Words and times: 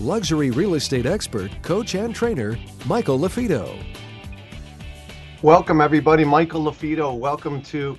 luxury 0.00 0.50
real 0.50 0.74
estate 0.74 1.06
expert, 1.06 1.50
coach, 1.62 1.94
and 1.94 2.14
trainer, 2.14 2.58
Michael 2.86 3.18
LaFido. 3.18 3.76
Welcome, 5.42 5.80
everybody. 5.80 6.24
Michael 6.24 6.64
LaFido. 6.64 7.18
Welcome 7.18 7.62
to 7.62 7.98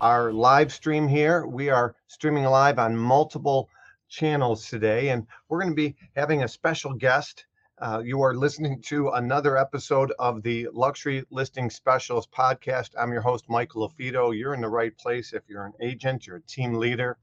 our 0.00 0.32
live 0.32 0.72
stream 0.72 1.08
here. 1.08 1.46
We 1.46 1.68
are 1.68 1.96
streaming 2.06 2.44
live 2.44 2.78
on 2.78 2.96
multiple 2.96 3.68
channels 4.08 4.68
today, 4.68 5.08
and 5.08 5.26
we're 5.48 5.60
going 5.60 5.72
to 5.72 5.76
be 5.76 5.96
having 6.14 6.44
a 6.44 6.48
special 6.48 6.94
guest. 6.94 7.46
Uh, 7.78 8.00
you 8.04 8.22
are 8.22 8.34
listening 8.34 8.80
to 8.80 9.08
another 9.10 9.58
episode 9.58 10.12
of 10.20 10.42
the 10.42 10.68
Luxury 10.72 11.24
Listing 11.30 11.68
Specialist 11.68 12.30
podcast. 12.30 12.90
I'm 12.96 13.12
your 13.12 13.20
host, 13.20 13.46
Michael 13.48 13.88
LaFido. 13.88 14.36
You're 14.36 14.54
in 14.54 14.60
the 14.60 14.68
right 14.68 14.96
place 14.96 15.32
if 15.32 15.42
you're 15.48 15.66
an 15.66 15.72
agent, 15.82 16.26
you're 16.26 16.36
a 16.36 16.42
team 16.42 16.74
leader, 16.74 17.18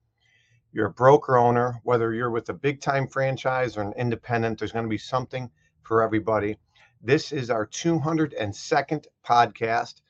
you're 0.73 0.87
a 0.87 0.91
broker 0.91 1.37
owner, 1.37 1.79
whether 1.83 2.13
you're 2.13 2.31
with 2.31 2.49
a 2.49 2.53
big 2.53 2.81
time 2.81 3.07
franchise 3.07 3.77
or 3.77 3.81
an 3.81 3.93
independent, 3.97 4.59
there's 4.59 4.71
going 4.71 4.85
to 4.85 4.89
be 4.89 4.97
something 4.97 5.49
for 5.83 6.01
everybody. 6.01 6.57
This 7.01 7.31
is 7.31 7.49
our 7.49 7.67
202nd 7.67 9.05
podcast. 9.25 10.01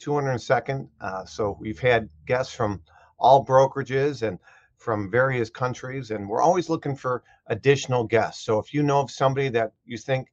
202nd. 0.00 0.88
Uh, 1.00 1.24
so 1.24 1.56
we've 1.60 1.78
had 1.78 2.08
guests 2.26 2.54
from 2.54 2.82
all 3.18 3.44
brokerages 3.44 4.26
and 4.26 4.38
from 4.76 5.10
various 5.10 5.50
countries, 5.50 6.10
and 6.10 6.28
we're 6.28 6.42
always 6.42 6.68
looking 6.68 6.94
for 6.94 7.22
additional 7.46 8.04
guests. 8.04 8.44
So 8.44 8.58
if 8.58 8.74
you 8.74 8.82
know 8.82 9.00
of 9.00 9.10
somebody 9.10 9.48
that 9.50 9.72
you 9.84 9.96
think 9.96 10.28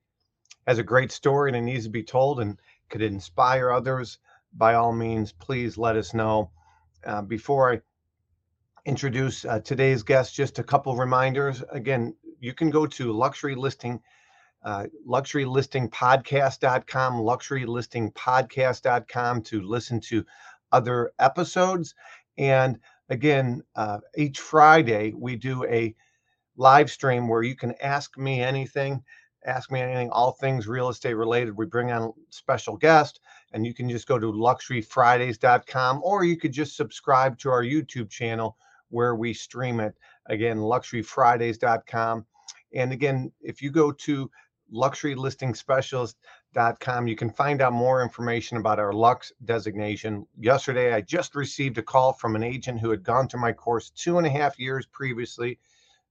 has 0.67 0.80
a 0.80 0.83
great 0.83 1.11
story 1.11 1.49
and 1.49 1.58
it 1.58 1.61
needs 1.61 1.86
to 1.86 1.89
be 1.92 2.03
told 2.03 2.39
and 2.39 2.59
could 2.89 3.02
inspire 3.02 3.72
others, 3.72 4.20
by 4.53 4.73
all 4.73 4.92
means, 4.92 5.31
please 5.31 5.77
let 5.77 5.95
us 5.95 6.14
know. 6.14 6.52
Uh, 7.05 7.22
before 7.22 7.73
I 7.73 7.81
introduce 8.86 9.45
uh, 9.45 9.59
today's 9.59 10.03
guest, 10.03 10.36
just 10.36 10.59
a 10.59 10.64
couple 10.64 10.98
reminders. 10.98 11.64
Again, 11.72 12.14
you 12.39 12.53
can 12.53 12.70
go 12.70 12.86
to 12.86 13.14
luxury 13.14 13.56
listing, 13.56 14.02
uh, 14.64 14.88
luxurylistingpodcast.com, 15.08 17.14
luxurylistingpodcast.com 17.14 19.42
to 19.44 19.61
listen 19.61 20.02
to 20.02 20.26
other 20.72 21.14
episodes. 21.20 21.95
And 22.38 22.78
again, 23.09 23.64
uh, 23.76 24.00
each 24.17 24.39
Friday 24.39 25.14
we 25.16 25.38
do 25.38 25.64
a 25.66 25.95
live 26.58 26.92
stream 26.92 27.28
where 27.28 27.44
you 27.44 27.56
can 27.56 27.73
ask 27.81 28.17
me 28.17 28.42
anything. 28.42 29.04
Ask 29.45 29.72
me 29.72 29.81
anything, 29.81 30.09
all 30.09 30.31
things 30.31 30.67
real 30.67 30.88
estate 30.88 31.16
related. 31.16 31.58
We 31.58 31.66
bring 31.66 31.92
on 31.92 32.14
special 32.30 32.78
guests, 32.78 33.20
and 33.52 33.66
you 33.66 33.73
can 33.73 33.89
just 33.89 34.08
go 34.08 34.17
to 34.17 34.31
luxuryfridays.com 34.31 36.00
or 36.02 36.23
you 36.23 36.38
could 36.38 36.54
just 36.54 36.78
subscribe 36.78 37.38
to 37.39 37.50
our 37.50 37.64
YouTube 37.64 38.09
channel 38.09 38.56
where 38.94 39.16
we 39.16 39.33
stream 39.33 39.80
it. 39.80 39.95
Again, 40.27 40.59
luxuryfridays.com. 40.59 42.25
And 42.73 42.94
again, 42.94 43.31
if 43.41 43.61
you 43.61 43.72
go 43.72 43.91
to 43.91 44.30
luxurylistingspecialist.com, 44.73 47.08
you 47.08 47.16
can 47.16 47.30
find 47.30 47.61
out 47.61 47.73
more 47.73 48.03
information 48.03 48.58
about 48.58 48.80
our 48.80 48.94
Luxe 48.94 49.31
designation. 49.45 50.27
Yesterday, 50.39 50.93
I 50.93 51.02
just 51.02 51.36
received 51.36 51.77
a 51.77 51.83
call 51.83 52.14
from 52.14 52.36
an 52.36 52.43
agent 52.43 52.80
who 52.80 52.92
had 52.92 53.04
gone 53.04 53.27
through 53.27 53.42
my 53.42 53.52
course 53.52 53.89
two 53.89 54.17
and 54.17 54.27
a 54.27 54.30
half 54.30 54.58
years 54.59 54.86
previously. 54.86 55.60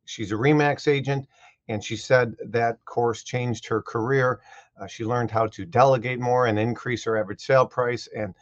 She's 0.04 0.32
a 0.32 0.36
REMAX 0.36 0.88
agent, 0.88 1.26
and 1.68 1.82
she 1.82 1.96
said 1.96 2.34
that 2.46 2.84
course 2.84 3.22
changed 3.22 3.66
her 3.68 3.80
career. 3.82 4.40
Uh, 4.80 4.86
she 4.86 5.04
learned 5.04 5.30
how 5.30 5.46
to 5.46 5.64
delegate 5.64 6.18
more 6.18 6.46
and 6.46 6.58
increase 6.58 7.04
her 7.04 7.16
average 7.16 7.40
sale 7.40 7.66
price. 7.66 8.08
And 8.16 8.34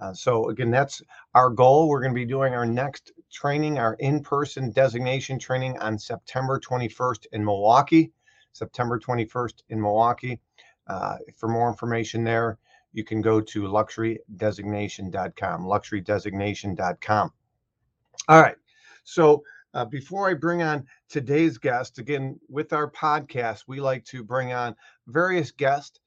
uh, 0.00 0.12
so, 0.12 0.50
again, 0.50 0.70
that's 0.70 1.00
our 1.34 1.48
goal. 1.48 1.88
We're 1.88 2.02
going 2.02 2.12
to 2.12 2.20
be 2.20 2.26
doing 2.26 2.52
our 2.52 2.66
next 2.66 3.12
training, 3.32 3.78
our 3.78 3.94
in 3.94 4.22
person 4.22 4.70
designation 4.70 5.38
training 5.38 5.78
on 5.78 5.98
September 5.98 6.60
21st 6.60 7.26
in 7.32 7.44
Milwaukee. 7.44 8.12
September 8.56 8.98
21st 8.98 9.62
in 9.68 9.80
Milwaukee. 9.80 10.40
Uh, 10.86 11.16
for 11.36 11.48
more 11.48 11.68
information 11.68 12.24
there, 12.24 12.58
you 12.92 13.04
can 13.04 13.20
go 13.20 13.40
to 13.40 13.62
luxurydesignation.com, 13.62 15.64
luxurydesignation.com. 15.64 17.32
All 18.28 18.42
right. 18.42 18.56
So, 19.04 19.42
uh, 19.74 19.84
before 19.84 20.30
I 20.30 20.34
bring 20.34 20.62
on 20.62 20.86
today's 21.10 21.58
guest, 21.58 21.98
again, 21.98 22.40
with 22.48 22.72
our 22.72 22.90
podcast, 22.90 23.64
we 23.68 23.78
like 23.78 24.04
to 24.06 24.24
bring 24.24 24.54
on 24.54 24.74
various 25.06 25.50
guests, 25.50 26.00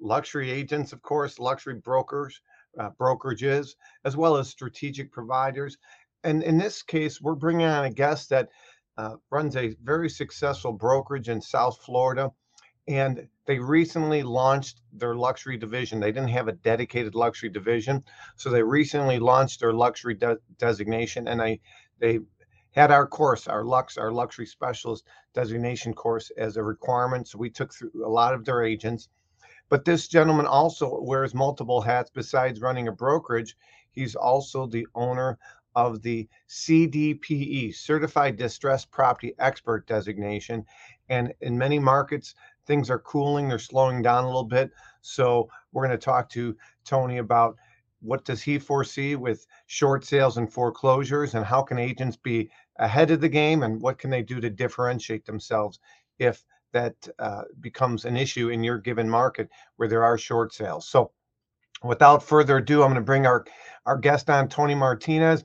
luxury 0.00 0.50
agents, 0.50 0.94
of 0.94 1.02
course, 1.02 1.38
luxury 1.38 1.74
brokers, 1.74 2.40
uh, 2.78 2.88
brokerages, 2.98 3.74
as 4.06 4.16
well 4.16 4.36
as 4.36 4.48
strategic 4.48 5.12
providers. 5.12 5.76
And 6.24 6.42
in 6.42 6.58
this 6.58 6.82
case, 6.82 7.20
we're 7.20 7.34
bringing 7.34 7.66
on 7.66 7.84
a 7.84 7.90
guest 7.90 8.30
that 8.30 8.48
uh, 8.96 9.16
runs 9.30 9.56
a 9.56 9.74
very 9.82 10.08
successful 10.08 10.72
brokerage 10.72 11.28
in 11.28 11.40
South 11.40 11.78
Florida. 11.84 12.30
And 12.88 13.28
they 13.46 13.58
recently 13.58 14.22
launched 14.22 14.82
their 14.92 15.14
luxury 15.14 15.56
division. 15.56 16.00
They 16.00 16.12
didn't 16.12 16.30
have 16.30 16.48
a 16.48 16.52
dedicated 16.52 17.14
luxury 17.14 17.48
division, 17.48 18.02
so 18.36 18.50
they 18.50 18.62
recently 18.62 19.18
launched 19.18 19.60
their 19.60 19.72
luxury 19.72 20.14
de- 20.14 20.38
designation, 20.58 21.28
and 21.28 21.40
they 21.40 21.60
they 22.00 22.18
had 22.72 22.90
our 22.90 23.06
course, 23.06 23.46
our 23.46 23.64
Luxe, 23.64 23.98
our 23.98 24.10
luxury 24.10 24.46
specialist 24.46 25.04
designation 25.34 25.94
course 25.94 26.30
as 26.36 26.56
a 26.56 26.62
requirement. 26.62 27.28
So 27.28 27.38
we 27.38 27.50
took 27.50 27.72
through 27.72 28.04
a 28.04 28.08
lot 28.08 28.34
of 28.34 28.44
their 28.44 28.62
agents. 28.64 29.08
But 29.68 29.84
this 29.84 30.08
gentleman 30.08 30.46
also 30.46 31.00
wears 31.00 31.34
multiple 31.34 31.80
hats 31.80 32.10
besides 32.10 32.60
running 32.60 32.88
a 32.88 32.92
brokerage. 32.92 33.56
He's 33.92 34.14
also 34.14 34.66
the 34.66 34.86
owner 34.94 35.38
of 35.74 36.02
the 36.02 36.28
CDPE, 36.48 37.74
Certified 37.74 38.36
Distressed 38.36 38.90
Property 38.90 39.34
Expert 39.38 39.86
designation. 39.86 40.64
And 41.08 41.32
in 41.40 41.56
many 41.56 41.78
markets, 41.78 42.34
things 42.66 42.90
are 42.90 42.98
cooling, 42.98 43.48
they're 43.48 43.58
slowing 43.58 44.02
down 44.02 44.24
a 44.24 44.26
little 44.26 44.44
bit. 44.44 44.70
So 45.00 45.48
we're 45.72 45.86
going 45.86 45.98
to 45.98 46.04
talk 46.04 46.28
to 46.30 46.56
Tony 46.84 47.18
about 47.18 47.56
what 48.00 48.24
does 48.24 48.42
he 48.42 48.58
foresee 48.58 49.14
with 49.14 49.46
short 49.66 50.04
sales 50.04 50.36
and 50.36 50.52
foreclosures 50.52 51.34
and 51.34 51.44
how 51.44 51.62
can 51.62 51.78
agents 51.78 52.16
be 52.16 52.50
ahead 52.76 53.10
of 53.10 53.20
the 53.20 53.28
game 53.28 53.62
and 53.62 53.80
what 53.80 53.98
can 53.98 54.10
they 54.10 54.22
do 54.22 54.40
to 54.40 54.50
differentiate 54.50 55.24
themselves 55.24 55.78
if 56.18 56.44
that 56.72 56.94
uh, 57.18 57.42
becomes 57.60 58.04
an 58.04 58.16
issue 58.16 58.48
in 58.48 58.64
your 58.64 58.78
given 58.78 59.08
market 59.08 59.48
where 59.76 59.88
there 59.88 60.04
are 60.04 60.18
short 60.18 60.52
sales. 60.52 60.88
So 60.88 61.12
without 61.82 62.22
further 62.22 62.56
ado, 62.58 62.82
I'm 62.82 62.88
going 62.88 62.96
to 62.96 63.02
bring 63.02 63.26
our, 63.26 63.44
our 63.86 63.98
guest 63.98 64.30
on, 64.30 64.48
Tony 64.48 64.74
Martinez. 64.74 65.44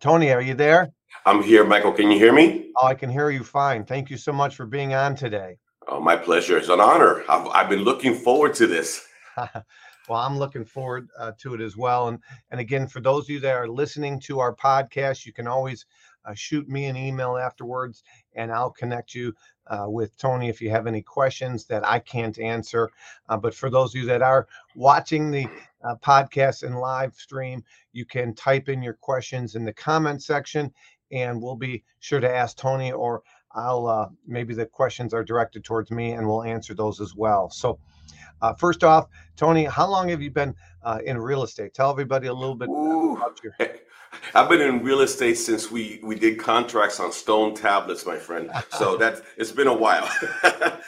Tony, 0.00 0.30
are 0.30 0.40
you 0.40 0.54
there? 0.54 0.92
I'm 1.24 1.42
here, 1.42 1.64
Michael. 1.64 1.92
Can 1.92 2.10
you 2.10 2.18
hear 2.18 2.32
me? 2.32 2.70
Oh, 2.80 2.86
I 2.86 2.94
can 2.94 3.10
hear 3.10 3.30
you 3.30 3.42
fine. 3.42 3.84
Thank 3.84 4.10
you 4.10 4.16
so 4.16 4.32
much 4.32 4.54
for 4.54 4.66
being 4.66 4.94
on 4.94 5.16
today. 5.16 5.56
Oh, 5.88 6.00
my 6.00 6.16
pleasure. 6.16 6.58
It's 6.58 6.68
an 6.68 6.80
honor. 6.80 7.24
I've, 7.28 7.46
I've 7.48 7.68
been 7.68 7.82
looking 7.82 8.14
forward 8.14 8.54
to 8.54 8.66
this. 8.66 9.06
well, 9.36 10.20
I'm 10.20 10.38
looking 10.38 10.64
forward 10.64 11.08
uh, 11.18 11.32
to 11.40 11.54
it 11.54 11.60
as 11.60 11.76
well. 11.76 12.08
And 12.08 12.18
and 12.50 12.60
again, 12.60 12.86
for 12.86 13.00
those 13.00 13.24
of 13.24 13.30
you 13.30 13.40
that 13.40 13.54
are 13.54 13.68
listening 13.68 14.20
to 14.20 14.38
our 14.40 14.54
podcast, 14.54 15.26
you 15.26 15.32
can 15.32 15.46
always 15.46 15.86
uh, 16.24 16.34
shoot 16.34 16.68
me 16.68 16.86
an 16.86 16.96
email 16.96 17.36
afterwards, 17.36 18.02
and 18.34 18.52
I'll 18.52 18.72
connect 18.72 19.14
you 19.14 19.32
uh, 19.68 19.86
with 19.88 20.16
Tony 20.16 20.48
if 20.48 20.60
you 20.60 20.70
have 20.70 20.86
any 20.86 21.02
questions 21.02 21.64
that 21.66 21.86
I 21.86 21.98
can't 21.98 22.38
answer. 22.38 22.90
Uh, 23.28 23.36
but 23.36 23.54
for 23.54 23.70
those 23.70 23.94
of 23.94 24.00
you 24.00 24.06
that 24.06 24.22
are 24.22 24.46
watching 24.74 25.30
the 25.30 25.46
uh, 25.82 25.96
podcast 25.96 26.62
and 26.62 26.78
live 26.78 27.14
stream, 27.14 27.64
you 27.92 28.04
can 28.04 28.34
type 28.34 28.68
in 28.68 28.82
your 28.82 28.94
questions 28.94 29.54
in 29.54 29.64
the 29.64 29.72
comment 29.72 30.22
section, 30.22 30.72
and 31.12 31.40
we'll 31.40 31.56
be 31.56 31.84
sure 32.00 32.20
to 32.20 32.34
ask 32.34 32.56
Tony, 32.56 32.92
or 32.92 33.22
I'll 33.52 33.86
uh, 33.86 34.08
maybe 34.26 34.54
the 34.54 34.66
questions 34.66 35.14
are 35.14 35.24
directed 35.24 35.64
towards 35.64 35.90
me, 35.90 36.12
and 36.12 36.26
we'll 36.26 36.44
answer 36.44 36.74
those 36.74 37.00
as 37.00 37.14
well. 37.14 37.50
So. 37.50 37.78
Uh, 38.42 38.52
first 38.52 38.84
off, 38.84 39.08
Tony, 39.34 39.64
how 39.64 39.88
long 39.88 40.10
have 40.10 40.20
you 40.20 40.30
been 40.30 40.54
uh, 40.82 40.98
in 41.06 41.16
real 41.16 41.42
estate? 41.42 41.72
Tell 41.72 41.90
everybody 41.90 42.26
a 42.26 42.34
little 42.34 42.54
bit 42.54 42.68
Ooh, 42.68 43.16
about 43.16 43.40
your. 43.42 43.54
I've 44.34 44.48
been 44.48 44.60
in 44.60 44.82
real 44.82 45.00
estate 45.00 45.36
since 45.36 45.70
we 45.70 46.00
we 46.02 46.16
did 46.16 46.38
contracts 46.38 47.00
on 47.00 47.12
stone 47.12 47.54
tablets, 47.54 48.06
my 48.06 48.16
friend. 48.16 48.50
So 48.70 48.96
that's 49.00 49.22
it's 49.36 49.52
been 49.52 49.66
a 49.66 49.74
while. 49.74 50.08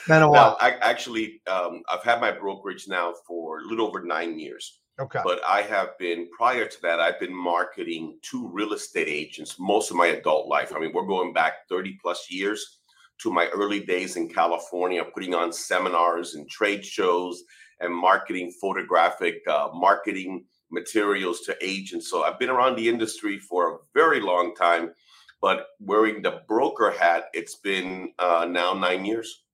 been 0.09 0.23
a 0.23 0.31
while. 0.31 0.31
Now, 0.31 0.57
I 0.61 0.73
actually 0.81 1.41
um, 1.51 1.83
I've 1.93 2.03
had 2.03 2.21
my 2.21 2.33
brokerage 2.33 2.89
now 2.89 3.15
for 3.27 3.61
a 3.61 3.63
little 3.63 3.87
over 3.87 4.03
nine 4.03 4.39
years. 4.39 4.81
Okay. 5.01 5.21
But 5.23 5.41
I 5.47 5.63
have 5.63 5.97
been 5.99 6.29
prior 6.37 6.67
to 6.67 6.83
that, 6.83 6.99
I've 6.99 7.21
been 7.21 7.35
marketing 7.35 8.19
to 8.31 8.49
real 8.53 8.73
estate 8.73 9.07
agents 9.07 9.55
most 9.61 9.93
of 9.93 9.97
my 9.97 10.07
adult 10.09 10.49
life. 10.49 10.73
I 10.75 10.81
mean, 10.81 10.91
we're 10.93 11.07
going 11.07 11.33
back 11.33 11.69
30 11.69 11.99
plus 12.03 12.29
years 12.29 12.81
to 13.19 13.31
my 13.31 13.47
early 13.49 13.81
days 13.81 14.17
in 14.17 14.29
California, 14.29 15.05
putting 15.05 15.35
on 15.35 15.53
seminars 15.53 16.35
and 16.35 16.51
trade 16.51 16.85
shows 16.85 17.45
and 17.81 17.95
marketing 17.95 18.53
photographic 18.61 19.37
uh, 19.49 19.69
marketing 19.73 20.45
materials 20.71 21.41
to 21.43 21.57
agents. 21.63 22.11
So 22.11 22.23
I've 22.25 22.39
been 22.39 22.51
around 22.51 22.77
the 22.77 22.89
industry 22.89 23.39
for 23.39 23.75
a 23.75 23.77
very 23.95 24.21
long 24.21 24.55
time, 24.55 24.93
but 25.41 25.67
wearing 25.81 26.23
the 26.23 26.43
broker 26.49 26.91
hat, 26.91 27.25
it's 27.33 27.57
been 27.57 28.13
uh, 28.19 28.47
now 28.49 28.75
nine 28.75 29.05
years. 29.05 29.45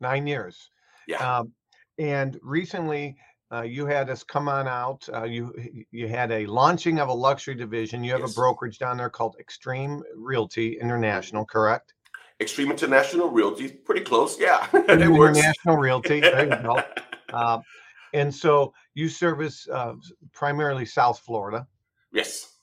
Nine 0.00 0.26
years. 0.26 0.68
Yeah. 1.06 1.38
Um, 1.38 1.52
and 1.98 2.38
recently, 2.42 3.16
uh, 3.52 3.62
you 3.62 3.86
had 3.86 4.10
us 4.10 4.24
come 4.24 4.48
on 4.48 4.66
out. 4.66 5.08
Uh, 5.12 5.24
you 5.24 5.54
you 5.92 6.08
had 6.08 6.32
a 6.32 6.46
launching 6.46 6.98
of 6.98 7.08
a 7.08 7.12
luxury 7.12 7.54
division. 7.54 8.02
You 8.02 8.12
have 8.12 8.20
Yes. 8.20 8.32
a 8.32 8.34
brokerage 8.34 8.78
down 8.78 8.96
there 8.96 9.08
called 9.08 9.36
Extreme 9.38 10.02
Realty 10.16 10.78
International, 10.80 11.44
correct? 11.44 11.94
Extreme 12.40 12.70
International 12.72 13.28
Realty, 13.28 13.68
pretty 13.68 14.02
close. 14.02 14.38
Yeah. 14.38 14.66
International 14.88 15.76
Realty. 15.76 16.20
There 16.20 16.44
you 16.44 16.62
go. 16.62 16.82
Uh, 17.32 17.60
and 18.12 18.34
so 18.34 18.74
you 18.96 19.08
service 19.10 19.68
uh, 19.70 19.92
primarily 20.32 20.86
South 20.86 21.18
Florida, 21.20 21.66
Yes. 22.12 22.54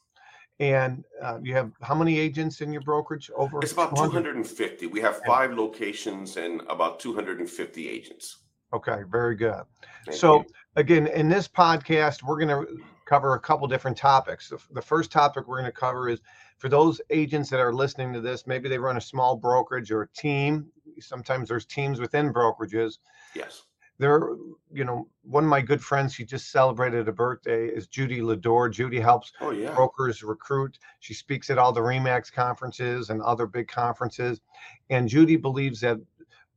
and 0.60 1.04
uh, 1.22 1.38
you 1.44 1.54
have 1.54 1.72
how 1.82 1.94
many 1.94 2.18
agents 2.20 2.60
in 2.62 2.74
your 2.74 2.82
brokerage? 2.82 3.30
Over 3.36 3.60
It's 3.62 3.72
about 3.72 3.96
200? 3.96 4.24
250. 4.24 4.88
We 4.88 5.00
have 5.00 5.22
five 5.28 5.54
locations 5.54 6.38
and 6.38 6.62
about 6.68 7.00
250 7.00 7.88
agents. 7.88 8.40
Okay, 8.74 9.04
very 9.12 9.36
good. 9.36 9.62
Thank 10.06 10.18
So 10.18 10.38
you. 10.40 10.46
again, 10.76 11.06
in 11.08 11.30
this 11.30 11.48
podcast, 11.48 12.24
we're 12.24 12.44
going 12.44 12.66
to 12.66 12.78
cover 13.06 13.36
a 13.36 13.40
couple 13.40 13.68
different 13.68 13.96
topics. 13.96 14.50
The, 14.50 14.58
the 14.72 14.82
first 14.82 15.12
topic 15.12 15.48
we're 15.48 15.60
going 15.60 15.72
to 15.72 15.72
cover 15.72 16.10
is 16.10 16.20
for 16.58 16.68
those 16.68 17.00
agents 17.12 17.48
that 17.52 17.60
are 17.60 17.72
listening 17.74 18.12
to 18.14 18.22
this, 18.22 18.48
maybe 18.48 18.70
they 18.70 18.80
run 18.80 18.98
a 18.98 19.02
small 19.02 19.36
brokerage 19.36 19.92
or 19.92 20.02
a 20.02 20.08
team. 20.14 20.66
Sometimes 21.00 21.48
there's 21.50 21.66
teams 21.68 22.00
within 22.00 22.34
brokerages. 22.34 22.98
yes. 23.36 23.64
There, 24.00 24.30
you 24.74 24.84
know, 24.84 25.08
one 25.24 25.44
of 25.44 25.50
my 25.50 25.62
good 25.62 25.82
friends, 25.82 26.14
she 26.16 26.26
just 26.26 26.52
celebrated 26.52 27.08
a 27.08 27.12
birthday, 27.12 27.68
is 27.68 27.88
Judy 27.88 28.22
LaDeur. 28.22 28.72
Judy 28.72 29.00
helps 29.00 29.32
Oh, 29.40 29.52
yeah. 29.52 29.74
brokers 29.74 30.24
recruit. 30.24 30.80
She 31.00 31.14
speaks 31.14 31.50
at 31.50 31.58
all 31.58 31.72
the 31.72 31.82
REMAX 31.82 32.32
conferences 32.34 33.10
and 33.12 33.22
other 33.22 33.46
big 33.46 33.68
conferences. 33.68 34.42
And 34.90 35.08
Judy 35.08 35.36
believes 35.36 35.80
that 35.82 36.00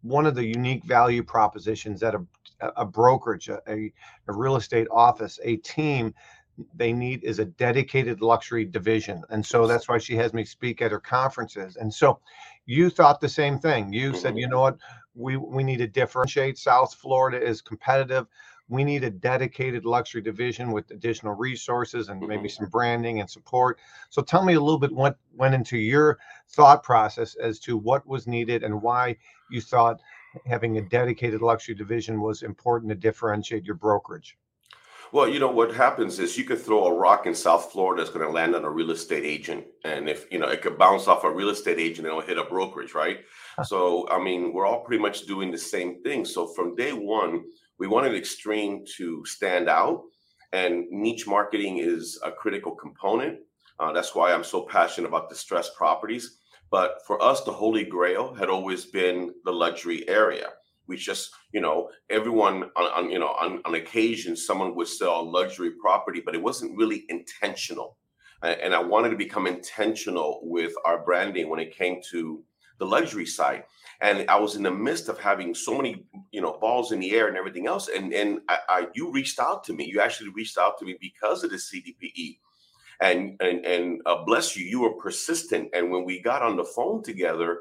one 0.03 0.27
of 0.27 0.35
the 0.35 0.45
unique 0.45 0.85
value 0.85 1.23
propositions 1.23 2.01
that 2.01 2.15
a, 2.15 2.25
a 2.77 2.85
brokerage, 2.87 3.49
a, 3.49 3.61
a, 3.69 3.93
a 4.29 4.33
real 4.33 4.57
estate 4.57 4.89
office, 4.91 5.39
a 5.45 5.57
team, 5.57 6.15
they 6.75 6.93
need 6.93 7.23
is 7.23 7.39
a 7.39 7.45
dedicated 7.45 8.23
luxury 8.23 8.65
division. 8.65 9.23
And 9.29 9.45
so 9.45 9.67
that's 9.67 9.89
why 9.89 9.99
she 9.99 10.17
has 10.17 10.33
me 10.33 10.45
speak 10.45 10.81
at 10.81 10.91
her 10.91 11.01
conferences. 11.01 11.77
And 11.77 11.93
so 11.93 12.19
you 12.65 12.89
thought 12.89 13.21
the 13.21 13.29
same 13.29 13.59
thing. 13.59 13.93
You 13.93 14.15
said, 14.15 14.35
Mhm. 14.35 14.41
you 14.41 14.49
know 14.49 14.61
what, 14.63 14.79
we, 15.17 15.37
we 15.37 15.65
need 15.65 15.79
to 15.79 15.87
differentiate. 15.87 16.59
South 16.59 16.95
Florida 16.95 17.43
is 17.43 17.61
competitive 17.61 18.27
we 18.69 18.85
need 18.85 19.05
a 19.05 19.11
dedicated 19.11 19.85
luxury 19.85 20.21
division 20.21 20.73
with 20.73 20.91
additional 20.91 21.35
resources 21.35 22.09
and 22.09 22.21
maybe 22.21 22.49
Mhm. 22.49 22.51
some 22.51 22.67
branding 22.67 23.21
and 23.21 23.31
support. 23.31 23.79
So 24.11 24.23
tell 24.23 24.45
me 24.45 24.55
a 24.55 24.61
little 24.61 24.79
bit 24.79 24.93
what 24.93 25.19
went 25.35 25.55
into 25.55 25.79
your 25.79 26.19
thought 26.49 26.83
process 26.83 27.37
as 27.37 27.59
to 27.61 27.77
what 27.77 28.07
was 28.07 28.27
needed 28.27 28.65
and 28.65 28.83
why 28.83 29.17
you 29.51 29.61
thought 29.61 30.01
having 30.47 30.79
a 30.79 30.83
dedicated 30.83 31.43
luxury 31.43 31.75
division 31.75 32.21
was 32.21 32.43
important 32.43 32.91
to 32.91 32.97
differentiate 32.97 33.65
your 33.65 33.77
brokerage. 33.77 34.37
Well, 35.13 35.29
you 35.29 35.39
know 35.39 35.51
what 35.51 35.73
happens 35.73 36.19
is 36.19 36.37
you 36.37 36.45
could 36.45 36.61
throw 36.61 36.87
a 36.87 36.93
rock 36.93 37.27
in 37.27 37.35
South 37.35 37.71
Florida 37.71 38.03
that's 38.03 38.13
going 38.13 38.27
to 38.27 38.33
land 38.33 38.57
on 38.57 38.65
a 38.65 38.71
real 38.71 38.91
estate 38.91 39.25
agent, 39.25 39.65
and 39.85 40.09
if 40.09 40.31
you 40.33 40.39
know 40.41 40.49
it 40.49 40.63
could 40.63 40.77
bounce 40.77 41.07
off 41.07 41.23
a 41.23 41.31
real 41.31 41.51
estate 41.51 41.79
agent 41.79 41.99
and 41.99 42.09
it'll 42.09 42.21
hit 42.21 42.39
a 42.39 42.45
brokerage, 42.45 42.93
right? 42.93 43.21
So, 43.65 44.09
I 44.11 44.23
mean, 44.23 44.53
we're 44.53 44.67
all 44.67 44.85
pretty 44.85 45.03
much 45.03 45.27
doing 45.27 45.51
the 45.51 45.59
same 45.59 46.03
thing. 46.03 46.25
So, 46.25 46.47
from 46.49 46.75
day 46.75 46.93
one, 46.93 47.45
we 47.79 47.87
wanted 47.87 48.15
Extreme 48.15 48.85
to 48.97 49.25
stand 49.25 49.69
out, 49.69 50.03
and 50.53 50.85
niche 50.91 51.27
marketing 51.27 51.79
is 51.79 52.21
a 52.25 52.31
critical 52.31 52.75
component. 52.75 53.39
Uh, 53.79 53.93
that's 53.93 54.15
why 54.15 54.33
I'm 54.33 54.45
so 54.45 54.63
passionate 54.63 55.09
about 55.09 55.29
distressed 55.29 55.75
properties. 55.75 56.39
But 56.71 56.99
for 57.07 57.23
us, 57.23 57.43
the 57.43 57.53
holy 57.53 57.85
grail 57.85 58.35
had 58.35 58.49
always 58.49 58.85
been 58.85 59.33
the 59.45 59.53
luxury 59.53 60.09
area. 60.09 60.49
We 60.89 60.97
just, 60.97 61.31
you 61.53 61.61
know, 61.61 61.91
everyone 62.11 62.65
on, 62.77 62.85
on 62.85 63.11
you 63.11 63.19
know, 63.19 63.29
on, 63.29 63.61
on 63.65 63.75
occasion, 63.75 64.37
someone 64.37 64.75
would 64.75 64.89
sell 64.89 65.21
a 65.21 65.23
luxury 65.23 65.73
property, 65.81 66.23
but 66.25 66.35
it 66.35 66.43
wasn't 66.43 66.77
really 66.77 67.05
intentional. 67.09 67.99
And 68.43 68.75
I 68.75 68.81
wanted 68.81 69.11
to 69.11 69.17
become 69.17 69.47
intentional 69.47 70.41
with 70.43 70.73
our 70.85 71.05
branding 71.05 71.49
when 71.49 71.59
it 71.59 71.77
came 71.77 72.01
to 72.11 72.45
the 72.79 72.87
luxury 72.87 73.27
side. 73.27 73.65
And 74.01 74.29
I 74.29 74.39
was 74.39 74.57
in 74.57 74.63
the 74.63 74.71
midst 74.71 75.09
of 75.09 75.19
having 75.19 75.55
so 75.55 75.75
many, 75.75 76.05
you 76.31 76.41
know, 76.43 76.59
balls 76.61 76.93
in 76.93 77.01
the 77.01 77.13
air 77.13 77.29
and 77.29 77.37
everything 77.37 77.67
else. 77.67 77.89
And 77.89 78.13
and 78.13 78.41
I, 78.49 78.59
I 78.69 78.87
you 78.95 79.11
reached 79.11 79.39
out 79.41 79.65
to 79.65 79.73
me. 79.73 79.87
You 79.87 80.01
actually 80.01 80.31
reached 80.31 80.59
out 80.59 80.79
to 80.79 80.85
me 80.85 80.97
because 81.01 81.45
of 81.45 81.51
the 81.51 81.57
CDPE. 81.57 82.39
And 83.01 83.37
and 83.41 83.65
and 83.65 84.03
uh, 84.07 84.25
bless 84.25 84.57
you, 84.57 84.65
you 84.67 84.81
were 84.81 84.95
persistent. 84.95 85.71
And 85.75 85.91
when 85.91 86.05
we 86.05 86.21
got 86.21 86.43
on 86.43 86.57
the 86.57 86.65
phone 86.65 87.03
together, 87.03 87.61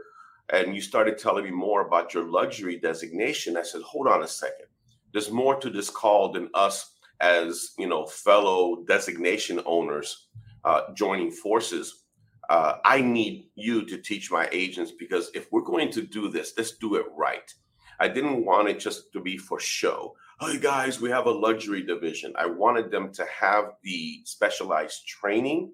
and 0.50 0.76
you 0.76 0.82
started 0.82 1.18
telling 1.18 1.46
me 1.46 1.52
more 1.52 1.88
about 1.88 2.14
your 2.14 2.24
luxury 2.24 2.78
designation, 2.78 3.58
I 3.58 3.64
said, 3.64 3.82
hold 3.82 4.08
on 4.08 4.24
a 4.24 4.28
second. 4.28 4.68
There's 5.12 5.32
more 5.32 5.56
to 5.60 5.70
this 5.70 5.90
call 5.90 6.32
than 6.32 6.50
us 6.54 6.92
as 7.22 7.72
you 7.78 7.88
know 7.88 8.06
fellow 8.06 8.84
designation 8.88 9.62
owners 9.66 10.28
uh, 10.66 10.94
joining 10.94 11.32
forces. 11.32 12.05
Uh, 12.50 12.78
I 12.84 13.02
need 13.02 13.48
you 13.56 13.86
to 13.86 13.98
teach 13.98 14.32
my 14.32 14.48
agents 14.52 14.92
because 14.92 15.32
if 15.34 15.52
we're 15.52 15.62
going 15.62 15.92
to 15.92 16.02
do 16.02 16.30
this, 16.30 16.54
let's 16.58 16.72
do 16.72 16.96
it 16.96 17.06
right. 17.16 17.54
I 18.00 18.08
didn't 18.08 18.46
want 18.46 18.70
it 18.70 18.80
just 18.80 19.12
to 19.14 19.20
be 19.20 19.38
for 19.38 19.60
show. 19.60 20.16
Hey 20.42 20.60
guys, 20.60 21.00
we 21.00 21.10
have 21.10 21.28
a 21.28 21.32
luxury 21.32 21.82
division. 21.82 22.34
I 22.38 22.46
wanted 22.46 22.92
them 22.92 23.12
to 23.14 23.26
have 23.26 23.74
the 23.84 24.22
specialized 24.26 25.08
training 25.08 25.72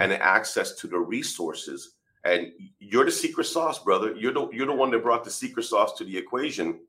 and 0.00 0.12
access 0.12 0.76
to 0.76 0.86
the 0.86 0.98
resources. 0.98 1.94
And 2.24 2.52
you're 2.78 3.04
the 3.04 3.10
secret 3.10 3.44
sauce, 3.44 3.80
brother. 3.82 4.14
You're 4.16 4.32
the 4.32 4.48
you're 4.52 4.66
the 4.66 4.72
one 4.72 4.92
that 4.92 5.02
brought 5.02 5.24
the 5.24 5.30
secret 5.30 5.64
sauce 5.64 5.94
to 5.94 6.04
the 6.04 6.16
equation. 6.16 6.80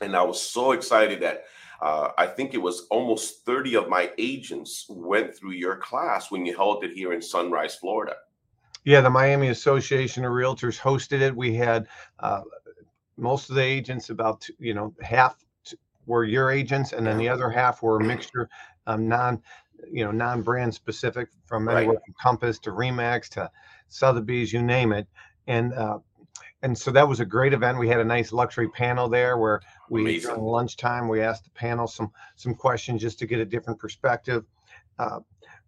And 0.00 0.16
I 0.16 0.22
was 0.22 0.40
so 0.40 0.72
excited 0.72 1.20
that 1.20 1.44
uh, 1.80 2.12
I 2.16 2.26
think 2.26 2.54
it 2.54 2.62
was 2.62 2.86
almost 2.90 3.44
30 3.44 3.76
of 3.76 3.88
my 3.88 4.10
agents 4.16 4.86
went 4.88 5.36
through 5.36 5.52
your 5.52 5.76
class 5.76 6.30
when 6.30 6.46
you 6.46 6.56
held 6.56 6.82
it 6.82 6.92
here 6.92 7.12
in 7.12 7.20
Sunrise, 7.20 7.74
Florida. 7.76 8.16
Yeah, 8.84 9.00
the 9.00 9.10
Miami 9.10 9.48
Association 9.48 10.24
of 10.24 10.32
Realtors 10.32 10.78
hosted 10.78 11.20
it. 11.20 11.34
We 11.34 11.54
had 11.54 11.86
uh, 12.20 12.42
most 13.16 13.48
of 13.48 13.56
the 13.56 13.62
agents, 13.62 14.10
about 14.10 14.46
you 14.58 14.74
know 14.74 14.94
half 15.00 15.36
were 16.06 16.24
your 16.24 16.50
agents, 16.50 16.92
and 16.92 17.06
then 17.06 17.16
the 17.16 17.28
other 17.28 17.48
half 17.48 17.82
were 17.82 17.96
a 17.98 18.04
mixture, 18.04 18.48
um, 18.86 19.08
non, 19.08 19.42
you 19.90 20.04
know, 20.04 20.10
non-brand 20.10 20.74
specific, 20.74 21.28
from 21.46 21.66
Right. 21.66 21.78
anywhere 21.78 22.00
from 22.04 22.14
Compass 22.20 22.58
to 22.60 22.70
Remax 22.70 23.28
to 23.30 23.50
Sotheby's, 23.88 24.52
you 24.52 24.62
name 24.62 24.92
it, 24.92 25.06
and 25.46 25.72
uh, 25.72 25.98
and 26.62 26.76
so 26.76 26.90
that 26.90 27.08
was 27.08 27.20
a 27.20 27.24
great 27.24 27.54
event. 27.54 27.78
We 27.78 27.88
had 27.88 28.00
a 28.00 28.04
nice 28.04 28.32
luxury 28.32 28.68
panel 28.68 29.08
there 29.08 29.38
where 29.38 29.60
we 29.88 30.02
Amazing. 30.02 30.30
during 30.30 30.44
lunchtime 30.44 31.08
we 31.08 31.22
asked 31.22 31.44
the 31.44 31.50
panel 31.50 31.86
some 31.86 32.10
some 32.36 32.54
questions 32.54 33.00
just 33.00 33.18
to 33.20 33.26
get 33.26 33.38
a 33.38 33.44
different 33.46 33.78
perspective. 33.78 34.44
Uh, 34.98 35.20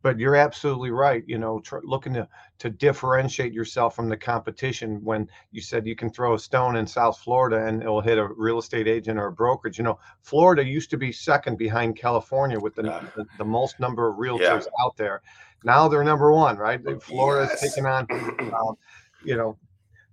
but 0.03 0.19
you're 0.19 0.37
absolutely 0.37 0.91
right. 0.91 1.25
You 1.27 1.39
know, 1.39 1.61
tr- 1.61 1.79
looking 1.83 2.15
to 2.15 2.29
to 2.59 2.71
differentiate 2.71 3.53
yourself 3.53 3.95
from 3.95 4.09
the 4.09 4.17
competition 4.17 5.03
when 5.05 5.29
you 5.51 5.61
said 5.61 5.87
you 5.87 5.97
can 5.97 6.11
throw 6.11 6.35
a 6.35 6.39
stone 6.39 6.77
in 6.77 6.87
South 6.87 7.19
Florida 7.19 7.67
and 7.67 7.83
it'll 7.83 8.01
hit 8.01 8.19
a 8.19 8.29
real 8.37 8.59
estate 8.59 8.89
agent 8.89 9.19
or 9.19 9.27
a 9.27 9.33
brokerage. 9.33 9.79
You 9.79 9.85
know, 9.85 9.99
Florida 10.23 10.65
used 10.65 10.91
to 10.91 10.97
be 10.97 11.13
second 11.13 11.59
behind 11.59 11.97
California 11.97 12.59
with 12.59 12.75
the 12.75 12.85
Yeah. 12.85 13.01
the, 13.17 13.25
the 13.39 13.45
most 13.45 13.81
number 13.81 14.09
of 14.09 14.17
realtors 14.17 14.67
out 14.81 14.97
there. 14.97 15.23
Now 15.65 15.89
they're 15.89 16.05
number 16.05 16.33
one, 16.33 16.57
right? 16.57 16.81
Florida's 17.03 17.51
Yes. 17.51 17.61
taking 17.61 17.87
on, 17.87 18.07
um, 18.55 18.77
you 19.25 19.37
know, 19.37 19.59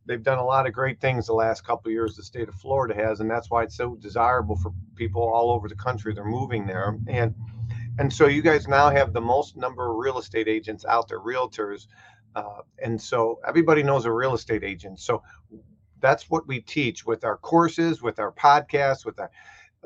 they've 0.05 0.23
done 0.23 0.39
a 0.39 0.43
lot 0.43 0.67
of 0.67 0.73
great 0.73 0.99
things 0.99 1.27
the 1.27 1.33
last 1.33 1.65
couple 1.65 1.89
of 1.89 1.93
years. 1.93 2.15
The 2.15 2.23
state 2.23 2.49
of 2.49 2.55
Florida 2.55 2.93
has, 2.95 3.19
and 3.19 3.29
that's 3.29 3.49
why 3.49 3.63
it's 3.63 3.75
so 3.77 3.95
desirable 3.95 4.55
for 4.55 4.73
people 4.95 5.21
all 5.21 5.51
over 5.51 5.67
the 5.67 5.75
country. 5.75 6.13
They're 6.13 6.25
moving 6.25 6.65
there, 6.65 6.97
and 7.07 7.35
and 7.99 8.11
so 8.11 8.27
you 8.27 8.41
guys 8.41 8.67
now 8.67 8.89
have 8.89 9.13
the 9.13 9.21
most 9.21 9.55
number 9.55 9.89
of 9.91 9.97
real 9.97 10.17
estate 10.17 10.47
agents 10.47 10.85
out 10.85 11.07
there, 11.07 11.19
realtors, 11.19 11.87
uh, 12.35 12.61
and 12.81 12.99
so 12.99 13.39
everybody 13.47 13.83
knows 13.83 14.05
a 14.05 14.11
real 14.11 14.33
estate 14.33 14.63
agent. 14.63 14.99
So 14.99 15.21
that's 15.99 16.29
what 16.29 16.47
we 16.47 16.59
teach 16.59 17.05
with 17.05 17.23
our 17.23 17.37
courses, 17.37 18.01
with 18.01 18.19
our 18.19 18.31
podcasts, 18.31 19.05
with 19.05 19.19
our 19.19 19.29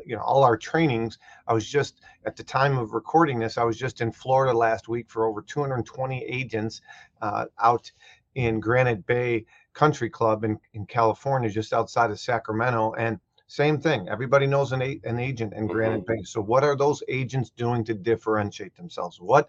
you 0.06 0.16
know 0.16 0.22
all 0.22 0.44
our 0.44 0.58
trainings. 0.58 1.18
I 1.48 1.54
was 1.54 1.68
just 1.68 2.02
at 2.26 2.36
the 2.36 2.44
time 2.44 2.78
of 2.78 2.94
recording 2.94 3.40
this, 3.40 3.58
I 3.58 3.64
was 3.64 3.78
just 3.78 4.02
in 4.02 4.12
Florida 4.12 4.58
last 4.58 4.88
week 4.88 5.10
for 5.10 5.26
over 5.26 5.42
220 5.42 6.24
agents 6.24 6.82
uh, 7.22 7.46
out 7.60 7.92
in 8.36 8.60
Granite 8.60 9.06
Bay 9.06 9.46
Country 9.74 10.10
Club 10.10 10.44
in, 10.44 10.60
in 10.74 10.86
California, 10.86 11.50
just 11.50 11.74
outside 11.74 12.12
of 12.12 12.20
Sacramento, 12.20 12.94
and 12.94 13.20
same 13.48 13.80
thing. 13.80 14.08
Everybody 14.10 14.46
knows 14.46 14.72
an, 14.74 14.82
a- 14.82 15.00
an 15.04 15.20
agent 15.20 15.54
in 15.54 15.68
Granite 15.68 16.06
Bay. 16.06 16.22
So, 16.24 16.42
what 16.42 16.64
are 16.64 16.76
those 16.76 17.02
agents 17.08 17.50
doing 17.50 17.84
to 17.86 17.94
differentiate 17.94 18.76
themselves? 18.76 19.20
What 19.20 19.48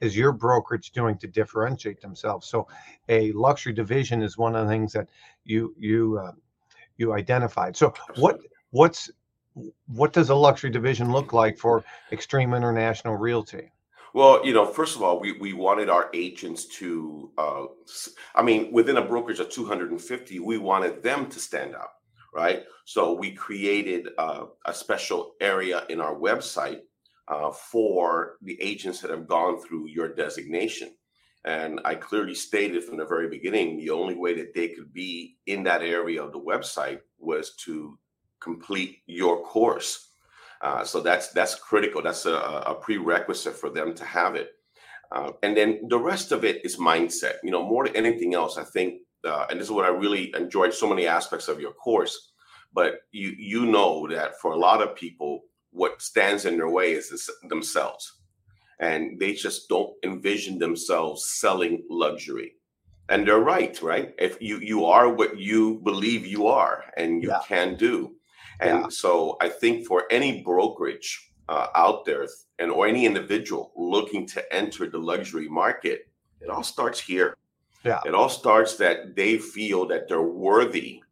is 0.00 0.16
your 0.16 0.32
brokerage 0.32 0.92
doing 0.92 1.16
to 1.18 1.26
differentiate 1.26 2.00
themselves? 2.00 2.46
So, 2.46 2.68
a 3.08 3.32
luxury 3.32 3.72
division 3.72 4.22
is 4.22 4.36
one 4.36 4.54
of 4.54 4.66
the 4.66 4.72
things 4.72 4.92
that 4.92 5.08
you 5.44 5.74
you 5.78 6.20
uh, 6.22 6.32
you 6.98 7.14
identified. 7.14 7.76
So 7.76 7.94
what 8.16 8.38
what's 8.70 9.10
what 9.86 10.12
does 10.12 10.28
a 10.28 10.34
luxury 10.34 10.70
division 10.70 11.10
look 11.10 11.32
like 11.32 11.58
for 11.58 11.84
Extreme 12.12 12.54
International 12.54 13.16
Realty? 13.16 13.72
Well, 14.14 14.44
you 14.44 14.52
know, 14.52 14.66
first 14.66 14.96
of 14.96 15.02
all, 15.02 15.20
we, 15.20 15.32
we 15.32 15.52
wanted 15.52 15.90
our 15.90 16.08
agents 16.14 16.64
to, 16.78 17.30
uh, 17.36 17.64
I 18.34 18.42
mean, 18.42 18.72
within 18.72 18.96
a 18.96 19.02
brokerage 19.04 19.38
of 19.38 19.50
250, 19.50 20.38
we 20.40 20.58
wanted 20.58 21.02
them 21.02 21.26
to 21.28 21.38
stand 21.38 21.74
out, 21.74 21.90
right? 22.34 22.64
So 22.84 23.12
we 23.12 23.32
created 23.32 24.08
uh, 24.18 24.46
a 24.66 24.74
special 24.74 25.34
area 25.40 25.84
in 25.88 26.00
our 26.00 26.14
website 26.14 26.80
uh, 27.28 27.50
for 27.50 28.36
the 28.42 28.60
agents 28.60 29.00
that 29.00 29.10
have 29.10 29.26
gone 29.26 29.60
through 29.60 29.88
your 29.88 30.14
designation. 30.14 30.94
And 31.44 31.80
I 31.84 31.94
clearly 31.94 32.34
stated 32.34 32.84
from 32.84 32.96
the 32.96 33.06
very 33.06 33.28
beginning 33.28 33.78
the 33.78 33.90
only 33.90 34.14
way 34.14 34.34
that 34.34 34.54
they 34.54 34.68
could 34.68 34.92
be 34.92 35.38
in 35.46 35.62
that 35.64 35.82
area 35.82 36.22
of 36.22 36.32
the 36.32 36.40
website 36.40 37.00
was 37.18 37.54
to 37.64 37.98
complete 38.40 38.98
your 39.06 39.42
course. 39.42 40.10
Uh, 40.60 40.84
so 40.84 41.00
that's 41.00 41.28
that's 41.32 41.54
critical. 41.54 42.02
That's 42.02 42.26
a, 42.26 42.34
a, 42.34 42.74
prerequisite 42.74 43.54
for 43.54 43.70
them 43.70 43.94
to 43.94 44.04
have 44.04 44.34
it. 44.34 44.50
Uh, 45.12 45.30
and 45.42 45.56
then 45.56 45.86
the 45.88 45.98
rest 45.98 46.32
of 46.32 46.44
it 46.44 46.64
is 46.64 46.76
mindset. 46.76 47.34
You 47.44 47.52
know, 47.52 47.64
more 47.64 47.86
than 47.86 47.94
anything 47.94 48.34
else, 48.34 48.58
I 48.58 48.64
think, 48.64 49.02
uh, 49.24 49.46
and 49.50 49.58
this 49.58 49.66
is 49.66 49.72
what 49.72 49.84
I 49.84 49.88
really 49.88 50.32
enjoyed 50.36 50.74
so 50.74 50.88
many 50.88 51.06
aspects 51.06 51.48
of 51.48 51.60
your 51.60 51.72
course. 51.72 52.32
But 52.72 53.00
you 53.12 53.34
you 53.38 53.66
know 53.66 54.06
that 54.08 54.38
for 54.40 54.52
a 54.52 54.58
lot 54.58 54.82
of 54.82 54.94
people, 54.94 55.42
what 55.70 56.02
stands 56.02 56.44
in 56.44 56.56
their 56.56 56.68
way 56.68 56.92
is 56.92 57.10
this, 57.10 57.30
themselves, 57.48 58.20
and 58.78 59.18
they 59.18 59.32
just 59.32 59.68
don't 59.68 59.92
envision 60.04 60.58
themselves 60.58 61.26
selling 61.26 61.82
luxury 61.90 62.54
and 63.10 63.26
they're 63.26 63.40
right 63.40 63.80
right 63.80 64.14
if 64.18 64.36
you 64.38 64.58
you 64.58 64.84
are 64.84 65.08
what 65.08 65.38
you 65.38 65.80
believe 65.82 66.26
you 66.26 66.46
are 66.46 66.84
and 66.98 67.22
you 67.22 67.30
yeah. 67.30 67.40
can 67.48 67.74
do 67.74 68.14
and 68.60 68.82
yeah. 68.82 68.88
so 68.88 69.36
I 69.40 69.48
think 69.48 69.86
for 69.86 70.04
any 70.10 70.42
brokerage 70.42 71.32
uh, 71.48 71.68
out 71.74 72.04
there 72.04 72.26
and 72.58 72.70
or 72.70 72.86
any 72.86 73.06
individual 73.06 73.72
looking 73.76 74.26
to 74.28 74.54
enter 74.54 74.88
the 74.88 74.98
luxury 74.98 75.48
market, 75.48 76.08
it 76.40 76.50
all 76.50 76.62
starts 76.62 77.00
here. 77.00 77.36
Yeah. 77.84 78.00
It 78.04 78.14
all 78.14 78.28
starts 78.28 78.76
that 78.76 79.14
they 79.14 79.38
feel 79.38 79.86
that 79.86 80.08
they're 80.08 80.22
worthy 80.22 81.02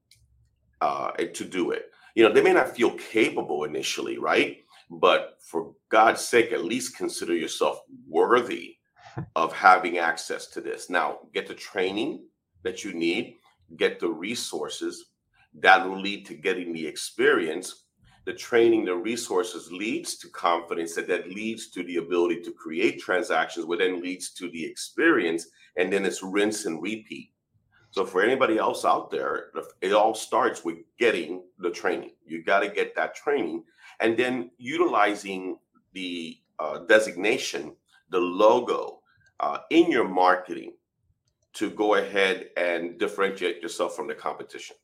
uh, 0.80 1.12
to 1.12 1.44
do 1.44 1.70
it. 1.70 1.90
You 2.14 2.24
know, 2.24 2.32
they 2.32 2.42
may 2.42 2.52
not 2.52 2.74
feel 2.74 2.90
capable 2.92 3.64
initially, 3.64 4.18
right? 4.18 4.58
But 4.90 5.38
for 5.40 5.74
God's 5.88 6.20
sake, 6.20 6.52
at 6.52 6.64
least 6.64 6.96
consider 6.96 7.34
yourself 7.34 7.80
worthy 8.08 8.76
of 9.36 9.52
having 9.52 9.98
access 9.98 10.46
to 10.48 10.60
this. 10.60 10.90
Now, 10.90 11.18
get 11.32 11.46
the 11.46 11.54
training 11.54 12.24
that 12.62 12.84
you 12.84 12.92
need, 12.92 13.36
get 13.76 14.00
the 14.00 14.08
resources, 14.08 15.06
that 15.54 15.88
will 15.88 16.00
lead 16.00 16.26
to 16.26 16.34
getting 16.34 16.72
the 16.72 16.86
experience 16.86 17.85
the 18.26 18.34
training 18.34 18.84
the 18.84 18.94
resources 18.94 19.70
leads 19.70 20.16
to 20.16 20.28
confidence 20.28 20.94
that 20.96 21.06
that 21.06 21.30
leads 21.30 21.68
to 21.68 21.84
the 21.84 21.96
ability 21.96 22.42
to 22.42 22.50
create 22.52 23.00
transactions 23.00 23.64
which 23.64 23.78
then 23.78 24.02
leads 24.02 24.30
to 24.30 24.50
the 24.50 24.64
experience 24.64 25.46
and 25.76 25.92
then 25.92 26.04
it's 26.04 26.22
rinse 26.22 26.66
and 26.66 26.82
repeat. 26.82 27.30
So 27.92 28.04
for 28.04 28.22
anybody 28.22 28.58
else 28.58 28.84
out 28.84 29.10
there 29.10 29.52
it 29.80 29.92
all 29.92 30.14
starts 30.14 30.64
with 30.64 30.78
getting 30.98 31.44
the 31.60 31.70
training. 31.70 32.10
You 32.26 32.42
got 32.42 32.60
to 32.60 32.68
get 32.68 32.96
that 32.96 33.14
training 33.14 33.62
and 34.00 34.16
then 34.16 34.50
utilizing 34.58 35.58
the 35.92 36.36
uh, 36.58 36.78
designation 36.80 37.76
the 38.10 38.18
logo 38.18 39.00
uh, 39.40 39.58
in 39.70 39.90
your 39.90 40.08
marketing 40.08 40.72
to 41.52 41.70
go 41.70 41.94
ahead 41.94 42.50
and 42.56 42.98
differentiate 42.98 43.62
yourself 43.62 43.94
from 43.94 44.08
the 44.08 44.14
competition 44.14 44.76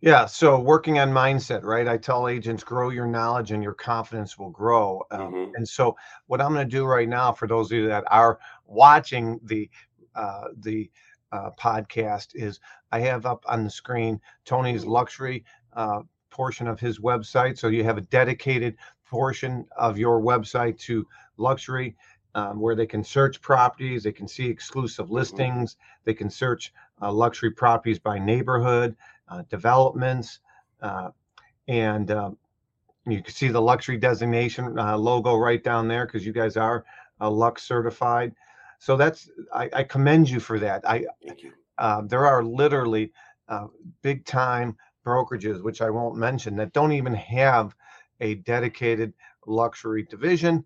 yeah. 0.00 0.26
So 0.26 0.58
working 0.60 0.98
on 0.98 1.10
mindset, 1.10 1.62
right? 1.62 1.88
I 1.88 1.96
tell 1.96 2.28
agents, 2.28 2.62
grow 2.62 2.90
your 2.90 3.06
knowledge 3.06 3.52
and 3.52 3.62
your 3.62 3.72
confidence 3.72 4.38
will 4.38 4.50
grow. 4.50 5.02
Um, 5.10 5.20
mm-hmm. 5.32 5.52
And 5.54 5.66
so, 5.66 5.96
what 6.26 6.42
I'm 6.42 6.52
going 6.52 6.68
to 6.68 6.70
do 6.70 6.84
right 6.84 7.08
now, 7.08 7.32
for 7.32 7.48
those 7.48 7.72
of 7.72 7.78
you 7.78 7.88
that 7.88 8.04
are 8.10 8.38
watching 8.66 9.40
the 9.44 9.70
uh, 10.14 10.48
the 10.58 10.90
uh, 11.32 11.50
podcast, 11.58 12.34
is 12.34 12.60
I 12.92 13.00
have 13.00 13.24
up 13.24 13.44
on 13.48 13.64
the 13.64 13.70
screen 13.70 14.20
Tony's 14.44 14.82
mm-hmm. 14.82 14.90
luxury 14.90 15.44
uh, 15.72 16.02
portion 16.28 16.68
of 16.68 16.78
his 16.78 16.98
website. 16.98 17.56
So 17.56 17.68
you 17.68 17.82
have 17.84 17.96
a 17.96 18.02
dedicated 18.02 18.76
portion 19.08 19.66
of 19.76 19.96
your 19.96 20.20
website 20.20 20.78
to 20.80 21.06
luxury. 21.38 21.96
Um, 22.36 22.58
where 22.58 22.74
they 22.74 22.84
can 22.84 23.04
search 23.04 23.40
properties, 23.40 24.02
they 24.02 24.10
can 24.10 24.26
see 24.26 24.48
exclusive 24.48 25.04
mm-hmm. 25.04 25.14
listings, 25.14 25.76
they 26.02 26.14
can 26.14 26.28
search 26.28 26.72
uh, 27.00 27.12
luxury 27.12 27.52
properties 27.52 28.00
by 28.00 28.18
neighborhood, 28.18 28.96
developments, 29.48 30.40
uh, 30.80 31.10
and 31.68 32.10
um, 32.10 32.38
you 33.06 33.22
can 33.22 33.34
see 33.34 33.48
the 33.48 33.60
luxury 33.60 33.96
designation 33.96 34.78
uh, 34.78 34.96
logo 34.96 35.36
right 35.36 35.62
down 35.62 35.88
there 35.88 36.06
because 36.06 36.24
you 36.24 36.32
guys 36.32 36.56
are 36.56 36.84
Luxe 37.20 37.62
certified. 37.62 38.34
So 38.78 38.96
that's 38.96 39.30
I, 39.52 39.70
I, 39.72 39.82
commend 39.84 40.28
you 40.28 40.40
for 40.40 40.58
that. 40.58 40.86
I 40.86 41.06
uh, 41.78 42.02
there 42.02 42.26
are 42.26 42.44
literally 42.44 43.12
uh, 43.48 43.68
big 44.02 44.24
time 44.24 44.76
brokerages, 45.04 45.62
which 45.62 45.80
I 45.80 45.90
won't 45.90 46.16
mention, 46.16 46.56
that 46.56 46.72
don't 46.72 46.92
even 46.92 47.14
have 47.14 47.74
a 48.20 48.36
dedicated 48.36 49.12
luxury 49.46 50.02
division, 50.02 50.64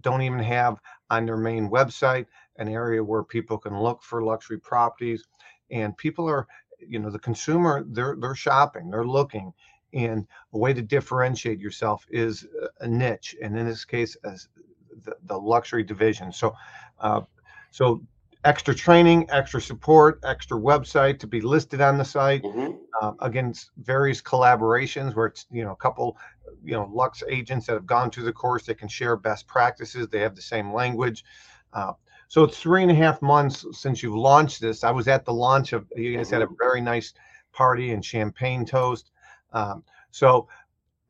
don't 0.00 0.22
even 0.22 0.40
have 0.40 0.80
on 1.10 1.26
their 1.26 1.36
main 1.36 1.70
website 1.70 2.26
an 2.56 2.68
area 2.68 3.02
where 3.02 3.22
people 3.22 3.58
can 3.58 3.78
look 3.78 4.02
for 4.02 4.22
luxury 4.22 4.58
properties. 4.58 5.24
And 5.70 5.96
people 5.96 6.28
are 6.28 6.46
you 6.78 6.98
know 6.98 7.10
the 7.10 7.18
consumer 7.18 7.84
they're 7.88 8.16
they're 8.18 8.34
shopping 8.34 8.90
they're 8.90 9.06
looking 9.06 9.52
and 9.92 10.26
a 10.52 10.58
way 10.58 10.72
to 10.72 10.82
differentiate 10.82 11.58
yourself 11.58 12.06
is 12.10 12.46
a 12.80 12.88
niche 12.88 13.36
and 13.42 13.56
in 13.56 13.66
this 13.66 13.84
case 13.84 14.16
as 14.24 14.48
the, 15.04 15.16
the 15.24 15.36
luxury 15.36 15.82
division 15.82 16.32
so 16.32 16.54
uh, 17.00 17.20
so 17.70 18.02
extra 18.44 18.74
training 18.74 19.26
extra 19.30 19.60
support 19.60 20.20
extra 20.24 20.58
website 20.58 21.18
to 21.18 21.26
be 21.26 21.40
listed 21.40 21.80
on 21.80 21.98
the 21.98 22.04
site 22.04 22.42
mm-hmm. 22.42 22.72
uh, 23.00 23.12
against 23.20 23.70
various 23.78 24.22
collaborations 24.22 25.14
where 25.14 25.26
it's 25.26 25.46
you 25.50 25.64
know 25.64 25.72
a 25.72 25.76
couple 25.76 26.16
you 26.64 26.72
know 26.72 26.88
luxe 26.92 27.22
agents 27.28 27.66
that 27.66 27.72
have 27.72 27.86
gone 27.86 28.10
through 28.10 28.24
the 28.24 28.32
course 28.32 28.64
they 28.64 28.74
can 28.74 28.88
share 28.88 29.16
best 29.16 29.46
practices 29.46 30.08
they 30.08 30.20
have 30.20 30.34
the 30.34 30.42
same 30.42 30.72
language 30.72 31.24
uh, 31.72 31.92
so 32.28 32.44
it's 32.44 32.58
three 32.58 32.82
and 32.82 32.90
a 32.90 32.94
half 32.94 33.22
months 33.22 33.64
since 33.72 34.02
you've 34.02 34.14
launched 34.14 34.60
this. 34.60 34.84
I 34.84 34.90
was 34.90 35.08
at 35.08 35.24
the 35.24 35.32
launch 35.32 35.72
of. 35.72 35.86
You 35.94 36.16
guys 36.16 36.30
had 36.30 36.42
a 36.42 36.46
mm-hmm. 36.46 36.54
very 36.58 36.80
nice 36.80 37.14
party 37.52 37.92
and 37.92 38.04
champagne 38.04 38.64
toast. 38.64 39.10
Um, 39.52 39.84
so, 40.10 40.48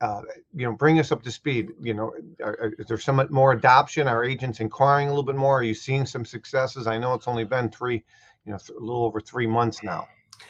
uh, 0.01 0.23
you 0.55 0.67
know, 0.67 0.73
bring 0.73 0.99
us 0.99 1.13
up 1.13 1.23
to 1.23 1.31
speed. 1.31 1.71
You 1.81 1.95
know, 1.95 2.13
are, 2.43 2.75
is 2.79 2.87
there 2.87 2.99
some 2.99 3.27
more 3.31 3.53
adoption? 3.53 4.09
Are 4.09 4.25
agents 4.25 4.61
inquiring 4.61 5.09
a 5.09 5.11
little 5.11 5.25
bit 5.25 5.37
more? 5.37 5.59
Are 5.59 5.63
you 5.63 5.75
seeing 5.75 6.07
some 6.07 6.25
successes? 6.25 6.87
I 6.87 6.99
know 6.99 7.15
it's 7.15 7.29
only 7.29 7.45
been 7.45 7.71
three, 7.71 8.05
you 8.45 8.53
know, 8.53 8.59
a 8.69 8.81
little 8.81 9.05
over 9.05 9.21
three 9.21 9.47
months 9.47 9.83
now. 9.83 10.07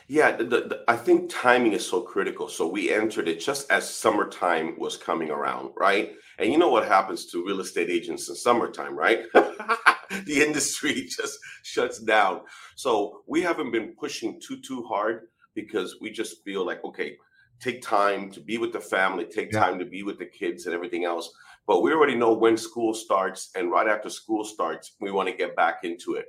Yeah, 0.08 0.36
the, 0.36 0.44
the, 0.44 0.84
I 0.86 0.96
think 0.96 1.30
timing 1.30 1.72
is 1.72 1.86
so 1.86 2.00
critical. 2.00 2.48
So 2.48 2.68
we 2.68 2.92
entered 2.92 3.28
it 3.28 3.40
just 3.40 3.70
as 3.70 3.92
summertime 3.92 4.78
was 4.78 4.96
coming 4.96 5.30
around, 5.30 5.70
right? 5.76 6.12
And 6.38 6.52
you 6.52 6.58
know 6.58 6.70
what 6.70 6.86
happens 6.86 7.26
to 7.26 7.44
real 7.44 7.60
estate 7.60 7.90
agents 7.90 8.28
in 8.28 8.36
summertime, 8.36 8.96
right? 8.96 9.24
the 9.34 10.42
industry 10.42 11.06
just 11.08 11.38
shuts 11.62 11.98
down. 11.98 12.42
So 12.76 13.22
we 13.26 13.42
haven't 13.42 13.72
been 13.72 13.94
pushing 13.98 14.40
too 14.40 14.60
too 14.60 14.84
hard 14.84 15.28
because 15.54 15.96
we 16.00 16.10
just 16.10 16.44
feel 16.44 16.64
like 16.64 16.84
okay, 16.84 17.16
take 17.60 17.82
time 17.82 18.30
to 18.32 18.40
be 18.40 18.58
with 18.58 18.72
the 18.72 18.80
family, 18.80 19.24
take 19.24 19.52
yeah. 19.52 19.60
time 19.60 19.78
to 19.78 19.84
be 19.84 20.02
with 20.02 20.18
the 20.18 20.26
kids 20.26 20.66
and 20.66 20.74
everything 20.74 21.04
else. 21.04 21.30
But 21.66 21.82
we 21.82 21.92
already 21.92 22.14
know 22.14 22.32
when 22.32 22.56
school 22.56 22.94
starts, 22.94 23.50
and 23.56 23.72
right 23.72 23.88
after 23.88 24.08
school 24.08 24.44
starts, 24.44 24.94
we 25.00 25.10
want 25.10 25.28
to 25.28 25.34
get 25.34 25.56
back 25.56 25.78
into 25.82 26.14
it. 26.14 26.26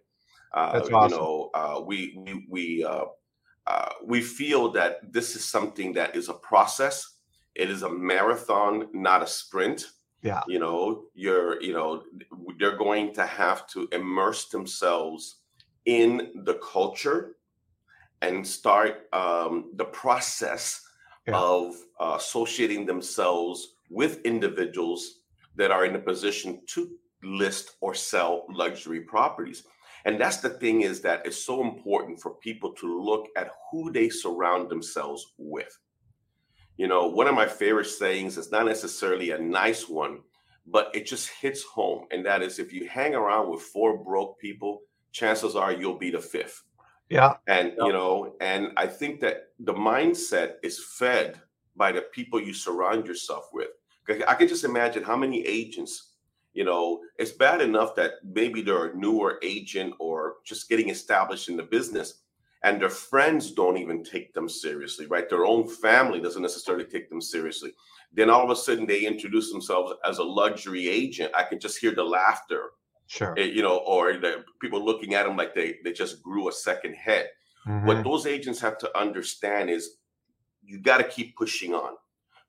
Uh, 0.51 0.73
That's 0.73 0.89
awesome. 0.89 1.11
You 1.11 1.23
know, 1.23 1.49
uh, 1.53 1.81
we 1.85 2.17
we 2.25 2.47
we 2.49 2.83
uh, 2.83 3.05
uh, 3.67 3.89
we 4.03 4.21
feel 4.21 4.71
that 4.71 5.11
this 5.11 5.35
is 5.35 5.43
something 5.43 5.93
that 5.93 6.15
is 6.15 6.29
a 6.29 6.33
process. 6.33 7.15
It 7.55 7.69
is 7.69 7.83
a 7.83 7.89
marathon, 7.89 8.87
not 8.93 9.21
a 9.21 9.27
sprint. 9.27 9.87
Yeah. 10.23 10.41
You 10.47 10.59
know, 10.59 11.03
you're, 11.13 11.61
you 11.61 11.73
know, 11.73 12.03
they're 12.57 12.77
going 12.77 13.13
to 13.15 13.25
have 13.25 13.67
to 13.67 13.87
immerse 13.91 14.47
themselves 14.47 15.41
in 15.85 16.31
the 16.43 16.55
culture 16.55 17.35
and 18.21 18.45
start 18.45 19.07
um, 19.13 19.71
the 19.75 19.85
process 19.85 20.81
yeah. 21.27 21.37
of 21.37 21.75
uh, 21.99 22.15
associating 22.17 22.85
themselves 22.85 23.75
with 23.89 24.21
individuals 24.25 25.19
that 25.55 25.71
are 25.71 25.85
in 25.85 25.95
a 25.95 25.99
position 25.99 26.61
to 26.67 26.89
list 27.23 27.75
or 27.81 27.93
sell 27.93 28.45
luxury 28.49 29.01
properties. 29.01 29.63
And 30.05 30.19
that's 30.19 30.37
the 30.37 30.49
thing 30.49 30.81
is 30.81 31.01
that 31.01 31.25
it's 31.25 31.43
so 31.43 31.61
important 31.61 32.21
for 32.21 32.35
people 32.35 32.73
to 32.73 33.01
look 33.01 33.27
at 33.35 33.51
who 33.71 33.91
they 33.91 34.09
surround 34.09 34.69
themselves 34.69 35.33
with. 35.37 35.77
You 36.77 36.87
know, 36.87 37.07
one 37.07 37.27
of 37.27 37.35
my 37.35 37.47
favorite 37.47 37.87
sayings 37.87 38.37
is 38.37 38.51
not 38.51 38.65
necessarily 38.65 39.31
a 39.31 39.39
nice 39.39 39.89
one, 39.89 40.19
but 40.65 40.91
it 40.93 41.05
just 41.05 41.29
hits 41.29 41.63
home. 41.63 42.05
And 42.11 42.25
that 42.25 42.41
is 42.41 42.59
if 42.59 42.71
you 42.71 42.87
hang 42.87 43.15
around 43.15 43.49
with 43.49 43.61
four 43.61 43.97
broke 43.97 44.39
people, 44.39 44.81
chances 45.11 45.55
are 45.55 45.71
you'll 45.71 45.97
be 45.97 46.11
the 46.11 46.19
fifth. 46.19 46.63
Yeah. 47.09 47.35
And, 47.47 47.73
you 47.77 47.93
know, 47.93 48.35
and 48.41 48.73
I 48.75 48.85
think 48.85 49.21
that 49.21 49.49
the 49.59 49.73
mindset 49.73 50.55
is 50.61 50.83
fed 50.97 51.41
by 51.75 51.91
the 51.91 52.01
people 52.01 52.41
you 52.41 52.53
surround 52.53 53.07
yourself 53.07 53.49
with. 53.53 53.69
I 54.27 54.35
can 54.35 54.47
just 54.47 54.63
imagine 54.63 55.03
how 55.03 55.15
many 55.15 55.45
agents, 55.45 56.13
you 56.57 56.65
know, 56.65 57.01
it's 57.19 57.31
bad 57.31 57.61
enough 57.61 57.93
that 57.95 58.13
maybe 58.23 58.63
they're 58.63 58.87
a 58.87 58.97
newer 58.97 59.37
agent 59.43 59.93
or 59.99 60.37
just 60.43 60.67
getting 60.67 60.89
established 60.89 61.49
in 61.49 61.55
the 61.55 61.61
business 61.63 62.21
and 62.63 62.81
their 62.81 62.89
friends 62.89 63.51
don't 63.51 63.77
even 63.77 64.03
take 64.03 64.33
them 64.33 64.49
seriously, 64.49 65.05
right? 65.05 65.29
Their 65.29 65.45
own 65.45 65.67
family 65.67 66.19
doesn't 66.19 66.41
necessarily 66.41 66.85
take 66.85 67.11
them 67.11 67.21
seriously. 67.21 67.73
Then 68.11 68.31
all 68.31 68.43
of 68.43 68.49
a 68.49 68.55
sudden 68.55 68.87
they 68.87 69.05
introduce 69.05 69.51
themselves 69.51 69.93
as 70.03 70.17
a 70.17 70.23
luxury 70.23 70.87
agent. 70.89 71.31
I 71.35 71.43
can 71.43 71.59
just 71.59 71.77
hear 71.77 71.93
the 71.93 72.03
laughter, 72.03 72.71
sure, 73.05 73.35
eh, 73.37 73.43
you 73.43 73.61
know, 73.61 73.77
or 73.77 74.13
the 74.13 74.43
people 74.59 74.83
looking 74.83 75.13
at 75.13 75.27
them 75.27 75.37
like 75.37 75.53
they 75.53 75.75
they 75.83 75.93
just 75.93 76.23
grew 76.23 76.49
a 76.49 76.51
second 76.51 76.95
head. 76.95 77.27
Mm-hmm. 77.67 77.85
What 77.85 78.03
those 78.03 78.25
agents 78.25 78.59
have 78.61 78.79
to 78.79 78.97
understand 78.97 79.69
is 79.69 79.97
you 80.63 80.79
got 80.79 80.97
to 80.97 81.03
keep 81.03 81.37
pushing 81.37 81.75
on 81.75 81.93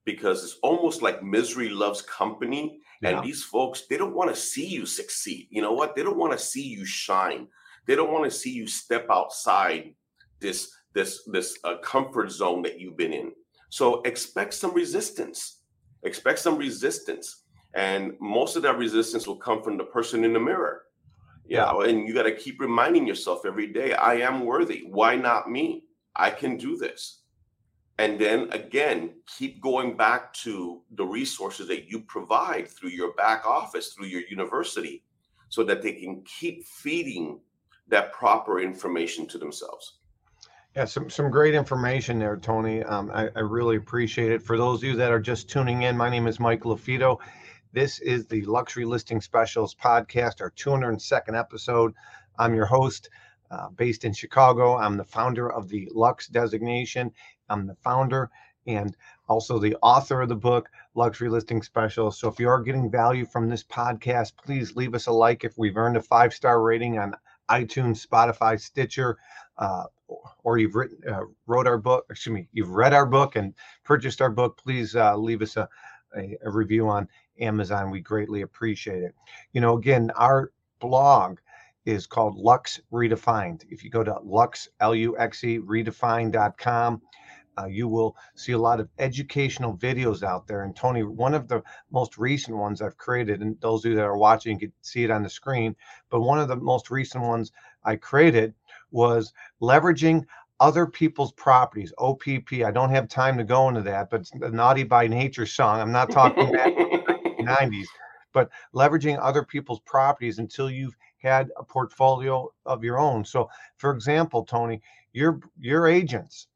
because 0.08 0.42
it's 0.42 0.58
almost 0.62 1.02
like 1.02 1.22
misery 1.22 1.68
loves 1.68 2.00
company. 2.00 2.80
Yeah. 3.02 3.10
And 3.10 3.26
these 3.26 3.44
folks, 3.44 3.82
they 3.90 3.98
don't 3.98 4.14
want 4.14 4.34
to 4.34 4.40
see 4.40 4.66
you 4.66 4.86
succeed. 4.86 5.48
You 5.50 5.60
know 5.60 5.74
what? 5.74 5.94
They 5.94 6.02
don't 6.02 6.16
want 6.16 6.32
to 6.32 6.38
see 6.38 6.66
you 6.66 6.86
shine. 6.86 7.46
They 7.86 7.94
don't 7.94 8.10
want 8.10 8.24
to 8.24 8.30
see 8.30 8.50
you 8.50 8.66
step 8.66 9.06
outside 9.10 9.94
this 10.40 10.72
this 10.94 11.10
this 11.26 11.58
uh, 11.64 11.76
comfort 11.82 12.30
zone 12.30 12.62
that 12.62 12.80
you've 12.80 12.96
been 12.96 13.12
in. 13.12 13.32
So 13.68 14.00
expect 14.02 14.54
some 14.54 14.72
resistance. 14.72 15.60
Expect 16.04 16.38
some 16.38 16.56
resistance, 16.56 17.44
and 17.74 18.12
most 18.18 18.56
of 18.56 18.62
that 18.62 18.78
resistance 18.78 19.26
will 19.26 19.42
come 19.48 19.62
from 19.62 19.76
the 19.76 19.84
person 19.84 20.24
in 20.24 20.32
the 20.32 20.40
mirror. 20.40 20.84
Yeah, 21.44 21.70
and 21.82 22.08
you 22.08 22.14
got 22.14 22.22
to 22.22 22.34
keep 22.34 22.60
reminding 22.60 23.06
yourself 23.06 23.44
every 23.44 23.68
day, 23.72 23.92
I 23.92 24.14
am 24.28 24.46
worthy. 24.46 24.84
Why 24.88 25.16
not 25.16 25.50
me? 25.50 25.84
I 26.16 26.30
can 26.30 26.56
do 26.56 26.76
this. 26.76 27.24
And 27.98 28.18
then 28.18 28.48
again, 28.52 29.14
keep 29.26 29.60
going 29.60 29.96
back 29.96 30.32
to 30.34 30.82
the 30.92 31.04
resources 31.04 31.66
that 31.68 31.90
you 31.90 32.00
provide 32.00 32.68
through 32.68 32.90
your 32.90 33.12
back 33.14 33.44
office, 33.44 33.92
through 33.92 34.06
your 34.06 34.22
university, 34.30 35.02
so 35.48 35.64
that 35.64 35.82
they 35.82 35.92
can 35.92 36.22
keep 36.22 36.64
feeding 36.64 37.40
that 37.88 38.12
proper 38.12 38.60
information 38.60 39.26
to 39.26 39.38
themselves. 39.38 39.94
Yeah, 40.76 40.84
some, 40.84 41.10
some 41.10 41.30
great 41.30 41.54
information 41.54 42.18
there, 42.20 42.36
Tony. 42.36 42.84
Um, 42.84 43.10
I, 43.12 43.30
I 43.34 43.40
really 43.40 43.76
appreciate 43.76 44.30
it. 44.30 44.42
For 44.42 44.56
those 44.56 44.78
of 44.80 44.84
you 44.84 44.96
that 44.96 45.10
are 45.10 45.18
just 45.18 45.48
tuning 45.48 45.82
in, 45.82 45.96
my 45.96 46.08
name 46.08 46.28
is 46.28 46.38
Mike 46.38 46.62
LaFido. 46.62 47.18
This 47.72 47.98
is 48.00 48.26
the 48.26 48.42
Luxury 48.42 48.84
Listing 48.84 49.20
Specials 49.20 49.74
podcast, 49.74 50.40
our 50.40 50.50
202nd 50.52 51.36
episode. 51.36 51.94
I'm 52.38 52.54
your 52.54 52.66
host, 52.66 53.10
uh, 53.50 53.70
based 53.70 54.04
in 54.04 54.12
Chicago. 54.12 54.76
I'm 54.76 54.96
the 54.96 55.04
founder 55.04 55.50
of 55.50 55.68
the 55.68 55.88
Luxe 55.92 56.28
designation. 56.28 57.12
I'm 57.48 57.66
the 57.66 57.74
founder 57.76 58.30
and 58.66 58.94
also 59.28 59.58
the 59.58 59.76
author 59.82 60.20
of 60.20 60.28
the 60.28 60.36
book, 60.36 60.68
Luxury 60.94 61.28
Listing 61.28 61.62
Special. 61.62 62.10
So 62.10 62.28
if 62.28 62.38
you 62.38 62.48
are 62.48 62.60
getting 62.60 62.90
value 62.90 63.24
from 63.24 63.48
this 63.48 63.64
podcast, 63.64 64.32
please 64.36 64.76
leave 64.76 64.94
us 64.94 65.06
a 65.06 65.12
like 65.12 65.44
if 65.44 65.56
we've 65.56 65.76
earned 65.76 65.96
a 65.96 66.02
five 66.02 66.34
star 66.34 66.62
rating 66.62 66.98
on 66.98 67.14
iTunes, 67.50 68.06
Spotify, 68.06 68.60
Stitcher, 68.60 69.16
uh, 69.56 69.84
or 70.44 70.58
you've 70.58 70.74
written 70.74 70.98
uh, 71.10 71.22
wrote 71.46 71.66
our 71.66 71.78
book. 71.78 72.04
Excuse 72.10 72.34
me, 72.34 72.48
you've 72.52 72.70
read 72.70 72.92
our 72.92 73.06
book 73.06 73.36
and 73.36 73.54
purchased 73.84 74.20
our 74.20 74.30
book. 74.30 74.58
Please 74.62 74.94
uh, 74.94 75.16
leave 75.16 75.42
us 75.42 75.56
a, 75.56 75.68
a, 76.16 76.36
a 76.44 76.50
review 76.50 76.88
on 76.88 77.08
Amazon. 77.40 77.90
We 77.90 78.00
greatly 78.00 78.42
appreciate 78.42 79.02
it. 79.02 79.14
You 79.52 79.60
know, 79.60 79.76
again, 79.76 80.10
our 80.14 80.52
blog 80.78 81.38
is 81.84 82.06
called 82.06 82.36
Luxe 82.36 82.80
Redefined. 82.92 83.64
If 83.70 83.82
you 83.82 83.90
go 83.90 84.04
to 84.04 84.18
Luxe 84.22 84.68
L 84.80 84.94
U 84.94 85.18
X 85.18 85.42
E 85.44 85.58
redefined.com, 85.58 87.00
uh, 87.58 87.66
you 87.66 87.88
will 87.88 88.16
see 88.34 88.52
a 88.52 88.58
lot 88.58 88.80
of 88.80 88.88
educational 88.98 89.76
videos 89.76 90.22
out 90.22 90.46
there. 90.46 90.62
And 90.62 90.74
Tony, 90.74 91.02
one 91.02 91.34
of 91.34 91.48
the 91.48 91.62
most 91.90 92.18
recent 92.18 92.56
ones 92.56 92.80
I've 92.80 92.96
created, 92.96 93.40
and 93.40 93.60
those 93.60 93.84
of 93.84 93.90
you 93.90 93.96
that 93.96 94.04
are 94.04 94.16
watching 94.16 94.58
can 94.58 94.72
see 94.82 95.04
it 95.04 95.10
on 95.10 95.22
the 95.22 95.30
screen, 95.30 95.74
but 96.10 96.20
one 96.20 96.38
of 96.38 96.48
the 96.48 96.56
most 96.56 96.90
recent 96.90 97.24
ones 97.24 97.52
I 97.84 97.96
created 97.96 98.54
was 98.90 99.32
leveraging 99.60 100.24
other 100.60 100.86
people's 100.86 101.32
properties. 101.32 101.92
OPP. 101.98 102.52
I 102.64 102.70
don't 102.70 102.90
have 102.90 103.08
time 103.08 103.38
to 103.38 103.44
go 103.44 103.68
into 103.68 103.82
that, 103.82 104.10
but 104.10 104.20
it's 104.20 104.30
the 104.30 104.50
Naughty 104.50 104.82
by 104.82 105.06
Nature 105.06 105.46
song. 105.46 105.80
I'm 105.80 105.92
not 105.92 106.10
talking 106.10 106.50
back 106.52 106.72
90s, 106.72 107.86
but 108.32 108.50
leveraging 108.74 109.18
other 109.20 109.44
people's 109.44 109.80
properties 109.80 110.38
until 110.38 110.68
you've 110.70 110.96
had 111.18 111.50
a 111.56 111.64
portfolio 111.64 112.52
of 112.66 112.82
your 112.82 112.98
own. 112.98 113.24
So, 113.24 113.48
for 113.76 113.92
example, 113.92 114.44
Tony, 114.44 114.82
your 115.12 115.40
your 115.58 115.86
agents 115.86 116.48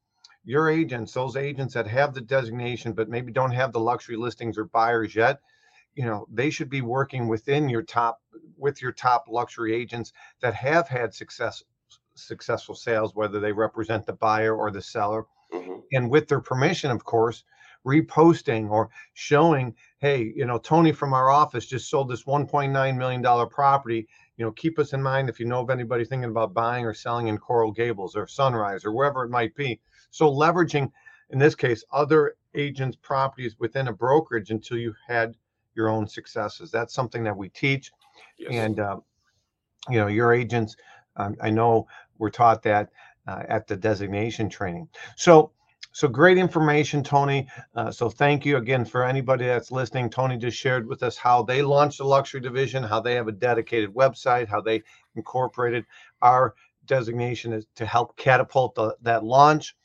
your 0.43 0.69
agents, 0.69 1.13
those 1.13 1.35
agents 1.35 1.73
that 1.73 1.87
have 1.87 2.13
the 2.13 2.21
designation 2.21 2.93
but 2.93 3.09
maybe 3.09 3.31
don't 3.31 3.51
have 3.51 3.71
the 3.71 3.79
luxury 3.79 4.17
listings 4.17 4.57
or 4.57 4.65
buyers 4.65 5.15
yet, 5.15 5.39
you 5.95 6.05
know, 6.05 6.27
they 6.31 6.49
should 6.49 6.69
be 6.69 6.81
working 6.81 7.27
within 7.27 7.69
your 7.69 7.83
top 7.83 8.21
with 8.57 8.81
your 8.81 8.91
top 8.91 9.25
luxury 9.29 9.75
agents 9.75 10.11
that 10.41 10.53
have 10.53 10.87
had 10.87 11.13
success 11.13 11.63
successful 12.15 12.75
sales, 12.75 13.15
whether 13.15 13.39
they 13.39 13.51
represent 13.51 14.05
the 14.05 14.13
buyer 14.13 14.55
or 14.55 14.71
the 14.71 14.81
seller. 14.81 15.25
Mm-hmm. 15.53 15.79
And 15.93 16.09
with 16.09 16.27
their 16.27 16.39
permission, 16.39 16.91
of 16.91 17.03
course, 17.03 17.43
reposting 17.85 18.69
or 18.69 18.89
showing, 19.13 19.75
hey, 19.99 20.31
you 20.35 20.45
know, 20.45 20.57
Tony 20.57 20.91
from 20.91 21.13
our 21.13 21.29
office 21.29 21.65
just 21.65 21.89
sold 21.89 22.09
this 22.09 22.23
$1.9 22.23 22.97
million 22.97 23.49
property. 23.49 24.07
You 24.37 24.45
know, 24.45 24.51
keep 24.51 24.79
us 24.79 24.93
in 24.93 25.03
mind 25.03 25.29
if 25.29 25.39
you 25.39 25.45
know 25.45 25.61
of 25.61 25.69
anybody 25.69 26.05
thinking 26.05 26.29
about 26.29 26.53
buying 26.53 26.85
or 26.85 26.93
selling 26.93 27.27
in 27.27 27.37
Coral 27.37 27.71
Gables 27.71 28.15
or 28.15 28.27
Sunrise 28.27 28.83
or 28.83 28.91
wherever 28.91 29.23
it 29.23 29.29
might 29.29 29.55
be. 29.55 29.79
So 30.09 30.31
leveraging, 30.31 30.91
in 31.29 31.39
this 31.39 31.55
case, 31.55 31.83
other 31.91 32.35
agents' 32.55 32.97
properties 33.01 33.55
within 33.59 33.87
a 33.87 33.93
brokerage 33.93 34.49
until 34.49 34.77
you 34.77 34.93
had 35.07 35.35
your 35.75 35.89
own 35.89 36.07
successes. 36.07 36.71
That's 36.71 36.93
something 36.93 37.23
that 37.23 37.35
we 37.35 37.49
teach. 37.49 37.91
Yes. 38.37 38.51
And, 38.51 38.79
uh, 38.79 38.97
you 39.89 39.97
know, 39.97 40.07
your 40.07 40.33
agents, 40.33 40.75
um, 41.15 41.35
I 41.41 41.49
know 41.49 41.87
we're 42.17 42.29
taught 42.29 42.63
that 42.63 42.89
uh, 43.27 43.43
at 43.47 43.67
the 43.67 43.75
designation 43.75 44.49
training. 44.49 44.87
So, 45.15 45.51
so 45.93 46.07
great 46.07 46.39
information, 46.39 47.03
Tony. 47.03 47.47
Uh, 47.75 47.91
so 47.91 48.09
thank 48.09 48.45
you 48.45 48.57
again 48.57 48.83
for 48.83 49.05
anybody 49.05 49.45
that's 49.45 49.71
listening. 49.71 50.09
Tony 50.09 50.37
just 50.37 50.57
shared 50.57 50.87
with 50.87 51.03
us 51.03 51.17
how 51.17 51.43
they 51.43 51.61
launched 51.61 51.99
the 51.99 52.03
luxury 52.03 52.41
division, 52.41 52.83
how 52.83 52.99
they 52.99 53.13
have 53.13 53.27
a 53.27 53.31
dedicated 53.31 53.93
website, 53.93 54.47
how 54.47 54.59
they 54.59 54.81
incorporated 55.15 55.85
our 56.23 56.55
designation 56.87 57.63
to 57.75 57.85
help 57.85 58.17
catapult 58.17 58.73
the, 58.73 58.95
that 59.03 59.23
launch. 59.23 59.75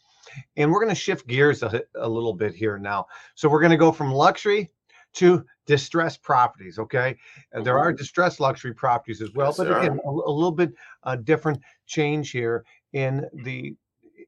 And 0.57 0.73
we're 0.73 0.81
going 0.81 0.95
to 0.95 1.01
shift 1.01 1.27
gears 1.27 1.63
a, 1.63 1.83
a 1.95 2.09
little 2.09 2.35
bit 2.35 2.55
here 2.55 2.79
now. 2.79 3.07
So 3.35 3.49
we're 3.49 3.61
going 3.61 3.71
to 3.71 3.77
go 3.77 3.93
from 3.93 4.11
luxury 4.11 4.71
to 5.15 5.45
distressed 5.67 6.23
properties. 6.23 6.79
Okay, 6.79 7.17
mm-hmm. 7.55 7.65
there 7.65 7.79
are 7.79 7.91
mm-hmm. 7.93 7.99
distressed 7.99 8.41
luxury 8.41 8.75
properties 8.75 9.21
as 9.21 9.33
well, 9.35 9.49
yes, 9.49 9.59
but 9.59 9.67
again, 9.67 10.01
a, 10.05 10.09
a, 10.09 10.33
little 10.33 10.53
bit 10.53 10.73
uh, 11.03 11.17
different 11.17 11.61
change 11.87 12.31
here 12.31 12.65
in 12.93 13.27
the 13.45 13.75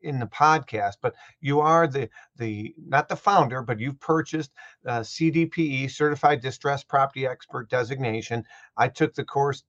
in 0.02 0.18
the 0.18 0.26
podcast. 0.26 0.94
But 1.00 1.14
you 1.40 1.60
are 1.60 1.86
the 1.86 2.08
the 2.36 2.74
not 2.78 3.08
the 3.08 3.16
founder, 3.16 3.62
but 3.62 3.80
you've 3.80 4.00
purchased 4.00 4.52
uh, 4.86 5.00
CDPE 5.00 5.90
Certified 5.90 6.40
Distressed 6.40 6.88
Property 6.88 7.26
Expert 7.26 7.70
designation. 7.70 8.44
I 8.76 8.88
took 8.88 9.14
the 9.14 9.24
course 9.24 9.64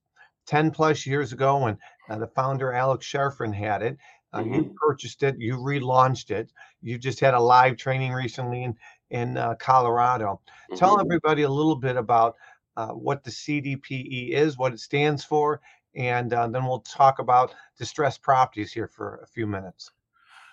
10 0.46 0.72
plus 0.72 1.06
years 1.06 1.32
ago 1.32 1.66
and 1.66 1.78
uh, 2.10 2.18
the 2.18 2.26
founder 2.26 2.72
Alex 2.72 3.06
Charfen 3.06 3.54
had 3.54 3.82
it 3.82 3.96
uh, 4.32 4.40
mm-hmm. 4.40 4.54
You 4.54 4.74
purchased 4.76 5.22
it, 5.22 5.36
you 5.38 5.56
relaunched 5.56 6.30
it. 6.30 6.52
You 6.80 6.98
just 6.98 7.20
had 7.20 7.34
a 7.34 7.40
live 7.40 7.76
training 7.76 8.12
recently 8.12 8.64
in 8.64 8.76
in 9.10 9.36
uh, 9.36 9.54
Colorado. 9.56 10.40
Mm-hmm. 10.70 10.76
Tell 10.76 10.98
everybody 10.98 11.42
a 11.42 11.50
little 11.50 11.76
bit 11.76 11.96
about 11.96 12.36
uh, 12.76 12.88
what 12.88 13.24
the 13.24 13.30
CDPE 13.30 14.30
is, 14.30 14.56
what 14.56 14.72
it 14.72 14.80
stands 14.80 15.22
for, 15.22 15.60
and 15.94 16.32
uh, 16.32 16.48
then 16.48 16.64
we'll 16.64 16.80
talk 16.80 17.18
about 17.18 17.54
distressed 17.78 18.22
properties 18.22 18.72
here 18.72 18.88
for 18.88 19.20
a 19.22 19.26
few 19.26 19.46
minutes. 19.46 19.90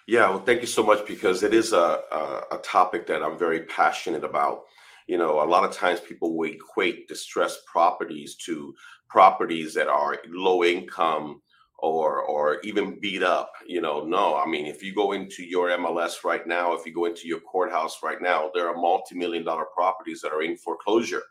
Yeah, 0.10 0.32
well, 0.32 0.40
thank 0.40 0.62
you 0.62 0.68
so 0.68 0.82
much 0.82 1.06
because 1.06 1.44
it 1.44 1.54
is 1.54 1.72
a, 1.72 2.02
a, 2.12 2.42
a 2.54 2.58
topic 2.64 3.06
that 3.06 3.22
I'm 3.22 3.38
very 3.38 3.62
passionate 3.66 4.24
about. 4.24 4.64
You 5.06 5.20
know, 5.20 5.44
a 5.44 5.46
lot 5.46 5.64
of 5.64 5.72
times 5.72 6.00
people 6.00 6.36
will 6.36 6.50
equate 6.50 7.08
distressed 7.08 7.64
properties 7.68 8.36
to 8.48 8.74
properties 9.08 9.76
that 9.76 9.88
are 9.88 10.18
low 10.28 10.64
income 10.64 11.44
or 11.78 12.24
or 12.24 12.60
even 12.62 13.00
beat 13.00 13.22
up 13.22 13.52
you 13.68 13.82
know. 13.82 14.04
No 14.04 14.36
i 14.36 14.48
mean 14.48 14.66
if 14.66 14.82
you 14.84 14.96
go 14.96 15.12
into 15.12 15.44
your 15.44 15.70
mls 15.70 16.24
right 16.24 16.46
now 16.48 16.74
if 16.74 16.88
you 16.88 16.94
go 16.94 17.06
into 17.06 17.28
your 17.28 17.40
courthouse 17.42 18.00
right 18.04 18.22
now 18.22 18.50
there 18.54 18.68
are 18.68 18.76
multi-million 18.76 19.44
dollar 19.46 19.66
properties 19.76 20.22
that 20.22 20.34
are 20.34 20.42
in 20.42 20.58
foreclosure. 20.58 21.24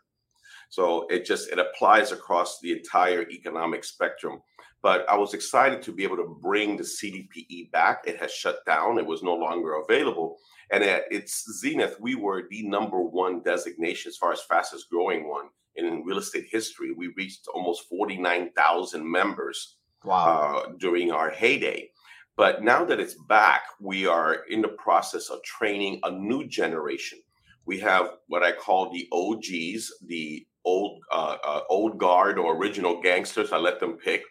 So 0.69 1.05
it 1.09 1.25
just 1.25 1.49
it 1.51 1.59
applies 1.59 2.13
across 2.13 2.59
the 2.61 2.71
entire 2.71 3.23
economic 3.29 3.83
spectrum 3.83 4.39
but 4.81 5.07
i 5.09 5.15
was 5.15 5.33
excited 5.33 5.81
to 5.81 5.91
be 5.91 6.03
able 6.03 6.17
to 6.17 6.37
bring 6.41 6.77
the 6.77 6.83
cdpe 6.83 7.71
back 7.71 8.03
it 8.05 8.17
has 8.17 8.31
shut 8.31 8.65
down 8.65 8.97
it 8.97 9.05
was 9.05 9.23
no 9.23 9.35
longer 9.35 9.75
available 9.75 10.37
and 10.71 10.83
at 10.83 11.03
its 11.11 11.45
zenith 11.59 11.97
we 11.99 12.15
were 12.15 12.43
the 12.49 12.63
number 12.67 13.01
one 13.01 13.41
designation 13.41 14.09
as 14.09 14.17
far 14.17 14.31
as 14.31 14.41
fastest 14.41 14.89
growing 14.89 15.27
one 15.27 15.45
in 15.75 16.03
real 16.03 16.17
estate 16.17 16.47
history 16.51 16.91
we 16.91 17.07
reached 17.15 17.47
almost 17.53 17.87
49000 17.89 19.09
members 19.09 19.77
wow. 20.03 20.63
uh, 20.65 20.71
during 20.77 21.11
our 21.11 21.29
heyday. 21.29 21.89
But 22.35 22.63
now 22.63 22.85
that 22.85 22.99
it's 22.99 23.15
back, 23.27 23.63
we 23.81 24.07
are 24.07 24.45
in 24.49 24.61
the 24.61 24.69
process 24.69 25.29
of 25.29 25.43
training 25.43 25.99
a 26.03 26.11
new 26.11 26.47
generation. 26.47 27.19
We 27.65 27.79
have 27.79 28.11
what 28.27 28.43
I 28.43 28.53
call 28.53 28.91
the 28.91 29.07
OGs, 29.11 29.91
the 30.05 30.45
old 30.63 31.01
uh, 31.11 31.37
uh, 31.43 31.61
old 31.69 31.97
guard 31.97 32.39
or 32.39 32.55
original 32.55 33.01
gangsters. 33.01 33.51
I 33.51 33.57
let 33.57 33.79
them 33.79 33.97
pick 33.97 34.23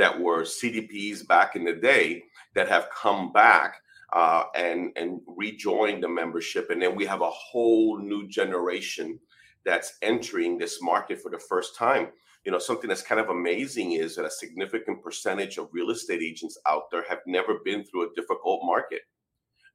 that 0.00 0.18
were 0.18 0.44
CDPs 0.44 1.26
back 1.26 1.56
in 1.56 1.64
the 1.64 1.74
day 1.74 2.24
that 2.54 2.68
have 2.68 2.88
come 2.90 3.32
back 3.32 3.76
uh, 4.14 4.44
and 4.56 4.92
and 4.96 5.20
rejoined 5.26 6.02
the 6.02 6.08
membership, 6.08 6.70
and 6.70 6.80
then 6.80 6.96
we 6.96 7.04
have 7.04 7.20
a 7.20 7.30
whole 7.30 7.98
new 7.98 8.26
generation 8.26 9.20
that's 9.64 9.98
entering 10.00 10.56
this 10.56 10.80
market 10.82 11.20
for 11.20 11.30
the 11.30 11.38
first 11.38 11.76
time. 11.76 12.08
You 12.44 12.50
know, 12.50 12.58
something 12.58 12.88
that's 12.88 13.02
kind 13.02 13.20
of 13.20 13.28
amazing 13.28 13.92
is 13.92 14.16
that 14.16 14.24
a 14.24 14.30
significant 14.30 15.02
percentage 15.02 15.58
of 15.58 15.68
real 15.72 15.90
estate 15.90 16.22
agents 16.22 16.58
out 16.66 16.90
there 16.90 17.04
have 17.06 17.20
never 17.26 17.58
been 17.62 17.84
through 17.84 18.10
a 18.10 18.14
difficult 18.16 18.62
market. 18.64 19.02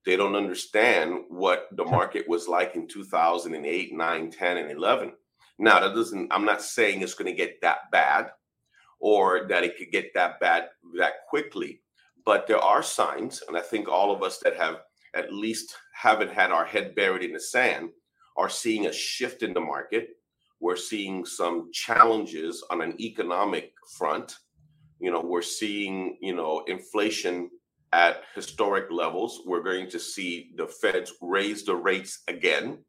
They 0.07 0.15
don't 0.15 0.35
understand 0.35 1.25
what 1.29 1.67
the 1.71 1.85
market 1.85 2.27
was 2.27 2.47
like 2.47 2.75
in 2.75 2.87
2008, 2.87 3.93
9, 3.95 4.31
10, 4.31 4.57
and 4.57 4.71
11. 4.71 5.13
Now, 5.59 5.79
that 5.79 5.93
doesn't, 5.93 6.33
I'm 6.33 6.45
not 6.45 6.63
saying 6.63 7.01
it's 7.01 7.13
going 7.13 7.31
to 7.31 7.37
get 7.37 7.61
that 7.61 7.91
bad 7.91 8.31
or 9.05 9.45
that 9.47 9.63
it 9.63 9.77
could 9.77 9.91
get 9.91 10.11
that 10.15 10.39
bad 10.39 10.67
that 10.97 11.27
quickly, 11.29 11.79
but 12.25 12.47
there 12.47 12.57
are 12.57 12.81
signs. 12.81 13.43
And 13.47 13.55
I 13.55 13.61
think 13.61 13.87
all 13.87 14.11
of 14.11 14.23
us 14.23 14.39
that 14.39 14.57
have 14.57 14.77
at 15.13 15.31
least 15.31 15.75
haven't 15.93 16.31
had 16.31 16.49
our 16.49 16.65
head 16.65 16.95
buried 16.95 17.21
in 17.21 17.31
the 17.31 17.39
sand 17.39 17.89
are 18.35 18.49
seeing 18.49 18.87
a 18.87 18.91
shift 18.91 19.43
in 19.43 19.53
the 19.53 19.59
market. 19.59 20.07
We're 20.59 20.75
seeing 20.75 21.23
some 21.23 21.69
challenges 21.71 22.63
on 22.71 22.81
an 22.81 22.99
economic 22.99 23.73
front. 23.95 24.37
You 24.99 25.11
know, 25.11 25.21
we're 25.21 25.43
seeing, 25.43 26.17
you 26.19 26.35
know, 26.35 26.63
inflation 26.65 27.51
at 27.93 28.23
historic 28.33 28.89
levels. 28.89 29.43
We're 29.45 29.61
going 29.61 29.87
to 29.91 29.99
see 29.99 30.49
the 30.57 30.65
feds 30.65 31.13
raise 31.21 31.63
the 31.63 31.75
rates 31.75 32.23
again. 32.27 32.79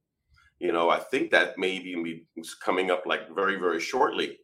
You 0.60 0.72
know, 0.72 0.88
I 0.88 0.98
think 0.98 1.30
that 1.32 1.58
may 1.58 1.78
be 1.78 2.24
coming 2.64 2.90
up 2.90 3.04
like 3.04 3.34
very, 3.34 3.56
very 3.56 3.80
shortly. 3.80 4.38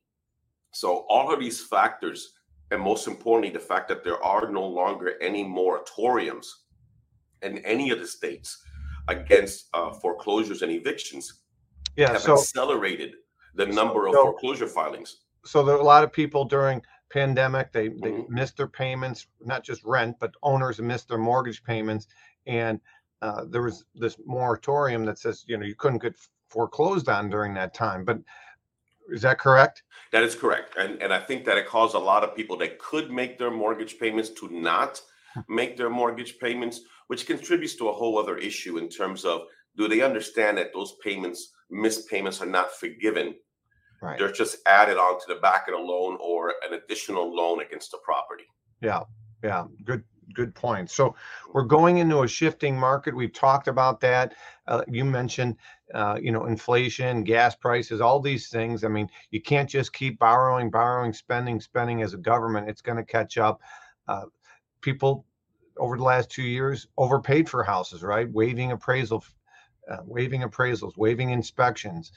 So 0.73 1.05
all 1.09 1.33
of 1.33 1.39
these 1.41 1.63
factors, 1.63 2.33
and 2.71 2.81
most 2.81 3.07
importantly, 3.07 3.51
the 3.51 3.65
fact 3.65 3.89
that 3.89 4.03
there 4.03 4.23
are 4.25 4.51
no 4.51 4.67
longer 4.67 5.15
any 5.21 5.45
moratoriums 5.45 6.47
in 7.43 7.59
any 7.59 7.91
of 7.91 8.01
the 8.01 8.07
states 8.07 8.63
against 9.09 9.69
uh, 9.75 9.93
foreclosures 9.93 10.63
and 10.63 10.73
evictions, 10.73 11.43
yeah, 11.97 12.13
have 12.13 12.23
so 12.23 12.39
accelerated 12.39 13.15
the 13.55 13.67
number 13.67 14.07
of 14.07 14.15
so- 14.15 14.23
foreclosure 14.25 14.67
filings. 14.67 15.19
so 15.45 15.63
there 15.63 15.75
are 15.75 15.81
a 15.81 15.85
lot 15.85 16.05
of 16.05 16.13
people 16.13 16.45
during 16.45 16.81
pandemic 17.11 17.71
they 17.73 17.89
they 17.89 18.13
Mhm. 18.13 18.29
missed 18.31 18.57
their 18.57 18.69
payments, 18.69 19.27
not 19.41 19.63
just 19.63 19.85
rent, 19.85 20.17
but 20.19 20.33
owners 20.43 20.81
missed 20.81 21.09
their 21.09 21.19
mortgage 21.19 21.63
payments, 21.63 22.07
and 22.47 22.81
uh, 23.21 23.45
there 23.51 23.63
was 23.63 23.85
this 23.95 24.17
moratorium 24.25 25.05
that 25.05 25.19
says 25.19 25.45
you 25.47 25.59
know 25.59 25.67
you 25.67 25.75
couldn't 25.75 25.99
get 26.03 26.15
foreclosed 26.49 27.09
on 27.11 27.29
during 27.29 27.53
that 27.55 27.75
time. 27.75 28.05
But 28.05 28.19
is 29.11 29.23
that 29.23 29.39
correct? 29.39 29.83
That 30.13 30.23
is 30.23 30.35
correct. 30.35 30.77
And 30.77 31.03
and 31.03 31.13
I 31.13 31.21
think 31.21 31.45
that 31.45 31.59
it 31.59 31.67
caused 31.67 31.95
a 31.95 31.99
lot 31.99 32.25
of 32.25 32.37
people 32.37 32.57
that 32.59 32.79
could 32.79 33.11
make 33.11 33.39
their 33.39 33.51
mortgage 33.51 33.99
payments 33.99 34.31
to 34.31 34.49
not 34.49 35.01
make 35.49 35.77
their 35.77 35.91
mortgage 35.91 36.39
payments, 36.39 36.81
which 37.07 37.27
contributes 37.27 37.75
to 37.77 37.89
a 37.89 37.93
whole 37.93 38.19
other 38.19 38.37
issue 38.37 38.79
in 38.79 38.89
terms 38.89 39.25
of 39.25 39.43
do 39.77 39.89
they 39.89 40.03
understand 40.03 40.59
that 40.59 40.73
those 40.75 40.95
payments, 41.03 41.53
missed 41.71 42.09
payments 42.09 42.41
are 42.43 42.47
not 42.47 42.73
forgiven? 42.73 43.35
Right. 44.03 44.19
They're 44.19 44.33
just 44.33 44.57
added 44.67 44.99
on 44.99 45.21
to 45.21 45.25
the 45.29 45.41
back 45.41 45.69
of 45.69 45.75
the 45.75 45.81
loan 45.81 46.19
or 46.21 46.55
an 46.69 46.75
additional 46.75 47.35
loan 47.35 47.63
against 47.63 47.93
the 47.93 47.99
property. 48.05 48.45
Yeah, 48.81 49.03
yeah, 49.43 49.65
good, 49.85 50.03
good 50.35 50.55
point. 50.55 50.91
So 50.91 51.15
we're 51.53 51.65
going 51.65 51.99
into 51.99 52.23
a 52.23 52.29
shifting 52.29 52.79
market. 52.79 53.15
We've 53.15 53.33
talked 53.33 53.69
about 53.69 54.01
that. 54.01 54.35
Uh, 54.67 54.83
you 54.89 55.05
mentioned, 55.05 55.57
uh, 55.95 56.19
you 56.21 56.33
know, 56.33 56.47
inflation, 56.47 57.25
gas 57.25 57.55
prices, 57.55 58.01
all 58.01 58.21
these 58.21 58.49
things. 58.49 58.85
I 58.85 58.89
mean, 58.89 59.09
you 59.31 59.41
can't 59.41 59.69
just 59.69 59.93
keep 59.93 60.19
borrowing, 60.19 60.71
borrowing, 60.71 61.13
spending, 61.13 61.61
spending 61.61 62.03
as 62.03 62.15
a 62.15 62.19
government. 62.19 62.69
It's 62.69 62.83
going 62.83 62.99
to 62.99 63.05
catch 63.05 63.39
up. 63.39 63.61
Uh, 64.09 64.25
people 64.81 65.27
over 65.79 65.97
the 65.97 66.05
last 66.05 66.31
two 66.31 66.43
years 66.43 66.87
overpaid 66.99 67.49
for 67.49 67.63
houses, 67.63 68.03
right? 68.03 68.31
Waiving 68.33 68.73
appraisal, 68.73 69.25
uh, 69.91 69.99
waiving 70.05 70.43
appraisals, 70.43 70.97
waiving 70.97 71.31
inspections. 71.31 72.13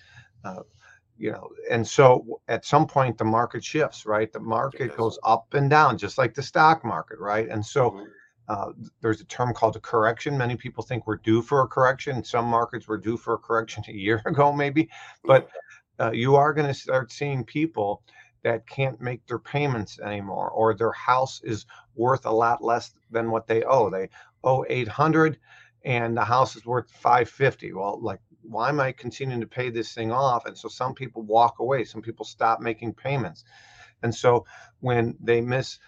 You 1.17 1.31
know, 1.31 1.49
and 1.71 1.87
so 1.87 2.41
at 2.49 2.65
some 2.65 2.87
point 2.87 3.17
the 3.17 3.23
market 3.23 3.63
shifts, 3.63 4.05
right? 4.05 4.31
The 4.31 4.39
market 4.39 4.93
goes 4.95 5.17
up 5.23 5.53
and 5.53 5.69
down, 5.69 5.97
just 5.97 6.17
like 6.17 6.33
the 6.33 6.43
stock 6.43 6.83
market, 6.83 7.19
right? 7.19 7.47
And 7.49 7.65
so 7.65 7.91
Mhm. 7.91 8.07
uh, 8.47 8.71
there's 9.01 9.21
a 9.21 9.25
term 9.25 9.53
called 9.53 9.75
a 9.75 9.79
correction. 9.79 10.37
Many 10.37 10.55
people 10.57 10.83
think 10.83 11.07
we're 11.07 11.17
due 11.17 11.41
for 11.41 11.61
a 11.61 11.67
correction. 11.67 12.23
Some 12.23 12.45
markets, 12.45 12.87
we're 12.87 12.97
due 12.97 13.17
for 13.17 13.33
a 13.35 13.37
correction 13.37 13.83
a 13.89 13.93
year 13.93 14.21
ago, 14.25 14.51
maybe. 14.51 14.89
But 15.23 15.49
uh, 15.99 16.11
you 16.11 16.35
are 16.35 16.53
going 16.53 16.67
to 16.67 16.73
start 16.73 17.11
seeing 17.11 17.43
people 17.43 18.03
that 18.43 18.67
can't 18.67 19.01
make 19.01 19.25
their 19.25 19.39
payments 19.39 19.99
anymore, 19.99 20.49
or 20.51 20.73
their 20.75 20.91
house 20.91 21.41
is 21.43 21.65
worth 21.95 22.25
a 22.25 22.31
lot 22.31 22.63
less 22.63 22.93
than 23.09 23.31
what 23.31 23.47
they 23.47 23.63
owe. 23.63 23.89
They 23.89 24.09
owe 24.43 24.65
800, 24.69 25.39
and 25.83 26.15
the 26.15 26.25
house 26.25 26.55
is 26.55 26.65
worth 26.65 26.91
550. 26.91 27.73
Well, 27.73 27.99
like, 28.01 28.19
why 28.47 28.69
am 28.69 28.79
I 28.79 28.91
continuing 28.91 29.41
to 29.41 29.47
pay 29.47 29.69
this 29.69 29.93
thing 29.93 30.11
off? 30.11 30.45
And 30.45 30.57
so 30.57 30.67
some 30.67 30.93
people 30.93 31.21
walk 31.23 31.59
away. 31.59 31.83
Some 31.83 32.01
people 32.01 32.25
stop 32.25 32.59
making 32.59 32.93
payments, 32.93 33.43
and 34.03 34.13
so 34.13 34.45
when 34.79 35.15
they 35.21 35.41
miss 35.41 35.79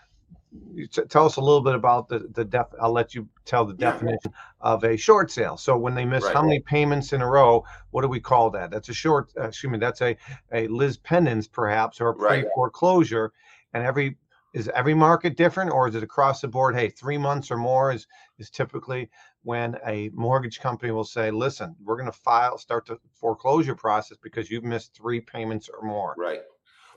tell 1.09 1.25
us 1.25 1.35
a 1.35 1.41
little 1.41 1.61
bit 1.61 1.75
about 1.75 2.07
the 2.07 2.19
the 2.33 2.45
def 2.45 2.67
I'll 2.81 2.91
let 2.91 3.13
you 3.13 3.27
tell 3.45 3.65
the 3.65 3.73
Yeah. 3.77 3.91
definition 3.91 4.33
of 4.61 4.83
a 4.83 4.97
short 4.97 5.29
sale. 5.31 5.57
So 5.57 5.77
when 5.77 5.93
they 5.93 6.05
miss 6.05 6.23
Right. 6.25 6.35
how 6.35 6.41
many 6.41 6.59
payments 6.59 7.13
in 7.13 7.21
a 7.21 7.27
row, 7.27 7.63
what 7.91 8.01
do 8.01 8.07
we 8.07 8.19
call 8.19 8.49
that? 8.51 8.71
That's 8.71 8.89
a 8.89 8.93
short 8.93 9.31
uh, 9.37 9.43
excuse 9.47 9.71
me, 9.71 9.77
that's 9.77 10.01
a 10.01 10.17
a 10.51 10.67
lis 10.67 10.97
pendens 10.97 11.51
perhaps 11.51 12.01
or 12.01 12.09
a 12.09 12.15
pre-foreclosure 12.15 13.31
and 13.73 13.83
every 13.83 14.17
is 14.53 14.69
every 14.69 14.93
market 14.93 15.35
different 15.35 15.71
or 15.71 15.87
is 15.87 15.95
it 15.95 16.03
across 16.03 16.41
the 16.41 16.47
board 16.47 16.75
hey 16.75 16.89
3 16.89 17.17
months 17.17 17.51
or 17.51 17.57
more 17.57 17.91
is 17.91 18.07
is 18.39 18.49
typically 18.49 19.09
when 19.47 19.77
a 19.85 20.09
mortgage 20.09 20.59
company 20.59 20.91
will 20.91 21.05
say 21.05 21.31
listen 21.31 21.73
we're 21.83 21.95
going 21.95 22.11
to 22.11 22.19
file 22.19 22.57
start 22.57 22.85
the 22.85 22.97
foreclosure 23.13 23.75
process 23.75 24.17
because 24.21 24.51
you've 24.51 24.63
missed 24.63 24.93
3 24.95 25.21
payments 25.21 25.69
or 25.69 25.87
more. 25.87 26.13
Right. 26.17 26.41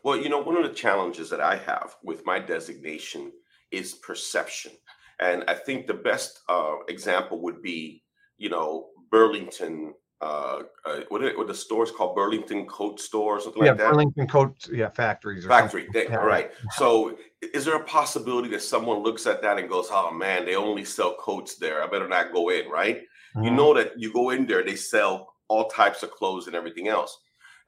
Well, 0.03 0.17
you 0.17 0.29
know, 0.29 0.43
one 0.43 0.57
of 0.57 0.63
the 0.63 0.75
challenges 0.75 1.31
that 1.31 1.41
I 1.41 1.57
have 1.57 1.97
with 2.03 2.25
my 2.25 2.39
designation 2.39 3.33
is 3.71 3.95
perception. 3.95 4.73
And 5.21 5.45
I 5.47 5.55
think 5.55 5.87
the 5.87 5.95
best 5.95 6.41
uh, 6.49 6.77
example 6.89 7.43
would 7.43 7.61
be, 7.63 8.03
you 8.39 8.49
know, 8.49 8.89
Burlington. 9.11 9.95
Uh, 10.23 10.65
uh, 10.85 11.01
what, 11.09 11.23
are, 11.23 11.35
what 11.39 11.47
the 11.47 11.55
stores 11.55 11.91
called 11.91 12.15
Burlington 12.15 12.67
Coat 12.67 13.01
Store 13.01 13.39
or 13.39 13.41
something 13.41 13.63
Yeah, 13.63 13.71
like 13.71 13.79
that. 13.79 13.91
Burlington 13.91 14.27
coat 14.29 14.69
yeah 14.71 14.91
factories 14.91 15.47
or. 15.47 15.49
Factory. 15.49 15.89
They, 15.95 16.09
Yeah. 16.09 16.19
All 16.21 16.27
right. 16.27 16.51
So, 16.77 17.17
is 17.55 17.65
there 17.65 17.77
a 17.77 17.85
possibility 17.85 18.51
that 18.51 18.61
someone 18.61 18.99
looks 18.99 19.27
at 19.27 19.41
that 19.41 19.59
and 19.59 19.67
goes, 19.67 19.89
"Oh 19.91 20.11
man, 20.13 20.45
they 20.45 20.57
only 20.57 20.85
sell 20.85 21.15
coats 21.15 21.57
there. 21.57 21.83
I 21.83 21.87
better 21.87 22.07
not 22.07 22.33
go 22.35 22.51
in." 22.51 22.69
Right. 22.69 23.01
You 23.37 23.51
Mhm. 23.51 23.57
know 23.57 23.73
that 23.75 23.99
you 23.99 24.13
go 24.13 24.29
in 24.31 24.47
there, 24.47 24.63
they 24.63 24.77
sell 24.77 25.33
all 25.49 25.69
types 25.71 26.03
of 26.03 26.11
clothes 26.11 26.47
and 26.49 26.55
everything 26.55 26.89
else. 26.89 27.19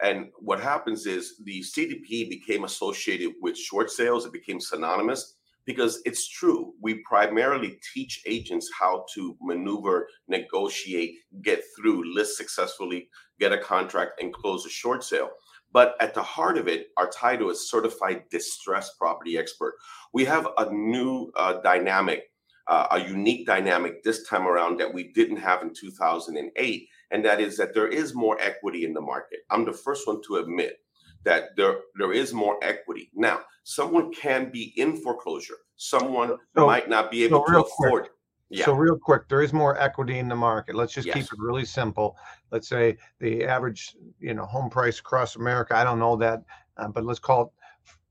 And 0.02 0.30
what 0.36 0.60
happens 0.60 1.06
is 1.06 1.38
the 1.44 1.62
CDP 1.62 2.28
became 2.28 2.64
associated 2.64 3.32
with 3.40 3.56
short 3.56 3.90
sales. 3.90 4.26
It 4.26 4.32
became 4.32 4.60
synonymous 4.60 5.36
because 5.64 6.00
it's 6.04 6.28
true. 6.28 6.72
We 6.80 7.02
primarily 7.08 7.78
teach 7.94 8.22
agents 8.26 8.70
how 8.78 9.06
to 9.14 9.36
maneuver, 9.40 10.08
negotiate, 10.28 11.14
get 11.42 11.62
through, 11.76 12.14
list 12.14 12.36
successfully, 12.36 13.08
get 13.38 13.52
a 13.52 13.58
contract, 13.58 14.20
and 14.20 14.32
close 14.32 14.66
a 14.66 14.70
short 14.70 15.04
sale. 15.04 15.30
But 15.72 15.94
at 16.00 16.14
the 16.14 16.22
heart 16.22 16.58
of 16.58 16.68
it, 16.68 16.88
our 16.98 17.08
title 17.08 17.50
is 17.50 17.70
Certified 17.70 18.24
Distressed 18.30 18.98
Property 18.98 19.38
Expert. 19.38 19.74
We 20.12 20.24
have 20.26 20.46
a 20.58 20.70
new 20.70 21.32
uh, 21.36 21.60
dynamic 21.62 22.24
uh, 22.68 22.86
a 22.92 23.00
unique 23.00 23.46
dynamic 23.46 24.02
this 24.02 24.26
time 24.28 24.46
around 24.46 24.78
that 24.78 24.92
we 24.92 25.12
didn't 25.12 25.36
have 25.36 25.62
in 25.62 25.72
2008 25.74 26.88
and 27.10 27.24
that 27.24 27.40
is 27.40 27.56
that 27.56 27.74
there 27.74 27.88
is 27.88 28.14
more 28.14 28.40
equity 28.40 28.84
in 28.84 28.94
the 28.94 29.00
market 29.00 29.40
i'm 29.50 29.64
the 29.64 29.72
first 29.72 30.06
one 30.06 30.20
to 30.24 30.36
admit 30.36 30.78
that 31.24 31.56
there 31.56 31.76
there 31.96 32.12
is 32.12 32.32
more 32.32 32.58
equity 32.62 33.10
now 33.14 33.40
someone 33.64 34.12
can 34.12 34.50
be 34.50 34.72
in 34.76 34.96
foreclosure 34.96 35.56
someone 35.76 36.36
So- 36.56 36.66
might 36.66 36.88
not 36.88 37.10
be 37.10 37.24
able 37.24 37.40
so 37.40 37.44
to 37.46 37.52
real 37.52 37.64
quick, 37.64 37.88
afford 37.88 38.08
yeah 38.50 38.66
So 38.66 38.74
real 38.74 38.98
quick, 38.98 39.28
there 39.28 39.40
is 39.40 39.54
more 39.54 39.80
equity 39.80 40.18
in 40.18 40.28
the 40.28 40.36
market. 40.36 40.74
Let's 40.74 40.92
just 40.92 41.08
keep 41.10 41.24
it 41.24 41.38
really 41.38 41.64
simple. 41.64 42.18
Let's 42.50 42.68
say 42.68 42.98
the 43.18 43.46
average, 43.46 43.96
you 44.20 44.34
know, 44.34 44.44
home 44.44 44.68
price 44.68 44.98
across 45.00 45.36
America. 45.36 45.74
I 45.74 45.84
don't 45.84 45.98
know 45.98 46.16
that, 46.16 46.42
uh, 46.76 46.88
but 46.88 47.06
let's 47.06 47.18
call 47.18 47.42
it 47.44 47.48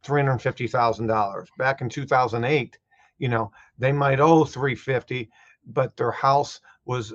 three 0.01 0.19
hundred 0.21 0.39
fifty 0.39 0.65
thousand 0.65 1.05
dollars. 1.05 1.47
Back 1.59 1.81
in 1.81 1.89
two 1.89 2.07
thousand 2.07 2.43
eight, 2.45 2.79
you 3.19 3.29
know, 3.29 3.51
they 3.77 3.91
might 3.91 4.19
owe 4.19 4.43
three 4.43 4.73
fifty, 4.73 5.29
but 5.67 5.95
their 5.95 6.09
house 6.09 6.59
was 6.85 7.13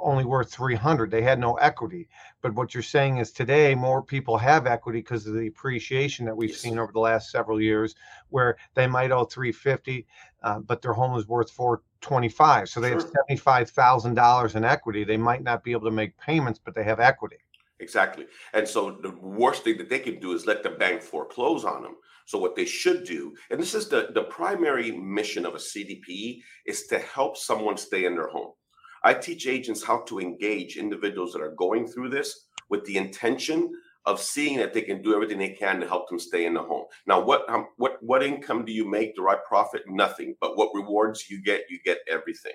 only 0.00 0.24
worth 0.24 0.50
300 0.50 1.10
they 1.10 1.22
had 1.22 1.38
no 1.38 1.54
equity 1.54 2.08
but 2.42 2.54
what 2.54 2.74
you're 2.74 2.82
saying 2.82 3.18
is 3.18 3.32
today 3.32 3.74
more 3.74 4.02
people 4.02 4.36
have 4.36 4.66
equity 4.66 4.98
because 4.98 5.26
of 5.26 5.34
the 5.34 5.46
appreciation 5.46 6.24
that 6.26 6.36
we've 6.36 6.50
yes. 6.50 6.60
seen 6.60 6.78
over 6.78 6.92
the 6.92 7.00
last 7.00 7.30
several 7.30 7.60
years 7.60 7.94
where 8.30 8.56
they 8.74 8.86
might 8.86 9.12
owe 9.12 9.24
350 9.24 10.06
uh, 10.42 10.58
but 10.60 10.82
their 10.82 10.92
home 10.92 11.18
is 11.18 11.26
worth 11.26 11.50
425 11.50 12.68
so 12.68 12.80
they 12.80 12.90
sure. 12.90 13.00
have 13.00 13.38
$75000 13.38 14.54
in 14.54 14.64
equity 14.64 15.04
they 15.04 15.16
might 15.16 15.42
not 15.42 15.62
be 15.64 15.72
able 15.72 15.86
to 15.86 15.90
make 15.90 16.16
payments 16.18 16.60
but 16.62 16.74
they 16.74 16.84
have 16.84 17.00
equity 17.00 17.38
exactly 17.80 18.26
and 18.52 18.66
so 18.66 18.98
the 19.02 19.10
worst 19.20 19.64
thing 19.64 19.78
that 19.78 19.88
they 19.88 19.98
can 19.98 20.20
do 20.20 20.32
is 20.32 20.46
let 20.46 20.62
the 20.62 20.70
bank 20.70 21.02
foreclose 21.02 21.64
on 21.64 21.82
them 21.82 21.96
so 22.26 22.38
what 22.38 22.56
they 22.56 22.64
should 22.64 23.04
do, 23.04 23.34
and 23.50 23.60
this 23.60 23.74
is 23.74 23.88
the, 23.88 24.08
the 24.14 24.24
primary 24.24 24.90
mission 24.90 25.44
of 25.44 25.54
a 25.54 25.58
CDP, 25.58 26.40
is 26.64 26.86
to 26.86 26.98
help 26.98 27.36
someone 27.36 27.76
stay 27.76 28.06
in 28.06 28.14
their 28.14 28.28
home. 28.28 28.52
I 29.04 29.14
teach 29.14 29.46
agents 29.46 29.84
how 29.84 29.98
to 30.06 30.18
engage 30.18 30.76
individuals 30.76 31.32
that 31.34 31.42
are 31.42 31.54
going 31.54 31.86
through 31.86 32.08
this 32.08 32.46
with 32.70 32.84
the 32.86 32.96
intention 32.96 33.70
of 34.06 34.20
seeing 34.20 34.58
that 34.58 34.74
they 34.74 34.82
can 34.82 35.02
do 35.02 35.14
everything 35.14 35.38
they 35.38 35.50
can 35.50 35.80
to 35.80 35.86
help 35.86 36.08
them 36.08 36.18
stay 36.18 36.46
in 36.46 36.54
the 36.54 36.62
home. 36.62 36.84
Now, 37.06 37.20
what 37.22 37.48
um, 37.48 37.68
what 37.76 37.96
what 38.02 38.22
income 38.22 38.64
do 38.64 38.72
you 38.72 38.88
make? 38.88 39.14
Do 39.14 39.28
I 39.28 39.36
profit? 39.46 39.82
Nothing. 39.86 40.34
But 40.40 40.56
what 40.56 40.70
rewards 40.74 41.30
you 41.30 41.42
get? 41.42 41.64
You 41.70 41.78
get 41.84 41.98
everything. 42.10 42.52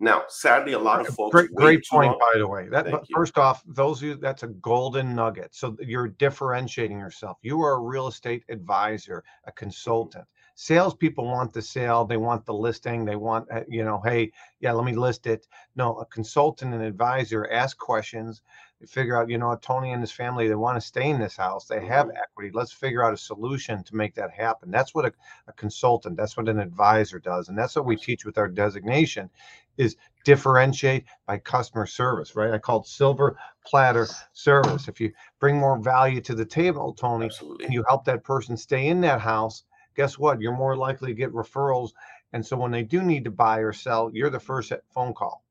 Now, 0.00 0.24
sadly, 0.28 0.72
a 0.74 0.78
lot 0.78 1.00
of 1.00 1.14
folks. 1.14 1.32
Great, 1.32 1.54
great 1.54 1.84
point, 1.90 2.10
long. 2.12 2.20
by 2.32 2.38
the 2.38 2.46
way. 2.46 2.68
That 2.68 2.86
first 3.12 3.36
off, 3.36 3.62
those 3.66 3.98
of 3.98 4.08
you 4.08 4.14
that's 4.14 4.44
a 4.44 4.48
golden 4.48 5.14
nugget. 5.14 5.54
So 5.54 5.76
you're 5.80 6.08
differentiating 6.08 6.98
yourself. 6.98 7.38
You 7.42 7.60
are 7.62 7.74
a 7.74 7.80
real 7.80 8.08
estate 8.08 8.44
advisor, 8.48 9.24
a 9.44 9.52
consultant 9.52 10.24
salespeople 10.60 11.24
want 11.24 11.52
the 11.52 11.62
sale, 11.62 12.04
they 12.04 12.16
want 12.16 12.44
the 12.44 12.52
listing, 12.52 13.04
they 13.04 13.14
want, 13.14 13.46
uh, 13.48 13.60
you 13.68 13.84
know, 13.84 14.02
hey, 14.04 14.32
yeah, 14.58 14.72
let 14.72 14.84
me 14.84 14.92
list 14.92 15.28
it. 15.28 15.46
No, 15.76 15.94
a 15.98 16.06
consultant 16.06 16.74
and 16.74 16.82
advisor 16.82 17.48
ask 17.52 17.78
questions, 17.78 18.42
figure 18.84 19.16
out, 19.16 19.30
you 19.30 19.38
know, 19.38 19.56
Tony 19.62 19.92
and 19.92 20.00
his 20.00 20.10
family, 20.10 20.48
they 20.48 20.56
want 20.56 20.76
to 20.76 20.80
stay 20.80 21.10
in 21.10 21.20
this 21.20 21.36
house, 21.36 21.66
they 21.66 21.86
have 21.86 22.08
mm-hmm. 22.08 22.16
equity. 22.16 22.50
Let's 22.52 22.72
figure 22.72 23.04
out 23.04 23.14
a 23.14 23.16
solution 23.16 23.84
to 23.84 23.94
make 23.94 24.16
that 24.16 24.32
happen. 24.32 24.68
That's 24.68 24.96
what 24.96 25.04
a, 25.04 25.12
a 25.46 25.52
consultant, 25.52 26.16
that's 26.16 26.36
what 26.36 26.48
an 26.48 26.58
advisor 26.58 27.20
does. 27.20 27.48
And 27.48 27.56
that's 27.56 27.76
what 27.76 27.86
we 27.86 27.94
teach 27.94 28.24
with 28.24 28.36
our 28.36 28.48
designation 28.48 29.30
is 29.76 29.94
differentiate 30.24 31.04
by 31.28 31.38
customer 31.38 31.86
service, 31.86 32.34
right? 32.34 32.50
I 32.50 32.58
call 32.58 32.80
it 32.80 32.88
silver 32.88 33.38
platter 33.64 34.08
service. 34.32 34.88
If 34.88 35.00
you 35.00 35.12
bring 35.38 35.56
more 35.56 35.78
value 35.78 36.20
to 36.22 36.34
the 36.34 36.44
table, 36.44 36.94
Tony, 36.94 37.26
Absolutely. 37.26 37.66
and 37.66 37.72
you 37.72 37.84
help 37.86 38.04
that 38.06 38.24
person 38.24 38.56
stay 38.56 38.88
in 38.88 39.00
that 39.02 39.20
house, 39.20 39.62
guess 39.98 40.16
what? 40.16 40.40
You're 40.40 40.56
more 40.56 40.76
likely 40.76 41.08
to 41.08 41.14
get 41.14 41.32
referrals. 41.32 41.90
And 42.32 42.46
so 42.46 42.56
when 42.56 42.70
they 42.70 42.84
do 42.84 43.02
need 43.02 43.24
to 43.24 43.32
buy 43.32 43.58
or 43.58 43.72
sell, 43.72 44.10
you're 44.14 44.30
the 44.30 44.38
first 44.38 44.72
phone 44.94 45.12
call. 45.12 45.44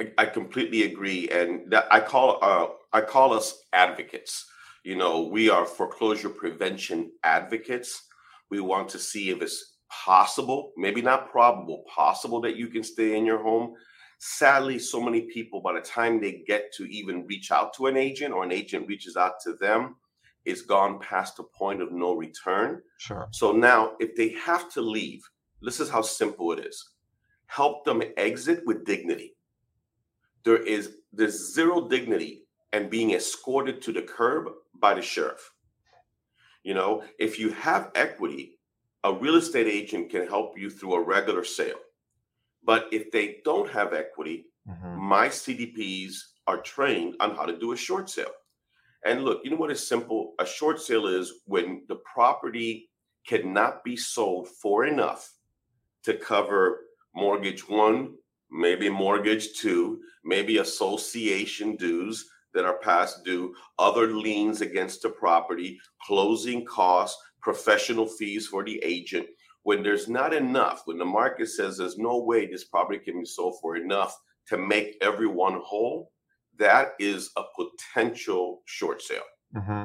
I, 0.00 0.12
I 0.16 0.26
completely 0.26 0.84
agree, 0.84 1.28
and 1.28 1.68
that 1.72 1.86
I 1.90 1.98
call 1.98 2.38
uh, 2.40 2.68
I 2.92 3.00
call 3.00 3.34
us 3.34 3.64
advocates. 3.72 4.46
You 4.84 4.94
know, 4.94 5.22
we 5.22 5.50
are 5.50 5.66
foreclosure 5.66 6.28
prevention 6.28 7.10
advocates. 7.24 8.04
We 8.48 8.60
want 8.60 8.88
to 8.90 8.98
see 8.98 9.30
if 9.30 9.42
it's 9.42 9.74
possible, 9.90 10.72
maybe 10.76 11.02
not 11.02 11.30
probable, 11.30 11.84
possible 11.92 12.40
that 12.42 12.56
you 12.56 12.68
can 12.68 12.84
stay 12.84 13.18
in 13.18 13.26
your 13.26 13.42
home. 13.42 13.74
Sadly, 14.20 14.78
so 14.78 15.00
many 15.00 15.22
people, 15.22 15.60
by 15.60 15.72
the 15.72 15.80
time 15.80 16.20
they 16.20 16.44
get 16.46 16.72
to 16.74 16.84
even 16.84 17.26
reach 17.26 17.50
out 17.50 17.74
to 17.74 17.86
an 17.86 17.96
agent 17.96 18.32
or 18.32 18.44
an 18.44 18.52
agent 18.52 18.86
reaches 18.86 19.16
out 19.16 19.40
to 19.44 19.54
them, 19.54 19.96
is 20.48 20.62
gone 20.62 20.98
past 20.98 21.38
a 21.38 21.42
point 21.42 21.82
of 21.82 21.92
no 21.92 22.14
return. 22.14 22.82
Sure. 22.98 23.28
So 23.30 23.52
now, 23.52 23.92
if 24.00 24.16
they 24.16 24.30
have 24.30 24.72
to 24.72 24.80
leave, 24.80 25.22
this 25.62 25.80
is 25.80 25.90
how 25.90 26.02
simple 26.02 26.52
it 26.52 26.60
is 26.60 26.90
help 27.48 27.84
them 27.84 28.02
exit 28.16 28.62
with 28.64 28.84
dignity. 28.84 29.34
There 30.44 30.62
is 30.62 30.96
there's 31.12 31.54
zero 31.54 31.88
dignity 31.88 32.44
and 32.72 32.90
being 32.90 33.12
escorted 33.12 33.82
to 33.82 33.92
the 33.92 34.02
curb 34.02 34.50
by 34.74 34.94
the 34.94 35.02
sheriff. 35.02 35.50
You 36.62 36.74
know, 36.74 37.02
if 37.18 37.38
you 37.38 37.50
have 37.50 37.90
equity, 37.94 38.58
a 39.02 39.12
real 39.12 39.36
estate 39.36 39.66
agent 39.66 40.10
can 40.10 40.26
help 40.26 40.58
you 40.58 40.70
through 40.70 40.94
a 40.94 41.02
regular 41.02 41.44
sale. 41.44 41.80
But 42.62 42.88
if 42.92 43.10
they 43.10 43.38
don't 43.44 43.70
have 43.70 43.94
equity, 43.94 44.46
mm-hmm. 44.68 45.00
my 45.00 45.28
CDPs 45.28 46.16
are 46.46 46.60
trained 46.60 47.14
on 47.20 47.34
how 47.34 47.46
to 47.46 47.58
do 47.58 47.72
a 47.72 47.76
short 47.76 48.10
sale. 48.10 48.32
And 49.04 49.24
look, 49.24 49.40
you 49.44 49.50
know 49.50 49.56
what 49.56 49.70
is 49.70 49.86
simple? 49.86 50.34
A 50.38 50.46
short 50.46 50.80
sale 50.80 51.06
is 51.06 51.32
when 51.46 51.82
the 51.88 51.96
property 52.12 52.90
cannot 53.26 53.84
be 53.84 53.96
sold 53.96 54.48
for 54.48 54.86
enough 54.86 55.32
to 56.04 56.14
cover 56.14 56.80
mortgage 57.14 57.68
one, 57.68 58.14
maybe 58.50 58.88
mortgage 58.88 59.52
two, 59.54 60.00
maybe 60.24 60.58
association 60.58 61.76
dues 61.76 62.28
that 62.54 62.64
are 62.64 62.78
past 62.78 63.24
due, 63.24 63.54
other 63.78 64.08
liens 64.08 64.62
against 64.62 65.02
the 65.02 65.10
property, 65.10 65.78
closing 66.02 66.64
costs, 66.64 67.20
professional 67.40 68.06
fees 68.06 68.46
for 68.46 68.64
the 68.64 68.80
agent. 68.82 69.26
When 69.62 69.82
there's 69.82 70.08
not 70.08 70.32
enough, 70.32 70.82
when 70.86 70.98
the 70.98 71.04
market 71.04 71.48
says 71.48 71.76
there's 71.76 71.98
no 71.98 72.18
way 72.18 72.46
this 72.46 72.64
property 72.64 72.98
can 72.98 73.20
be 73.20 73.26
sold 73.26 73.60
for 73.60 73.76
enough 73.76 74.16
to 74.48 74.56
make 74.56 74.96
everyone 75.02 75.60
whole, 75.62 76.10
that 76.58 76.92
is 76.98 77.30
a 77.36 77.42
potential 77.56 78.62
short 78.64 79.02
sale. 79.02 79.22
Mm-hmm. 79.54 79.84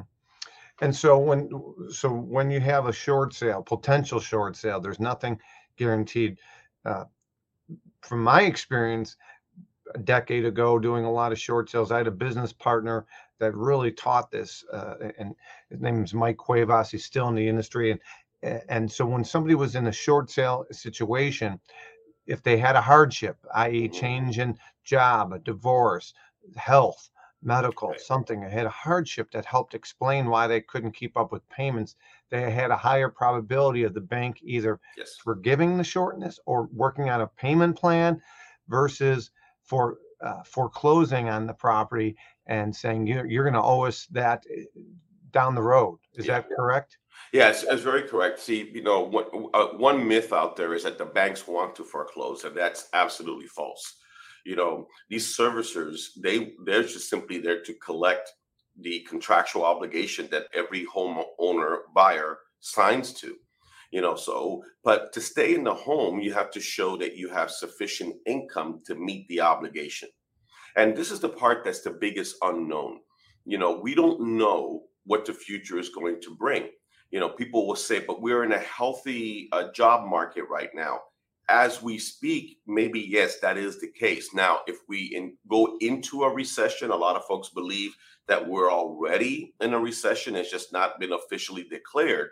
And 0.81 0.95
so 0.95 1.17
when 1.17 1.49
so 1.91 2.09
when 2.09 2.51
you 2.51 2.59
have 2.59 2.87
a 2.87 2.93
short 2.93 3.33
sale, 3.33 3.61
potential 3.61 4.19
short 4.19 4.55
sale, 4.55 4.79
there's 4.79 4.99
nothing 4.99 5.39
guaranteed. 5.77 6.39
Uh, 6.85 7.05
from 8.01 8.21
my 8.21 8.41
experience, 8.41 9.15
a 9.95 9.99
decade 9.99 10.45
ago, 10.45 10.79
doing 10.79 11.05
a 11.05 11.11
lot 11.11 11.31
of 11.31 11.39
short 11.39 11.69
sales, 11.69 11.91
I 11.91 11.97
had 11.97 12.07
a 12.07 12.11
business 12.11 12.51
partner 12.51 13.05
that 13.39 13.55
really 13.55 13.91
taught 13.91 14.31
this, 14.31 14.65
uh, 14.73 14.95
and 15.17 15.35
his 15.69 15.79
name 15.79 16.03
is 16.03 16.13
Mike 16.13 16.37
Cuevas. 16.37 16.91
He's 16.91 17.05
still 17.05 17.29
in 17.29 17.35
the 17.35 17.47
industry, 17.47 17.91
and 17.91 17.99
and 18.67 18.91
so 18.91 19.05
when 19.05 19.23
somebody 19.23 19.55
was 19.55 19.75
in 19.75 19.87
a 19.87 19.91
short 19.91 20.29
sale 20.29 20.65
situation, 20.71 21.59
if 22.25 22.41
they 22.43 22.57
had 22.57 22.75
a 22.75 22.81
hardship, 22.81 23.37
i.e., 23.55 23.87
change 23.87 24.39
in 24.39 24.57
job, 24.83 25.33
a 25.33 25.39
divorce, 25.39 26.13
health, 26.55 27.09
medical, 27.41 27.89
right. 27.89 27.99
something. 27.99 28.43
I 28.43 28.49
had 28.49 28.65
a 28.65 28.69
hardship 28.69 29.31
that 29.31 29.45
helped 29.45 29.73
explain 29.73 30.29
why 30.29 30.47
they 30.47 30.61
couldn't 30.61 30.93
keep 30.93 31.17
up 31.17 31.31
with 31.31 31.47
payments. 31.49 31.95
They 32.29 32.49
had 32.51 32.71
a 32.71 32.77
higher 32.77 33.09
probability 33.09 33.83
of 33.83 33.93
the 33.93 34.01
bank 34.01 34.39
either 34.43 34.79
yes. 34.97 35.17
forgiving 35.23 35.77
the 35.77 35.83
shortness 35.83 36.39
or 36.45 36.69
working 36.73 37.09
on 37.09 37.21
a 37.21 37.27
payment 37.27 37.75
plan 37.75 38.21
versus 38.67 39.31
for 39.63 39.97
uh, 40.21 40.43
foreclosing 40.43 41.29
on 41.29 41.45
the 41.45 41.53
property 41.53 42.15
and 42.47 42.73
saying 42.73 43.05
you're, 43.07 43.25
you're 43.25 43.43
going 43.43 43.53
to 43.53 43.61
owe 43.61 43.81
us 43.81 44.07
that 44.07 44.43
eh, 44.49 44.63
down 45.31 45.53
the 45.53 45.61
road. 45.61 45.99
Is 46.15 46.27
yeah. 46.27 46.35
that 46.35 46.49
correct? 46.55 46.97
Yes, 47.33 47.63
it's, 47.63 47.81
very 47.81 48.03
correct. 48.03 48.39
See, 48.39 48.69
you 48.73 48.83
know, 48.83 49.01
what, 49.01 49.31
uh, 49.53 49.67
one 49.77 50.07
myth 50.07 50.31
out 50.31 50.55
there 50.55 50.73
is 50.73 50.83
that 50.83 50.97
the 50.97 51.05
banks 51.05 51.47
want 51.47 51.75
to 51.75 51.83
foreclose, 51.83 52.43
and 52.43 52.55
that's 52.55 52.89
absolutely 52.93 53.47
false 53.47 53.95
you 54.43 54.55
know 54.55 54.87
these 55.09 55.35
servicers 55.37 56.09
they 56.21 56.53
they're 56.65 56.83
just 56.83 57.09
simply 57.09 57.37
there 57.37 57.61
to 57.61 57.73
collect 57.75 58.31
the 58.81 59.01
contractual 59.01 59.63
obligation 59.63 60.27
that 60.31 60.47
every 60.53 60.85
homeowner 60.85 61.77
buyer 61.93 62.39
signs 62.59 63.13
to 63.13 63.35
you 63.91 64.01
know 64.01 64.15
so 64.15 64.63
but 64.83 65.13
to 65.13 65.21
stay 65.21 65.53
in 65.53 65.63
the 65.63 65.73
home 65.73 66.19
you 66.19 66.33
have 66.33 66.49
to 66.51 66.59
show 66.59 66.97
that 66.97 67.15
you 67.15 67.29
have 67.29 67.51
sufficient 67.51 68.15
income 68.25 68.81
to 68.85 68.95
meet 68.95 69.27
the 69.27 69.39
obligation. 69.39 70.09
And 70.75 70.97
this 70.97 71.11
is 71.11 71.19
the 71.19 71.29
part 71.29 71.63
that's 71.63 71.81
the 71.81 71.91
biggest 71.91 72.35
unknown. 72.41 72.99
You 73.45 73.59
know 73.59 73.79
we 73.79 73.93
don't 73.93 74.19
know 74.37 74.83
what 75.05 75.25
the 75.25 75.33
future 75.33 75.77
is 75.77 75.89
going 75.89 76.19
to 76.21 76.35
bring. 76.35 76.69
You 77.11 77.19
know 77.19 77.29
people 77.29 77.67
will 77.67 77.75
say 77.75 77.99
but 77.99 78.21
we're 78.21 78.43
in 78.43 78.53
a 78.53 78.59
healthy 78.59 79.49
uh, 79.51 79.71
job 79.71 80.09
market 80.09 80.45
right 80.49 80.71
now 80.73 80.99
as 81.49 81.81
we 81.81 81.97
speak, 81.97 82.59
maybe 82.67 82.99
yes, 82.99 83.39
that 83.39 83.57
is 83.57 83.79
the 83.79 83.87
case. 83.87 84.33
Now, 84.33 84.59
if 84.67 84.77
we 84.87 85.13
in, 85.15 85.35
go 85.47 85.77
into 85.81 86.23
a 86.23 86.33
recession, 86.33 86.91
a 86.91 86.95
lot 86.95 87.15
of 87.15 87.25
folks 87.25 87.49
believe 87.49 87.95
that 88.27 88.47
we're 88.47 88.71
already 88.71 89.53
in 89.59 89.73
a 89.73 89.79
recession. 89.79 90.35
It's 90.35 90.49
just 90.49 90.71
not 90.71 90.99
been 90.99 91.13
officially 91.13 91.65
declared. 91.65 92.29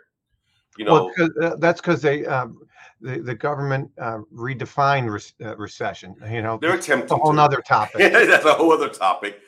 You 0.78 0.86
know, 0.86 1.12
well, 1.18 1.28
uh, 1.42 1.56
that's 1.56 1.82
because 1.82 2.00
they 2.00 2.24
um, 2.24 2.58
the, 3.02 3.18
the 3.18 3.34
government 3.34 3.90
uh, 3.98 4.20
redefined 4.34 5.10
re- 5.10 5.46
uh, 5.46 5.54
recession. 5.56 6.16
You 6.30 6.40
know, 6.40 6.58
they're 6.62 6.74
attempting 6.74 7.18
a 7.18 7.20
whole 7.20 7.34
to. 7.34 7.42
other 7.42 7.60
topic. 7.60 7.98
that's 8.12 8.46
a 8.46 8.54
whole 8.54 8.72
other 8.72 8.88
topic. 8.88 9.40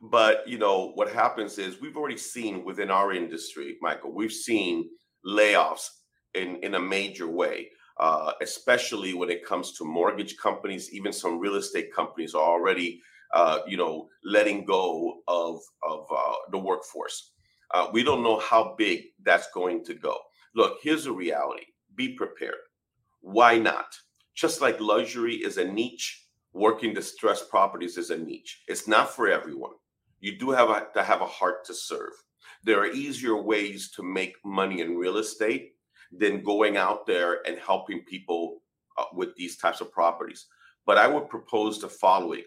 but 0.00 0.46
you 0.48 0.58
know 0.58 0.90
what 0.96 1.08
happens 1.08 1.58
is 1.58 1.80
we've 1.80 1.96
already 1.96 2.18
seen 2.18 2.64
within 2.64 2.90
our 2.90 3.12
industry, 3.12 3.76
Michael. 3.80 4.12
We've 4.12 4.32
seen 4.32 4.90
layoffs 5.24 5.88
in 6.34 6.56
in 6.56 6.74
a 6.74 6.80
major 6.80 7.28
way 7.28 7.68
uh, 8.02 8.32
especially 8.42 9.14
when 9.14 9.30
it 9.30 9.46
comes 9.46 9.74
to 9.74 9.84
mortgage 9.84 10.36
companies. 10.36 10.92
Even 10.92 11.12
some 11.12 11.38
real 11.38 11.54
estate 11.54 11.94
companies 11.94 12.34
are 12.34 12.42
already, 12.42 13.00
uh, 13.32 13.60
you 13.68 13.76
know, 13.76 14.08
letting 14.24 14.64
go 14.64 15.20
of 15.28 15.60
of 15.88 16.06
uh, 16.10 16.34
the 16.50 16.58
workforce. 16.58 17.30
Uh, 17.72 17.86
we 17.92 18.02
don't 18.02 18.24
know 18.24 18.40
how 18.40 18.74
big 18.76 19.04
that's 19.22 19.46
going 19.54 19.84
to 19.84 19.94
go. 19.94 20.16
Look, 20.56 20.78
here's 20.82 21.04
the 21.04 21.12
reality: 21.12 21.66
be 21.94 22.14
prepared. 22.14 22.62
Why 23.20 23.56
not? 23.56 23.86
Just 24.34 24.60
like 24.60 24.80
luxury 24.80 25.36
is 25.36 25.58
a 25.58 25.64
niche, 25.64 26.26
working 26.52 26.92
distressed 26.92 27.50
properties 27.50 27.96
is 27.98 28.10
a 28.10 28.18
niche. 28.18 28.64
It's 28.66 28.88
not 28.88 29.14
for 29.14 29.28
everyone. 29.28 29.76
You 30.18 30.36
do 30.40 30.50
have 30.50 30.70
a, 30.70 30.88
to 30.94 31.04
have 31.04 31.20
a 31.20 31.34
heart 31.38 31.64
to 31.66 31.74
serve. 31.74 32.14
There 32.64 32.80
are 32.80 32.98
easier 33.04 33.36
ways 33.40 33.92
to 33.92 34.02
make 34.02 34.34
money 34.44 34.80
in 34.80 34.96
real 34.96 35.18
estate 35.18 35.74
than 36.16 36.42
going 36.42 36.76
out 36.76 37.06
there 37.06 37.46
and 37.46 37.58
helping 37.58 38.04
people 38.04 38.62
uh, 38.98 39.04
with 39.14 39.34
these 39.36 39.56
types 39.56 39.80
of 39.80 39.90
properties. 39.90 40.46
But 40.84 40.98
I 40.98 41.06
would 41.06 41.28
propose 41.28 41.80
the 41.80 41.88
following 41.88 42.42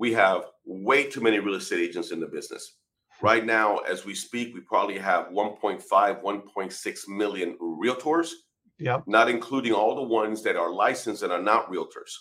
we 0.00 0.14
have 0.14 0.46
way 0.64 1.04
too 1.04 1.20
many 1.20 1.38
real 1.38 1.56
estate 1.56 1.80
agents 1.80 2.10
in 2.10 2.20
the 2.20 2.26
business. 2.26 2.78
Right 3.20 3.44
now, 3.44 3.78
as 3.78 4.06
we 4.06 4.14
speak, 4.14 4.54
we 4.54 4.60
probably 4.60 4.96
have 4.98 5.26
1.5, 5.26 5.82
1.6 5.84 7.08
million 7.08 7.58
realtors. 7.60 8.30
Yep. 8.78 9.04
Not 9.06 9.28
including 9.28 9.74
all 9.74 9.94
the 9.94 10.02
ones 10.02 10.42
that 10.44 10.56
are 10.56 10.72
licensed 10.72 11.22
and 11.22 11.30
are 11.30 11.42
not 11.42 11.70
realtors. 11.70 12.12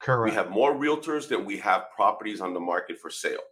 Correct. 0.00 0.32
We 0.32 0.34
have 0.34 0.50
more 0.50 0.74
realtors 0.74 1.28
than 1.28 1.44
we 1.44 1.58
have 1.58 1.90
properties 1.94 2.40
on 2.40 2.54
the 2.54 2.60
market 2.60 2.98
for 2.98 3.10
sale. 3.10 3.44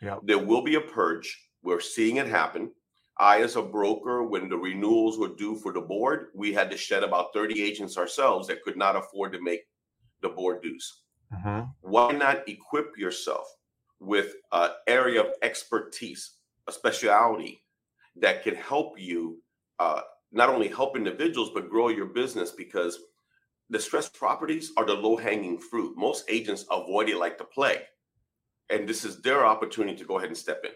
Yep. 0.00 0.20
There 0.22 0.38
will 0.38 0.62
be 0.62 0.76
a 0.76 0.80
purge. 0.80 1.36
We're 1.64 1.80
seeing 1.80 2.18
it 2.18 2.28
happen. 2.28 2.70
I, 3.18 3.42
as 3.42 3.56
a 3.56 3.62
broker, 3.62 4.24
when 4.24 4.48
the 4.48 4.56
renewals 4.56 5.18
were 5.18 5.28
due 5.28 5.56
for 5.56 5.72
the 5.72 5.80
board, 5.80 6.28
we 6.34 6.52
had 6.52 6.70
to 6.70 6.76
shed 6.76 7.04
about 7.04 7.32
30 7.32 7.62
agents 7.62 7.96
ourselves 7.96 8.48
that 8.48 8.62
could 8.62 8.76
not 8.76 8.96
afford 8.96 9.32
to 9.32 9.40
make 9.40 9.62
the 10.20 10.28
board 10.28 10.62
dues. 10.62 11.02
Mhm. 11.32 11.72
Why 11.80 12.12
not 12.12 12.48
equip 12.48 12.96
yourself 12.98 13.46
with 14.00 14.34
an 14.52 14.70
area 14.86 15.22
of 15.22 15.34
expertise, 15.42 16.38
a 16.66 16.72
specialty 16.72 17.64
that 18.16 18.42
can 18.42 18.54
help 18.54 18.98
you 18.98 19.42
uh, 19.78 20.02
not 20.30 20.48
only 20.48 20.68
help 20.68 20.96
individuals 20.96 21.50
but 21.50 21.68
grow 21.70 21.88
your 21.88 22.06
business? 22.06 22.50
Because 22.50 22.98
the 23.70 23.78
distressed 23.78 24.14
properties 24.14 24.72
are 24.76 24.84
the 24.84 24.94
low 24.94 25.16
hanging 25.16 25.58
fruit. 25.58 25.96
Most 25.96 26.24
agents 26.28 26.64
avoid 26.70 27.08
it 27.08 27.16
like 27.16 27.38
the 27.38 27.44
plague, 27.44 27.82
and 28.70 28.88
this 28.88 29.04
is 29.04 29.22
their 29.22 29.44
opportunity 29.46 29.96
to 29.98 30.04
go 30.04 30.18
ahead 30.18 30.28
and 30.28 30.36
step 30.38 30.64
in. 30.64 30.72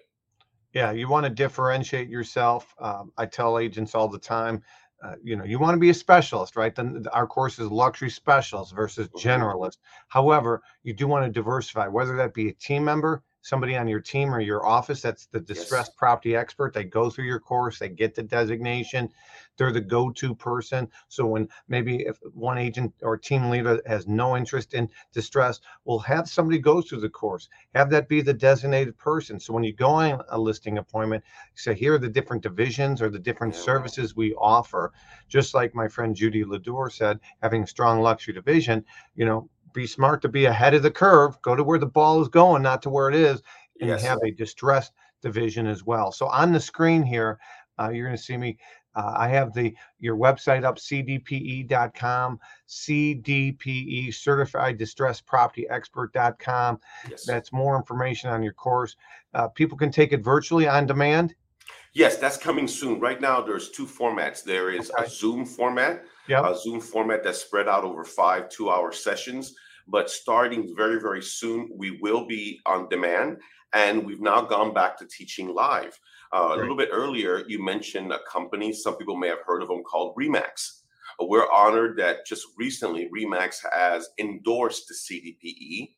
Yeah, 0.74 0.92
you 0.92 1.08
want 1.08 1.24
to 1.24 1.30
differentiate 1.30 2.08
yourself. 2.08 2.74
Um, 2.78 3.12
I 3.16 3.26
tell 3.26 3.58
agents 3.58 3.94
all 3.94 4.08
the 4.08 4.18
time, 4.18 4.62
uh, 5.02 5.14
you 5.22 5.36
know, 5.36 5.44
you 5.44 5.58
want 5.58 5.74
to 5.74 5.80
be 5.80 5.90
a 5.90 5.94
specialist, 5.94 6.56
right? 6.56 6.74
Then 6.74 7.04
our 7.12 7.26
course 7.26 7.58
is 7.58 7.70
luxury 7.70 8.10
specialist 8.10 8.74
versus 8.74 9.08
Mhm. 9.12 9.48
generalist. 9.48 9.78
However, 10.08 10.62
you 10.82 10.92
do 10.92 11.06
want 11.06 11.24
to 11.24 11.30
diversify, 11.30 11.86
whether 11.86 12.16
that 12.16 12.34
be 12.34 12.48
a 12.48 12.52
team 12.54 12.84
member, 12.84 13.22
somebody 13.48 13.76
on 13.76 13.88
your 13.88 14.00
team 14.00 14.34
or 14.34 14.40
your 14.40 14.66
office 14.66 15.00
that's 15.00 15.26
the 15.26 15.40
distressed 15.40 15.96
property 15.96 16.36
expert. 16.36 16.74
They 16.74 16.84
go 16.84 17.08
through 17.08 17.24
your 17.24 17.40
course, 17.40 17.78
they 17.78 17.88
get 17.88 18.14
the 18.14 18.22
designation, 18.22 19.08
they're 19.56 19.72
the 19.72 19.80
go-to 19.80 20.34
person. 20.34 20.88
So 21.08 21.26
when 21.26 21.48
maybe 21.66 22.02
if 22.02 22.18
one 22.34 22.58
agent 22.58 22.92
or 23.02 23.16
team 23.16 23.48
leader 23.48 23.80
has 23.86 24.06
no 24.06 24.36
interest 24.36 24.74
in 24.74 24.88
distress, 25.12 25.60
we'll 25.84 25.98
have 26.00 26.28
somebody 26.28 26.58
go 26.58 26.82
through 26.82 27.00
the 27.00 27.08
course, 27.08 27.48
have 27.74 27.90
that 27.90 28.08
be 28.08 28.20
the 28.20 28.34
designated 28.34 28.96
person. 28.98 29.40
So 29.40 29.54
when 29.54 29.64
you 29.64 29.72
go 29.72 29.88
on 29.88 30.22
a 30.28 30.38
listing 30.38 30.78
appointment, 30.78 31.24
say 31.54 31.74
here 31.74 31.94
are 31.94 31.98
the 31.98 32.08
different 32.08 32.42
divisions 32.42 33.00
or 33.00 33.08
the 33.08 33.18
different 33.18 33.54
Yeah. 33.54 33.60
services 33.60 34.14
we 34.14 34.34
offer. 34.34 34.92
Just 35.28 35.54
like 35.54 35.74
my 35.74 35.88
friend 35.88 36.14
Judy 36.14 36.44
LaDeur 36.44 36.92
said, 36.92 37.18
having 37.42 37.62
a 37.62 37.66
strong 37.66 38.00
luxury 38.00 38.34
division, 38.34 38.84
you 39.14 39.24
know, 39.24 39.48
be 39.78 39.86
smart 39.86 40.20
to 40.22 40.28
be 40.28 40.46
ahead 40.46 40.74
of 40.74 40.82
the 40.82 40.90
curve, 40.90 41.40
go 41.42 41.54
to 41.54 41.62
where 41.62 41.78
the 41.78 41.86
ball 41.86 42.20
is 42.20 42.28
going, 42.28 42.62
not 42.62 42.82
to 42.82 42.90
where 42.90 43.08
it 43.08 43.14
is, 43.14 43.40
and 43.80 43.88
Yes. 43.90 44.02
have 44.02 44.18
a 44.24 44.30
distressed 44.32 44.92
division 45.22 45.66
as 45.68 45.84
well. 45.84 46.10
So 46.10 46.26
on 46.26 46.52
the 46.52 46.58
screen 46.60 47.02
here, 47.04 47.38
uh, 47.78 47.90
you're 47.90 48.06
going 48.06 48.16
to 48.16 48.22
see 48.22 48.36
me. 48.36 48.58
Uh, 48.96 49.14
I 49.16 49.28
have 49.28 49.54
the 49.54 49.72
your 50.00 50.16
website 50.16 50.64
up, 50.64 50.78
cdpe.com, 50.78 52.40
CDPE 52.68 54.12
Certified 54.12 54.76
Distressed 54.78 55.24
Property 55.26 55.68
Expert.com. 55.70 56.80
Yes. 57.08 57.24
That's 57.24 57.52
more 57.52 57.76
information 57.76 58.30
on 58.30 58.42
your 58.42 58.54
course. 58.54 58.96
Uh, 59.34 59.46
people 59.46 59.78
can 59.78 59.92
take 59.92 60.12
it 60.12 60.24
virtually 60.24 60.66
on 60.66 60.86
demand. 60.86 61.36
Yes, 61.92 62.16
that's 62.16 62.36
coming 62.36 62.66
soon. 62.66 62.98
Right 62.98 63.20
now, 63.20 63.40
there's 63.40 63.70
two 63.70 63.86
formats. 63.86 64.42
There 64.42 64.70
is 64.70 64.90
Okay. 64.90 65.04
a 65.04 65.08
Zoom 65.08 65.44
format, 65.46 66.04
Yep. 66.26 66.44
a 66.44 66.56
Zoom 66.56 66.80
format 66.80 67.22
that's 67.22 67.38
spread 67.40 67.68
out 67.68 67.84
over 67.84 68.04
five 68.04 68.48
two-hour 68.48 68.92
sessions. 68.92 69.54
But 69.88 70.10
starting 70.10 70.74
very, 70.76 71.00
very 71.00 71.22
soon, 71.22 71.68
we 71.74 71.98
will 72.02 72.26
be 72.26 72.60
on 72.66 72.88
demand, 72.88 73.38
and 73.72 74.04
we've 74.04 74.20
now 74.20 74.42
gone 74.42 74.74
back 74.74 74.98
to 74.98 75.06
teaching 75.06 75.48
live. 75.48 75.98
Uh, 76.32 76.50
a 76.52 76.56
little 76.56 76.76
bit 76.76 76.90
earlier, 76.92 77.44
you 77.48 77.62
mentioned 77.62 78.12
a 78.12 78.18
company. 78.30 78.72
Some 78.72 78.96
people 78.96 79.16
may 79.16 79.28
have 79.28 79.42
heard 79.46 79.62
of 79.62 79.68
them 79.68 79.82
called 79.82 80.14
Remax. 80.16 80.82
Uh, 81.20 81.24
We're 81.24 81.50
honored 81.50 81.98
that 81.98 82.26
just 82.26 82.46
recently 82.58 83.08
Remax 83.14 83.56
has 83.72 84.10
endorsed 84.18 84.88
the 84.88 84.94
CDPE. 84.94 85.94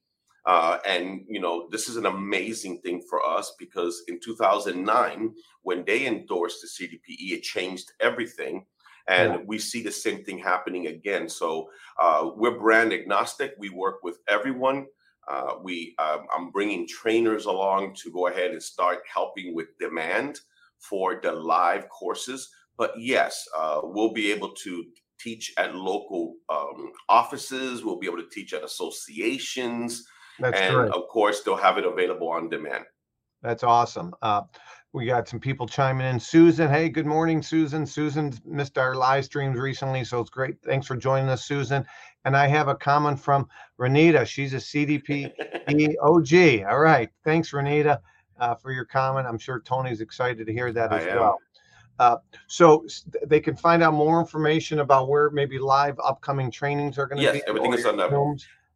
Uh, 0.46 0.78
and 0.86 1.20
you 1.28 1.38
know 1.38 1.68
this 1.70 1.86
is 1.86 1.96
an 1.96 2.06
amazing 2.06 2.80
thing 2.80 3.02
for 3.10 3.22
us 3.24 3.54
because 3.58 4.02
in 4.08 4.18
2009 4.24 5.34
when 5.62 5.84
they 5.84 6.06
endorsed 6.06 6.62
the 6.62 6.66
cdpe 6.66 7.14
it 7.36 7.42
changed 7.42 7.92
everything 8.00 8.64
and 9.10 9.32
Yeah. 9.32 9.38
we 9.46 9.58
see 9.58 9.82
the 9.82 9.92
same 9.92 10.24
thing 10.24 10.38
happening 10.38 10.86
again. 10.86 11.28
So 11.28 11.68
uh, 12.00 12.30
we're 12.36 12.58
brand 12.58 12.92
agnostic. 12.92 13.50
We 13.58 13.68
work 13.70 13.98
with 14.02 14.18
everyone. 14.28 14.86
Uh, 15.28 15.52
we 15.62 15.94
um, 16.04 16.22
i'm 16.34 16.50
bringing 16.50 16.88
trainers 16.88 17.44
along 17.44 17.94
to 17.94 18.10
go 18.10 18.22
ahead 18.28 18.50
and 18.52 18.62
start 18.62 18.98
helping 19.16 19.54
with 19.54 19.68
demand 19.78 20.40
for 20.88 21.20
the 21.22 21.30
live 21.30 21.84
courses. 22.00 22.40
But 22.78 22.92
yes 22.98 23.46
uh, 23.56 23.80
we'll 23.84 24.14
be 24.22 24.32
able 24.32 24.52
to 24.64 24.72
teach 25.24 25.52
at 25.58 25.74
local 25.74 26.36
um, 26.48 26.90
offices. 27.08 27.84
We'll 27.84 27.98
be 27.98 28.06
able 28.06 28.22
to 28.24 28.30
teach 28.32 28.54
at 28.54 28.64
associations. 28.64 30.06
That's 30.40 30.58
and 30.58 30.74
great. 30.74 30.92
of 30.92 31.02
course 31.08 31.42
they'll 31.42 31.56
have 31.68 31.76
it 31.78 31.84
available 31.84 32.30
on 32.30 32.48
demand. 32.48 32.84
That's 33.42 33.62
awesome. 33.62 34.14
Uh, 34.22 34.42
we 34.92 35.06
got 35.06 35.28
some 35.28 35.38
people 35.38 35.68
chiming 35.68 36.06
in. 36.06 36.18
Susan, 36.18 36.68
hey, 36.68 36.88
good 36.88 37.06
morning, 37.06 37.42
Susan. 37.42 37.86
Susan's 37.86 38.40
missed 38.44 38.76
our 38.76 38.96
live 38.96 39.24
streams 39.24 39.56
recently, 39.58 40.02
so 40.02 40.18
it's 40.20 40.30
great. 40.30 40.60
Thanks 40.64 40.86
for 40.86 40.96
joining 40.96 41.28
us, 41.28 41.44
Susan. 41.44 41.84
And 42.24 42.36
I 42.36 42.48
have 42.48 42.66
a 42.68 42.74
comment 42.74 43.18
from 43.20 43.48
Renita. 43.78 44.26
She's 44.26 44.52
a 44.52 44.56
CDP 44.56 45.30
OG. 46.02 46.66
All 46.68 46.80
right. 46.80 47.08
Thanks, 47.24 47.52
Renita, 47.52 48.00
uh, 48.40 48.56
for 48.56 48.72
your 48.72 48.84
comment. 48.84 49.28
I'm 49.28 49.38
sure 49.38 49.60
Tony's 49.60 50.00
excited 50.00 50.44
to 50.46 50.52
hear 50.52 50.72
that 50.72 50.92
I 50.92 50.98
as 50.98 51.06
am. 51.06 51.16
well. 51.20 51.38
Uh, 52.00 52.16
so 52.48 52.84
they 53.26 53.40
can 53.40 53.54
find 53.54 53.82
out 53.84 53.92
more 53.94 54.18
information 54.20 54.80
about 54.80 55.08
where 55.08 55.30
maybe 55.30 55.58
live 55.58 56.00
upcoming 56.02 56.50
trainings 56.50 56.98
are 56.98 57.06
going 57.06 57.18
to 57.18 57.22
Yes, 57.22 57.34
be. 57.34 57.42
everything 57.46 57.72
or 57.74 57.78
is 57.78 57.86
on 57.86 57.96
the- 57.96 58.08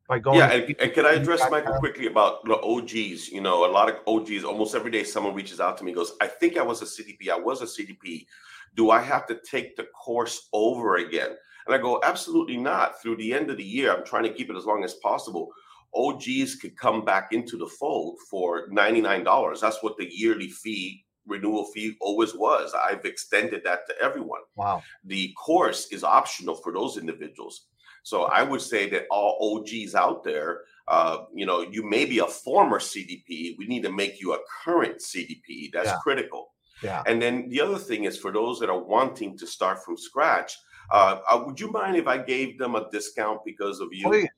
by 0.08 0.18
going. 0.18 0.38
yeah, 0.38 0.52
and, 0.52 0.76
and 0.78 0.92
can 0.92 1.06
I 1.06 1.12
address 1.12 1.42
Michael 1.50 1.74
quickly 1.78 2.06
about 2.06 2.44
the 2.44 2.58
OGs? 2.60 3.28
You 3.30 3.40
know, 3.40 3.64
a 3.64 3.70
lot 3.70 3.88
of 3.88 3.96
OGs. 4.06 4.44
Almost 4.44 4.74
every 4.74 4.90
day, 4.90 5.04
someone 5.04 5.34
reaches 5.34 5.60
out 5.60 5.78
to 5.78 5.84
me, 5.84 5.92
goes, 5.92 6.12
"I 6.20 6.26
think 6.26 6.56
I 6.58 6.62
was 6.62 6.82
a 6.82 6.86
CDP. 6.86 7.30
I 7.30 7.38
was 7.38 7.62
a 7.62 7.66
CDP. 7.66 8.26
Do 8.74 8.90
I 8.90 9.00
have 9.00 9.26
to 9.28 9.38
take 9.50 9.76
the 9.76 9.84
course 10.04 10.48
over 10.52 10.96
again?" 10.96 11.30
And 11.66 11.74
I 11.74 11.78
go, 11.78 12.00
"Absolutely 12.04 12.56
not. 12.56 13.00
Through 13.00 13.16
the 13.16 13.32
end 13.32 13.50
of 13.50 13.56
the 13.56 13.64
year, 13.64 13.92
I'm 13.94 14.04
trying 14.04 14.24
to 14.24 14.32
keep 14.32 14.50
it 14.50 14.56
as 14.56 14.66
long 14.66 14.84
as 14.84 14.94
possible." 14.94 15.50
OGs 15.96 16.56
could 16.56 16.76
come 16.76 17.04
back 17.04 17.32
into 17.32 17.56
the 17.56 17.68
fold 17.68 18.18
for 18.28 18.66
ninety 18.70 19.00
nine 19.00 19.22
dollars. 19.24 19.60
That's 19.60 19.82
what 19.82 19.96
the 19.96 20.08
yearly 20.12 20.48
fee 20.48 21.04
renewal 21.26 21.64
fee 21.72 21.94
always 22.00 22.34
was. 22.34 22.74
I've 22.74 23.04
extended 23.06 23.62
that 23.64 23.86
to 23.86 23.94
everyone 24.02 24.42
Wow. 24.56 24.82
the 25.04 25.32
course 25.42 25.86
is 25.90 26.04
optional 26.04 26.54
for 26.54 26.70
those 26.72 26.98
individuals. 26.98 27.68
So 28.04 28.24
I 28.24 28.42
would 28.42 28.60
say 28.60 28.88
that 28.90 29.06
all 29.10 29.38
OGs 29.40 29.94
out 29.94 30.22
there, 30.24 30.60
uh, 30.86 31.24
you 31.34 31.46
know, 31.46 31.62
you 31.62 31.82
may 31.82 32.04
be 32.04 32.18
a 32.18 32.26
former 32.26 32.78
CDP. 32.78 33.56
We 33.58 33.66
need 33.66 33.82
to 33.82 33.90
make 33.90 34.20
you 34.20 34.34
a 34.34 34.38
current 34.62 35.00
CDP. 35.00 35.70
That's 35.72 35.88
Yeah. 35.88 35.98
critical. 36.02 36.52
Yeah. 36.82 37.02
And 37.06 37.20
then 37.20 37.48
the 37.48 37.62
other 37.62 37.78
thing 37.78 38.04
is 38.04 38.18
for 38.18 38.30
those 38.30 38.60
that 38.60 38.68
are 38.68 38.78
wanting 38.78 39.38
to 39.38 39.46
start 39.46 39.82
from 39.82 39.96
scratch, 39.96 40.58
uh, 40.92 41.20
uh, 41.30 41.42
would 41.46 41.58
you 41.58 41.70
mind 41.70 41.96
if 41.96 42.06
I 42.06 42.18
gave 42.18 42.58
them 42.58 42.74
a 42.74 42.90
discount 42.90 43.40
because 43.42 43.80
of 43.80 43.88
you? 43.90 44.06
Please. 44.06 44.28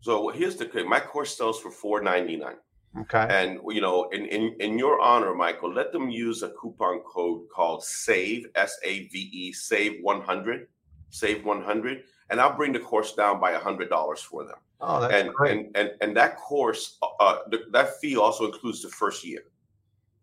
So 0.00 0.28
here's 0.30 0.56
the 0.56 0.64
thing: 0.64 0.88
my 0.88 0.98
course 1.00 1.36
sells 1.36 1.60
for 1.60 1.70
four 1.70 2.00
ninety 2.00 2.36
nine. 2.36 2.56
Okay. 2.98 3.26
And 3.28 3.60
you 3.68 3.82
know, 3.82 4.08
in, 4.10 4.24
in 4.26 4.56
in 4.60 4.78
your 4.78 4.98
honor, 5.00 5.34
Michael, 5.34 5.72
let 5.72 5.92
them 5.92 6.08
use 6.08 6.42
a 6.42 6.50
coupon 6.50 7.00
code 7.00 7.48
called 7.54 7.84
SAVE 7.84 8.46
S 8.54 8.78
A 8.82 9.08
V 9.08 9.18
E 9.32 9.52
SAVE 9.52 9.98
one 10.02 10.22
hundred, 10.22 10.68
SAVE 11.10 11.44
one 11.44 11.62
hundred, 11.62 12.04
and 12.32 12.40
I'll 12.40 12.56
bring 12.56 12.72
the 12.72 12.80
course 12.80 13.12
down 13.12 13.38
by 13.38 13.52
hundred 13.52 13.90
dollars 13.90 14.20
for 14.20 14.44
them. 14.44 14.56
Oh, 14.80 15.00
that's 15.00 15.14
and, 15.14 15.32
great. 15.32 15.52
and 15.52 15.76
and 15.76 15.90
and 16.00 16.16
that 16.16 16.36
course, 16.36 16.98
uh, 17.20 17.38
the, 17.50 17.60
that 17.70 18.00
fee 18.00 18.16
also 18.16 18.46
includes 18.46 18.82
the 18.82 18.88
first 18.88 19.24
year. 19.24 19.44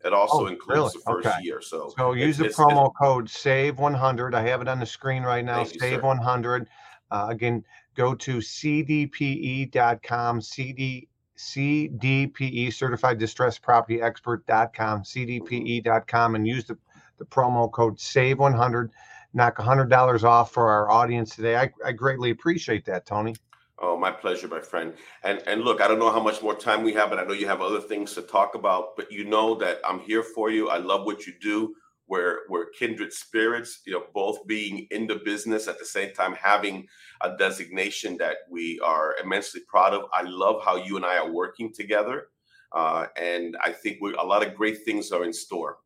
It 0.04 0.12
also 0.12 0.46
Oh, 0.46 0.48
includes 0.48 0.78
really? 0.78 0.92
the 0.94 1.00
first 1.06 1.28
Okay. 1.28 1.44
year. 1.44 1.62
So 1.62 1.94
So 1.96 2.14
use 2.14 2.38
the 2.38 2.46
promo 2.46 2.92
code 3.00 3.28
SAVE100. 3.28 4.34
I 4.34 4.42
have 4.42 4.62
it 4.62 4.68
on 4.68 4.80
the 4.80 4.86
screen 4.86 5.24
right 5.24 5.46
now. 5.46 5.64
Thank. 5.64 5.82
SAVE100. 5.82 6.66
Uh, 7.12 7.28
again, 7.30 7.64
go 7.96 8.16
to 8.16 8.38
cdpe.com, 8.38 10.42
CD, 10.42 11.08
CDPE, 11.38 12.74
Certified 12.74 13.20
Distressed 13.20 13.62
Property 13.62 14.02
Expert.com, 14.02 15.04
cdpe.com, 15.04 16.36
and 16.36 16.48
use 16.48 16.66
the, 16.66 16.78
the 17.18 17.26
promo 17.26 17.72
code 17.72 17.98
SAVE100. 17.98 18.90
Knock 19.34 19.58
$100 19.58 20.24
off 20.24 20.52
for 20.52 20.70
our 20.70 20.90
audience 20.90 21.36
today. 21.36 21.56
I, 21.56 21.72
I 21.86 21.92
greatly 21.92 22.32
appreciate 22.32 22.86
that, 22.86 23.06
Tony. 23.06 23.36
Oh, 23.82 23.98
my 23.98 24.12
pleasure, 24.12 24.48
my 24.48 24.60
friend. 24.60 24.94
And 25.24 25.42
and 25.48 25.62
look, 25.62 25.80
I 25.80 25.88
don't 25.88 26.00
know 26.00 26.12
how 26.12 26.22
much 26.22 26.42
more 26.42 26.56
time 26.56 26.84
we 26.84 26.94
have, 26.94 27.10
but 27.10 27.20
I 27.20 27.24
know 27.24 27.34
you 27.34 27.48
have 27.48 27.62
other 27.62 27.80
things 27.80 28.14
to 28.16 28.22
talk 28.22 28.56
about. 28.56 28.98
But 28.98 29.12
you 29.12 29.24
know 29.24 29.56
that 29.56 29.80
I'm 29.88 30.00
here 30.00 30.24
for 30.24 30.50
you. 30.50 30.70
I 30.70 30.78
love 30.78 31.06
what 31.06 31.26
you 31.26 31.34
do. 31.40 31.76
We're 32.08 32.40
we're 32.50 32.72
kindred 32.72 33.14
spirits. 33.14 33.80
You 33.86 33.94
know, 33.94 34.04
both 34.14 34.46
being 34.48 34.88
in 34.92 35.08
the 35.08 35.22
business 35.24 35.70
at 35.70 35.80
the 35.80 35.86
same 35.86 36.14
time 36.14 36.34
having 36.34 36.88
a 37.22 37.38
designation 37.38 38.18
that 38.18 38.38
we 38.50 38.82
are 38.84 39.16
immensely 39.24 39.62
proud 39.68 39.94
of. 39.94 40.06
I 40.14 40.24
love 40.24 40.62
how 40.66 40.76
you 40.76 40.98
and 40.98 41.06
I 41.06 41.18
are 41.18 41.32
working 41.32 41.72
together, 41.72 42.28
uh, 42.74 43.06
and 43.16 43.56
I 43.64 43.72
think 43.72 44.00
we 44.02 44.14
a 44.14 44.24
lot 44.24 44.46
of 44.46 44.56
great 44.56 44.84
things 44.84 45.12
are 45.14 45.24
in 45.24 45.32
store. 45.32 45.78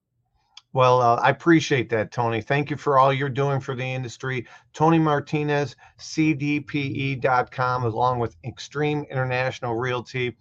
Well, 0.73 1.01
uh, 1.01 1.15
I 1.17 1.29
appreciate 1.29 1.89
that, 1.89 2.11
Tony. 2.11 2.41
Thank 2.41 2.71
you 2.71 2.77
for 2.77 2.97
all 2.97 3.13
you're 3.13 3.29
doing 3.29 3.59
for 3.59 3.75
the 3.75 3.83
industry. 3.83 4.47
Tony 4.73 4.97
Martinez, 4.97 5.75
CDPE.com, 5.99 7.83
along 7.83 8.19
with 8.19 8.35
Extreme 8.43 9.05
International 9.11 9.75
Realty. 9.75 10.35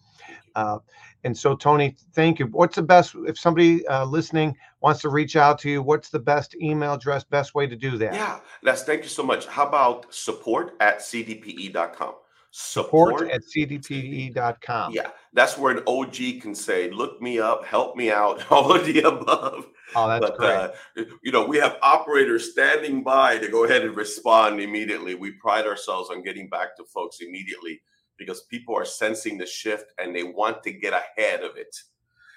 Uh, 0.55 0.79
and 1.25 1.37
so, 1.37 1.55
Tony, 1.55 1.97
thank 2.15 2.39
you. 2.39 2.47
What's 2.47 2.77
the 2.77 2.83
best, 2.83 3.15
if 3.27 3.39
somebody 3.39 3.87
uh, 3.87 4.07
listening 4.07 4.57
wants 4.81 5.03
to 5.03 5.11
reach 5.11 5.37
out 5.37 5.59
to 5.61 5.71
you, 5.71 5.83
what's 5.83 6.09
the 6.09 6.19
best 6.19 6.57
email 6.57 6.95
address, 6.95 7.25
best 7.25 7.55
way 7.55 7.67
to 7.67 7.77
do 7.77 7.97
that? 7.99 8.15
Yeah, 8.15 8.41
Les, 8.63 8.85
thank 8.85 9.03
you 9.03 9.09
so 9.09 9.23
much. 9.23 9.47
How 9.47 9.67
about 9.67 10.13
support 10.13 10.75
at 10.81 10.99
CDPE.com? 10.99 12.15
Support, 12.55 13.21
support 13.21 13.31
at 13.31 13.43
cdpe.com. 13.45 14.93
Yeah, 14.93 15.11
that's 15.33 15.57
where 15.57 15.77
an 15.77 15.83
OG 15.87 16.43
can 16.43 16.55
say, 16.55 16.91
look 16.91 17.23
me 17.23 17.39
up, 17.39 17.65
help 17.65 17.97
me 17.97 18.11
out, 18.11 18.45
all 18.51 18.75
of 18.75 18.85
the 18.85 19.01
above. 19.01 19.67
Oh, 19.95 20.09
that's 20.09 20.21
but, 20.21 20.37
great. 20.39 20.51
Uh, 20.51 21.17
you 21.23 21.33
know, 21.33 21.47
we 21.47 21.59
have 21.59 21.77
operators 21.83 22.53
standing 22.53 23.03
by 23.03 23.39
to 23.39 23.49
go 23.49 23.65
ahead 23.65 23.83
and 23.83 23.97
respond 23.97 24.61
immediately. 24.61 25.15
We 25.15 25.33
pride 25.33 25.67
ourselves 25.67 26.11
on 26.11 26.23
getting 26.23 26.49
back 26.49 26.77
to 26.77 26.85
folks 26.85 27.21
immediately 27.21 27.83
because 28.19 28.43
people 28.43 28.77
are 28.77 28.85
sensing 28.85 29.39
the 29.39 29.47
shift 29.47 29.93
and 29.99 30.15
they 30.15 30.23
want 30.23 30.63
to 30.65 30.73
get 30.73 30.93
ahead 30.93 31.43
of 31.43 31.57
it. 31.57 31.77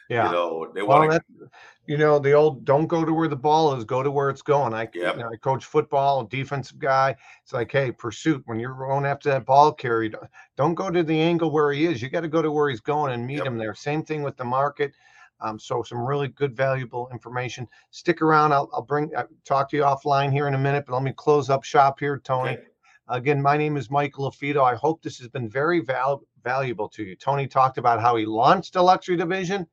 Yeah. 0.09 0.27
You 0.27 0.31
know, 0.33 0.71
they 0.73 0.83
well, 0.83 0.99
want 0.99 1.13
to. 1.13 1.49
You 1.87 1.97
know, 1.97 2.19
the 2.19 2.33
old 2.33 2.65
don't 2.65 2.87
go 2.87 3.05
to 3.05 3.13
where 3.13 3.27
the 3.27 3.35
ball 3.35 3.75
is, 3.75 3.83
go 3.83 4.01
to 4.03 4.09
where 4.09 4.29
it's 4.29 4.41
going. 4.41 4.73
I, 4.73 4.87
yep. 4.93 5.15
you 5.15 5.21
know, 5.23 5.29
I 5.31 5.35
coach 5.37 5.65
football, 5.65 6.23
defensive 6.23 6.79
guy. 6.79 7.15
It's 7.43 7.53
like, 7.53 7.71
hey, 7.71 7.91
pursuit. 7.91 8.43
When 8.45 8.59
you're 8.59 8.75
going 8.75 9.05
after 9.05 9.29
that 9.29 9.45
ball 9.45 9.71
carry, 9.71 10.11
don't 10.57 10.75
go 10.75 10.89
to 10.89 11.03
the 11.03 11.19
angle 11.19 11.51
where 11.51 11.71
he 11.71 11.85
is. 11.85 12.01
You 12.01 12.09
got 12.09 12.21
to 12.21 12.27
go 12.27 12.41
to 12.41 12.51
where 12.51 12.69
he's 12.69 12.79
going 12.79 13.13
and 13.13 13.25
meet 13.25 13.37
yep. 13.37 13.47
him 13.47 13.57
there. 13.57 13.73
Same 13.75 14.03
thing 14.03 14.23
with 14.23 14.37
the 14.37 14.45
market. 14.45 14.93
Um, 15.45 15.59
so 15.59 15.83
some 15.83 15.99
really 15.99 16.29
good, 16.29 16.55
valuable 16.55 17.07
information. 17.11 17.67
Stick 17.91 18.23
around. 18.23 18.51
I'll, 18.51 18.67
I'll 18.73 18.81
bring 18.81 19.11
I'll 19.15 19.27
talk 19.45 19.69
to 19.69 19.77
you 19.77 19.83
offline 19.83 20.31
here 20.31 20.47
in 20.47 20.55
a 20.55 20.57
minute, 20.57 20.85
but 20.87 20.93
let 20.93 21.03
me 21.03 21.13
close 21.15 21.51
up 21.51 21.63
shop 21.63 21.99
here, 21.99 22.17
Tony. 22.17 22.53
Okay. 22.53 22.63
Again, 23.09 23.39
my 23.39 23.55
name 23.55 23.77
is 23.77 23.91
Michael 23.91 24.31
LaFido. 24.31 24.63
I 24.63 24.73
hope 24.73 25.03
this 25.03 25.19
has 25.19 25.27
been 25.27 25.47
very 25.47 25.81
val- 25.81 26.23
valuable 26.43 26.89
to 26.89 27.03
you. 27.03 27.15
Tony 27.15 27.45
talked 27.45 27.77
about 27.77 28.01
how 28.01 28.15
he 28.15 28.25
launched 28.25 28.75
a 28.75 28.81
luxury 28.81 29.15
division 29.15 29.67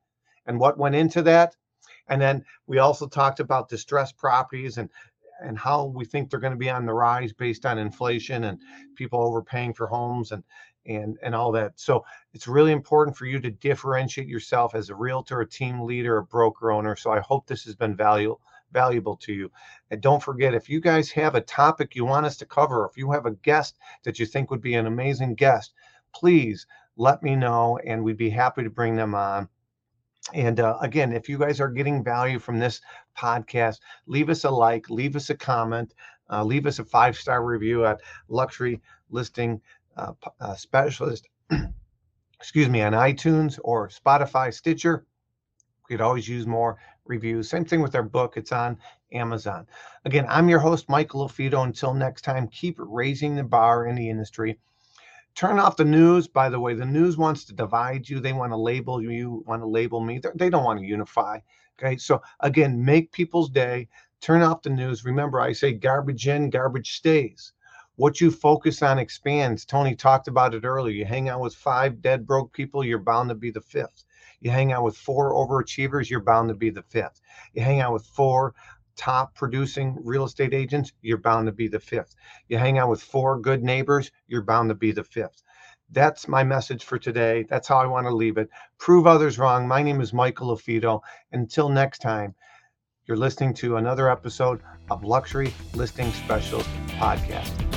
and 0.45 0.59
what 0.59 0.77
went 0.77 0.93
into 0.93 1.23
that. 1.23 1.55
And 2.07 2.21
then 2.21 2.45
we 2.67 2.77
also 2.77 3.07
talked 3.07 3.39
about 3.39 3.69
distressed 3.69 4.17
properties 4.17 4.77
and 4.77 4.89
and 5.41 5.57
how 5.57 5.85
we 5.85 6.05
think 6.05 6.29
they're 6.29 6.39
going 6.39 6.53
to 6.53 6.57
be 6.57 6.69
on 6.69 6.85
the 6.85 6.93
rise 6.93 7.33
based 7.33 7.65
on 7.65 7.79
inflation 7.79 8.43
and 8.45 8.59
people 8.95 9.19
overpaying 9.19 9.73
for 9.73 9.87
homes 9.87 10.31
and 10.31 10.43
and 10.85 11.17
and 11.21 11.33
all 11.35 11.51
that. 11.53 11.73
So 11.75 12.05
it's 12.33 12.47
really 12.47 12.71
important 12.71 13.17
for 13.17 13.25
you 13.25 13.39
to 13.39 13.51
differentiate 13.51 14.27
yourself 14.27 14.75
as 14.75 14.89
a 14.89 14.95
realtor, 14.95 15.41
a 15.41 15.47
team 15.47 15.81
leader, 15.81 16.17
a 16.17 16.23
broker 16.23 16.71
owner. 16.71 16.95
So 16.95 17.11
I 17.11 17.19
hope 17.19 17.47
this 17.47 17.63
has 17.63 17.75
been 17.75 17.95
valuable 17.95 18.41
valuable 18.73 19.15
to 19.17 19.31
you. 19.31 19.51
And 19.91 20.01
don't 20.01 20.21
forget, 20.21 20.53
if 20.53 20.67
you 20.67 20.81
guys 20.81 21.11
have 21.11 21.35
a 21.35 21.41
topic 21.41 21.95
you 21.95 22.05
want 22.05 22.25
us 22.25 22.35
to 22.37 22.45
cover, 22.45 22.89
if 22.89 22.97
you 22.97 23.11
have 23.11 23.25
a 23.25 23.31
guest 23.31 23.77
that 24.03 24.19
you 24.19 24.25
think 24.25 24.49
would 24.49 24.61
be 24.61 24.73
an 24.73 24.87
amazing 24.87 25.35
guest, 25.35 25.73
please 26.13 26.65
let 26.97 27.23
me 27.23 27.35
know 27.35 27.79
and 27.85 28.03
we'd 28.03 28.17
be 28.17 28.29
happy 28.29 28.63
to 28.63 28.69
bring 28.69 28.95
them 28.95 29.15
on. 29.15 29.47
And 30.33 30.59
uh, 30.59 30.77
again, 30.81 31.11
if 31.11 31.27
you 31.29 31.37
guys 31.37 31.59
are 31.59 31.69
getting 31.69 32.03
value 32.03 32.39
from 32.39 32.59
this 32.59 32.81
podcast, 33.17 33.79
leave 34.07 34.29
us 34.29 34.43
a 34.43 34.49
like, 34.49 34.89
leave 34.89 35.15
us 35.15 35.29
a 35.29 35.35
comment, 35.35 35.93
uh, 36.29 36.43
leave 36.43 36.65
us 36.65 36.79
a 36.79 36.85
five 36.85 37.17
star 37.17 37.43
review 37.43 37.85
at 37.85 38.01
Luxury 38.29 38.81
Listing 39.09 39.61
uh, 39.97 40.13
uh 40.39 40.55
Specialist. 40.55 41.27
excuse 42.39 42.69
me, 42.69 42.81
on 42.81 42.93
iTunes 42.93 43.59
or 43.63 43.89
Spotify, 43.89 44.53
Stitcher. 44.53 45.05
We 45.89 45.95
could 45.95 46.01
always 46.01 46.27
use 46.27 46.45
more 46.45 46.77
reviews. 47.05 47.49
Same 47.49 47.65
thing 47.65 47.81
with 47.81 47.95
our 47.95 48.03
book, 48.03 48.37
it's 48.37 48.51
on 48.51 48.77
Amazon. 49.11 49.67
Again, 50.05 50.25
I'm 50.29 50.49
your 50.49 50.59
host, 50.59 50.89
Michael 50.89 51.27
LaFido. 51.27 51.63
Until 51.63 51.93
next 51.93 52.21
time, 52.23 52.47
keep 52.47 52.75
raising 52.79 53.35
the 53.35 53.43
bar 53.43 53.87
in 53.87 53.95
the 53.95 54.09
industry 54.09 54.57
turn 55.35 55.59
off 55.59 55.77
the 55.77 55.85
news. 55.85 56.27
By 56.27 56.49
the 56.49 56.59
way, 56.59 56.73
the 56.73 56.85
news 56.85 57.17
wants 57.17 57.45
to 57.45 57.53
divide 57.53 58.07
you. 58.07 58.19
They 58.19 58.33
want 58.33 58.51
to 58.51 58.57
label 58.57 59.01
you, 59.01 59.43
want 59.47 59.61
to 59.61 59.67
label 59.67 59.99
me. 59.99 60.19
They're, 60.19 60.33
they 60.35 60.47
do 60.47 60.51
not 60.51 60.65
want 60.65 60.79
to 60.79 60.85
unify. 60.85 61.39
Okay. 61.79 61.97
So 61.97 62.21
again, 62.41 62.83
make 62.83 63.11
people's 63.11 63.49
day. 63.49 63.87
Turn 64.21 64.41
off 64.41 64.61
the 64.61 64.69
news. 64.69 65.03
Remember, 65.03 65.41
I 65.41 65.51
say 65.51 65.73
garbage 65.73 66.27
in, 66.27 66.49
garbage 66.49 66.93
stays. 66.93 67.53
What 67.95 68.19
you 68.19 68.31
focus 68.31 68.81
on 68.81 68.97
expands. 68.97 69.65
Tony 69.65 69.95
talked 69.95 70.27
about 70.27 70.55
it 70.55 70.65
earlier. 70.65 70.95
You 70.95 71.05
hang 71.05 71.29
out 71.29 71.41
with 71.41 71.53
five 71.53 72.01
dead 72.01 72.25
broke 72.25 72.51
people, 72.51 72.83
you're 72.83 72.97
bound 72.97 73.29
to 73.29 73.35
be 73.35 73.51
the 73.51 73.61
fifth. 73.61 74.03
You 74.39 74.49
hang 74.49 74.71
out 74.71 74.83
with 74.83 74.97
four 74.97 75.33
overachievers, 75.33 76.09
you're 76.09 76.19
bound 76.19 76.49
to 76.49 76.55
be 76.55 76.71
the 76.71 76.81
fifth. 76.81 77.21
You 77.53 77.61
hang 77.61 77.81
out 77.81 77.93
with 77.93 78.05
four 78.05 78.55
top 78.95 79.35
producing 79.35 79.97
real 80.03 80.23
estate 80.25 80.53
agents, 80.53 80.91
you're 81.01 81.17
bound 81.17 81.45
to 81.45 81.51
be 81.51 81.67
the 81.67 81.79
fifth. 81.79 82.15
You 82.47 82.57
hang 82.57 82.79
out 82.79 82.89
with 82.89 83.01
four 83.01 83.39
good 83.39 83.63
neighbors, 83.63 84.11
you're 84.27 84.41
bound 84.41 84.69
to 84.69 84.75
be 84.75 84.91
the 84.91 85.03
fifth. 85.03 85.43
That's 85.91 86.27
my 86.27 86.43
message 86.43 86.83
for 86.83 86.97
today. 86.97 87.45
That's 87.47 87.67
how 87.67 87.77
I 87.77 87.85
want 87.85 88.07
to 88.07 88.15
leave 88.15 88.37
it. 88.37 88.49
Prove 88.79 89.05
others 89.05 89.37
wrong. 89.37 89.67
My 89.67 89.83
name 89.83 90.01
is 90.01 90.13
Michael 90.13 90.55
LaFido. 90.55 91.01
Until 91.31 91.69
next 91.69 91.99
time, 91.99 92.33
you're 93.05 93.17
listening 93.17 93.53
to 93.55 93.77
another 93.77 94.09
episode 94.09 94.61
of 94.89 95.03
Luxury 95.03 95.53
Listing 95.75 96.11
Specialist 96.13 96.69
Podcast. 96.87 97.72